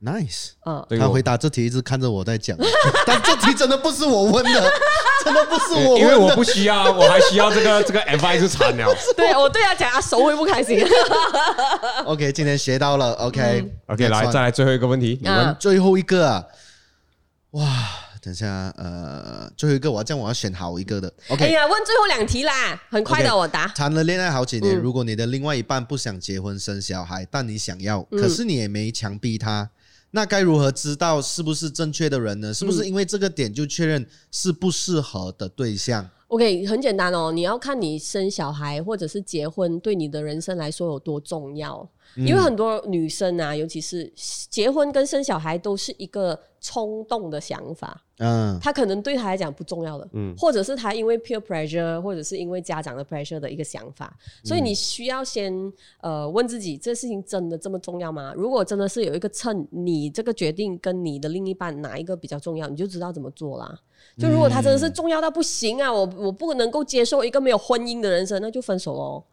[0.00, 2.56] Nice，嗯，他回答这题一直看着我在讲，
[3.06, 4.70] 但这题真的不是我问的，
[5.24, 8.88] 真的不是我，因为我不需要，我还需要这个 这个 advice 菜鸟。
[9.16, 10.84] 对，我对他讲，他手会不开心。
[12.04, 16.44] OK，今天学到了，OK，OK，、okay, okay, 来再来最后一个问题，你们最后一个啊，
[17.52, 17.64] 哇，
[18.22, 18.46] 等一下，
[18.76, 21.12] 呃，最后一个我要这样，我要选好一个的。
[21.28, 23.66] OK，哎呀，问最后两题啦，很快的，我答。
[23.68, 29.70] 谈、了恋爱好几年，嗯、如果你的另外一半不想结婚生小孩，但你想要，可是你也没强逼他。
[30.14, 32.54] 那该如何知道是不是正确的人呢？
[32.54, 36.08] 是不是因为这个点就确认是不适合的对象？
[36.24, 41.88] 嗯？OK，很简单哦，你要看你生小孩或者是结婚对你的人生来说有多重要。
[42.16, 44.12] 因为很多女生啊，尤其是
[44.48, 48.00] 结婚跟生小孩都是一个冲动的想法。
[48.18, 54.16] 嗯，他可能对他来讲不重要的，嗯，或者是他因为 peer pressure，或者是因为家长的 pressure 的一个想法。
[54.44, 55.52] 所以你需要先
[56.02, 58.32] 呃问自己，这事情真的这么重要吗？
[58.36, 63.76] 如果真的是有一个秤，你这个决定跟你的另一半哪一个比较重要，你就知道怎么做啦。
[64.18, 69.24] 就如果他真的是重要到不行啊，我我不能够接受一个没有婚姻的人生，那就分手喽。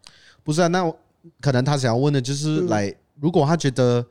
[0.42, 0.92] 不是啊，那。
[1.40, 4.04] 可能他想要问的就是来，嗯、如果他觉得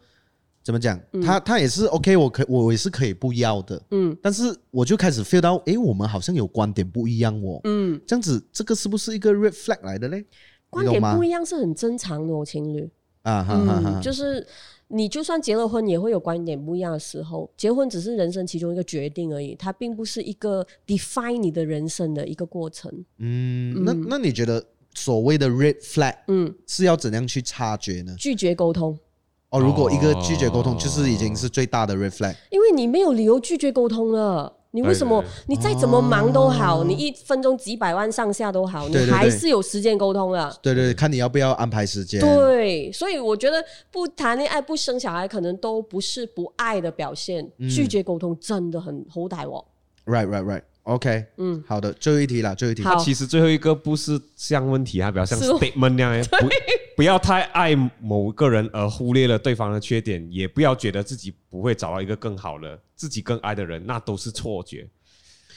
[0.64, 10.26] 怎么讲，嗯、他他也是 OK，我可我也是可以不要的，嗯，但是我就开始 feel 到，哎，我们好像有观点不一样哦，嗯，这样子这个是不是一个 red flag 来的嘞？
[10.70, 12.90] 观点不一样是很正常的，哦，情侣。
[13.24, 14.48] 啊，哈哈哈，就是
[14.92, 24.64] 你就算结了婚，也会有观点不一样的时候，结婚只是人生其中一个决定而已，它并不是一个 define 你的人生的一个过程，嗯，嗯那那你觉得？
[24.94, 28.14] 所谓的 red flag，嗯，是要怎样去察觉呢？
[28.18, 29.00] 拒绝沟通。
[29.48, 32.36] 哦，如果一个拒绝沟通，就是已经是最大的 red flag。
[32.50, 35.24] 因为你没有理由拒绝沟通了，你为什么？
[35.48, 40.58] 你再怎么忙都好，你一分钟几百万上下都好，你还是有时间沟通了。
[40.62, 42.22] 对对，看你要不要安排时间。
[42.22, 47.46] 对，所以我觉得不谈恋爱、不生小孩，可能都不是不爱的表现。
[47.70, 49.64] 拒绝沟通真的很好歹哦。
[50.06, 50.64] Right, right, right.
[50.84, 52.82] OK，嗯，好的，最后一题啦，最后一题。
[52.82, 56.50] 它其实最后一个不是像问题，它比较像 statement 那样， 不
[56.98, 64.88] 不要太爱某个人而忽略了对方的缺点，也不要觉得自己不会找到一个更好的、自己更爱的人，那都是错觉。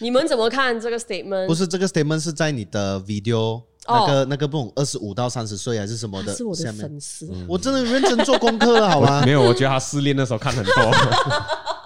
[0.01, 1.47] 你们怎么看这个 statement？
[1.47, 6.35] 不是这个 statement 是在你的 video 那个那个不懂二十五到三十岁还是什么的？
[6.35, 9.23] 是我的粉丝，我真的认真做功课了，好吗？
[9.25, 10.73] 没有，我觉得他失恋的时候看很多。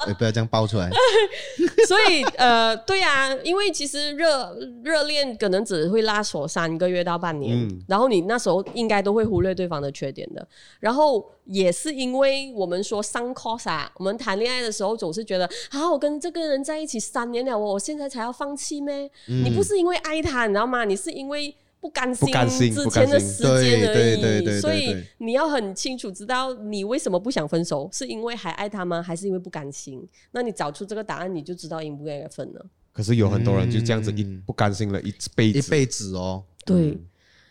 [0.07, 0.89] 欸、 不要这样爆出来。
[1.89, 10.47] 所以呃，对啊，因为其实热热恋可能只会拉锁三个月到半年，嗯、然后你那时候应该都会忽略对方的缺点的。
[10.81, 19.11] 然后也是因为我们说 sunk cost 啊，我们谈恋爱的时候总是觉得，啊，我跟这个人在一起三年了，我我现在才要放弃咩？
[19.29, 20.85] 嗯、你不是因为爱他，你知道吗？
[20.85, 21.55] 你是因为。
[21.81, 22.29] 不甘心
[22.75, 29.01] 之前的时间而已，所以你要很清楚知道你为什么不想分手，是因为还爱他吗？
[29.01, 30.05] 还是因为不甘心？
[30.33, 32.67] 那你找出这个答案，你就知道应不应该分了。
[32.93, 36.43] 可是有很多人就这样子一不甘心了一辈子，一辈子哦。
[36.67, 36.99] 对，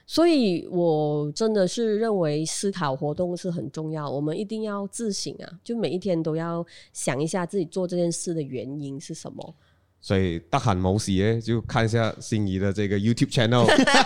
[0.05, 9.55] 所以我真的是认为思考活动是很重要，我们一定要自省啊，就每一天都要想一下自己做这件事的原因是什么。
[10.07, 13.65] 所以大喊某喜耶，就看一下心仪的这个 YouTube channel，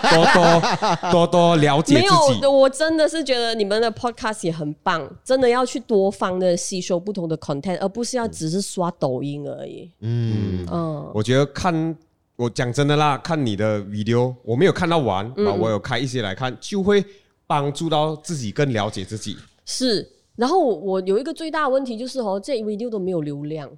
[0.09, 2.07] 多多多多了解自己。
[2.07, 9.91] 没有，我真的是觉得你们的 podcast 也很棒，真的要去多方的吸收不同的 content，而不是要只是刷抖音而已。
[9.99, 11.95] 嗯嗯，我觉得看
[12.35, 17.05] 我讲真的啦，看你的 video，我没有看到完啊，嗯、我有开一些来看，就会
[17.45, 19.37] 帮助到自己更了解自己。
[19.65, 23.69] 是，然后我有一个最大的问题就是哦，这 video 都没有流量。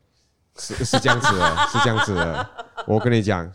[0.58, 2.50] 是是这样子的，是这样子的。
[2.86, 3.52] 我跟你讲，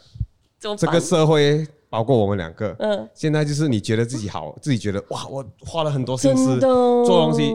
[0.76, 7.52] 这个社会包括我们两个，嗯，现在就是你觉得自己好，自己觉得哇，我花了很多心思做东西，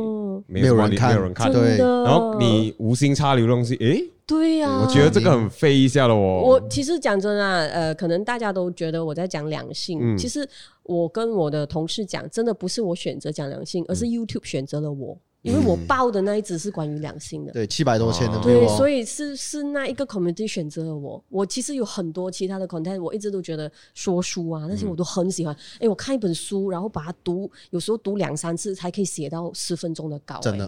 [0.47, 1.77] 没有人看，没有人看，对。
[1.77, 6.41] 然后你无心插柳的东西，诶，对呀、啊，我觉得这个很费一下了哦。
[6.45, 10.47] 我其实讲真啊，呃，可能大家都觉得我在讲良性，嗯、其实
[10.83, 15.17] 我跟我的同事讲，真的不是我选择讲良性，而是 YouTube 选择了我。
[15.43, 21.21] 嗯因为我报的那一只是关于两性的，对，七百多千的，对，所以是是那一个 community 选择了我。
[21.27, 25.53] 我其实有很多其他的 content，我一直都觉得说书啊那些我都很喜欢。
[25.81, 30.39] 哎，我看一本书，然后把它读，有时候读两三次才可以写到十分钟的稿。
[30.39, 30.65] 真的？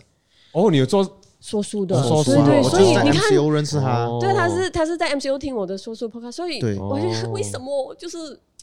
[0.51, 1.95] 哦，你有做说书的？
[2.03, 8.17] 说书，对对，所以你看，认识他，对，他是他是在 MCO 听我的说书 podcast，所以我觉得为什么就是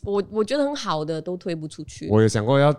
[0.04, 2.06] 我我觉得很好的都推不出去。
[2.10, 2.70] 我有想过要。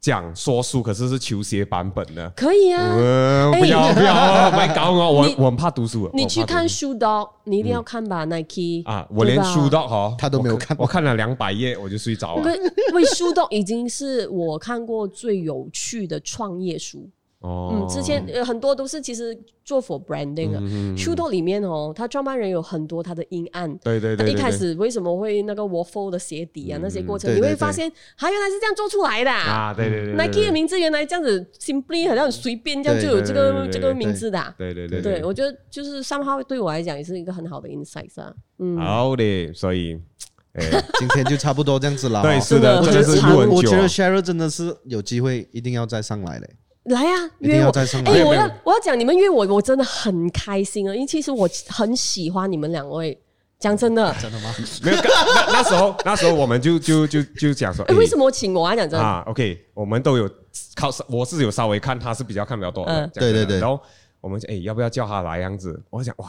[0.00, 3.50] 讲说书，可是是球鞋版本的，可以啊！
[3.58, 6.08] 不要不要，别 搞我，我我很怕读书。
[6.14, 7.06] 你去看书的，
[7.44, 9.06] 你一定要看吧，Nike 啊！
[9.10, 12.56] 我连书的哈，他都没有看，我看了两百页我就睡着了。
[12.90, 17.08] 因为书的已经是我看过最有趣的创业书。
[17.40, 20.60] 哦，嗯，之前很多都是其实做 for branding 的
[20.96, 35.24] ，Shoe Dog 里面哦，他创办人有很多他的阴暗，对对对，一开始为什么会那个 waffle 的鞋底啊那些过程，你会发现他原来是这样做出来的啊，对对对，Nike 的名字原来这样子 simply 好像很随便这样就有这个这个名字的，对对对，对。
[35.24, 39.96] 我觉得就是 somehow 对我来讲也是一个很好的 insight 啊，嗯，好的，所以，
[40.54, 40.64] 哎，
[40.98, 46.50] 今天就差不多这样子了，对，是的，真的是我觉得 Sheryl 真的是有机会一定要再上来嘞。
[46.88, 47.70] 来啊，约我！
[48.04, 50.94] 哎，我要我要讲，你们约我，我真的很开心啊！
[50.94, 53.18] 因为其实我很喜欢你们两位，
[53.58, 54.14] 讲真的。
[54.20, 54.54] 真的吗？
[54.82, 58.74] 没有，那那时候那时候我们就就就就讲说，哎，为什么请我啊？
[58.74, 60.28] 讲真的啊，OK，我们都有
[60.74, 63.58] 靠，我是有稍微看，他是比较看比较多的，对对对。
[63.60, 63.80] 然后
[64.20, 65.80] 我们哎，要不要叫他来样子？
[65.90, 66.28] 我想哇，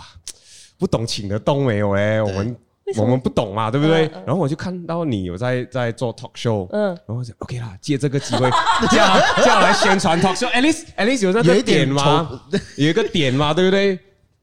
[0.77, 2.55] 不懂请得动没有哎，我们。
[2.97, 4.09] 我们不懂嘛，对不对？
[4.25, 8.49] 然后我就看到你有在在做 talk show，嗯，然后我想 OK 啦，借这个机会
[8.91, 12.41] 叫叫来宣传 talk show，at least at least 有那个点吗？
[12.77, 13.99] 有一个点嘛，对不对？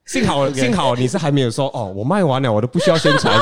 [0.06, 3.34] 幸好 幸好你是还没有说哦，我卖完了，我都不需要宣传。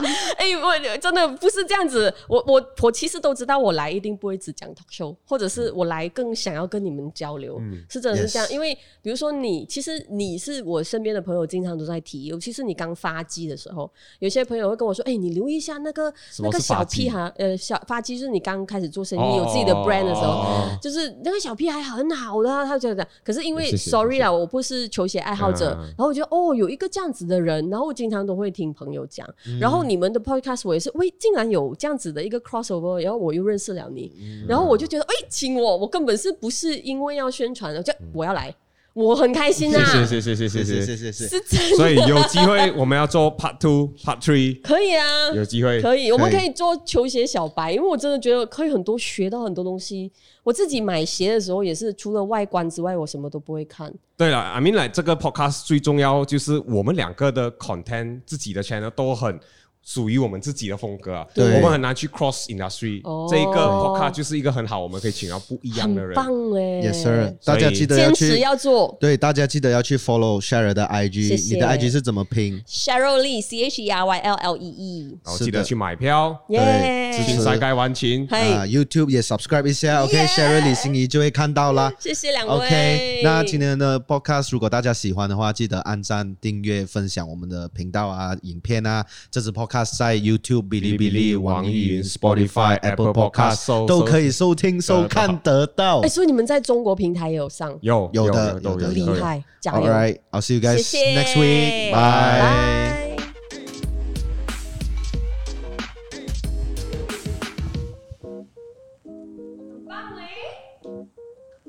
[0.36, 8.48] 哎，我真的不是这样子，我我我其实都知道，我来一定不会只讲 talk show，或者是我来更想要跟你们交流，嗯、是真的是这样。
[8.50, 23.08] 因为比如说你，其实你是我身边的朋友，经常都在提，尤其是你刚发迹的时候，有些朋友会跟我说：“哎，你留意一下那个那个小屁孩，呃，小发迹就是你刚开始做生意、哦、有自己的 brand 的时候，哦、就是那个小屁孩很好的、啊，他就这样。
[23.24, 38.54] 可是因为 sorry 啊，我不是球鞋爱好者，嗯、然后我觉得哦，有一个这样子的人，然后我经常都会听朋友讲，嗯、然后你们的 podcast 我也是，喂，竟然有这样子的一个 crossover，然后我又认识了你，嗯、然后我就觉得，哎，请我，我根本是不是因为要宣传的，就我要来。
[38.92, 39.84] 我很开心啊！
[39.84, 41.76] 谢谢谢谢谢谢谢谢谢谢，是真的。
[41.76, 50.10] 所以有机会我们要做 part two part three，可以啊，有机会可以，我们可以做球鞋小白，因为我真的觉得可以很多学到很多东西。
[50.42, 53.94] 我自己买鞋的时候也是，除了外观之外，我什么都不会看。
[54.16, 59.38] 对了，I mean like 这个 podcast 最重要就是我们两个的 content，自己的 channel 都很。
[59.82, 63.00] 属于我们自己的风格啊，对，我们很难去 cross industry。
[63.28, 66.14] 这一个 podcast 就是一个很好，我们可以请到不一样的人。
[66.14, 68.96] 棒哎，Yes sir，大家记得要去坚持要做。
[69.00, 75.18] 对，大家记得要去 follow Cheryl 的 IG，你的 IG 是怎么拼？Cheryl Lee，C H E R Y L L E E。
[75.24, 78.26] 然后记得去买票，对，支持赛盖完琴。
[78.30, 81.90] 啊，YouTube 也 subscribe 一下，OK，Cheryl 李心怡就会看到啦。
[81.98, 82.54] 谢谢两位。
[82.54, 89.04] OK，那今天的 podcast 如果大家喜欢的话，记得按赞、订阅、分享我们的频道啊、影片啊。
[89.30, 90.68] 这支 podcast 在 YouTube。
[90.68, 96.00] 哔哩哔哩、网易云、Spotify、Apple Podcast 都可以收听、收看得到。
[96.00, 97.76] 哎，所以你们在中国平台也有上？
[97.80, 100.80] 有，有的，有的，厉害，加油 All right, I'll see you guys
[101.14, 101.92] next week.
[101.92, 103.16] Bye.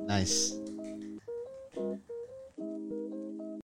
[0.08, 0.61] Nice.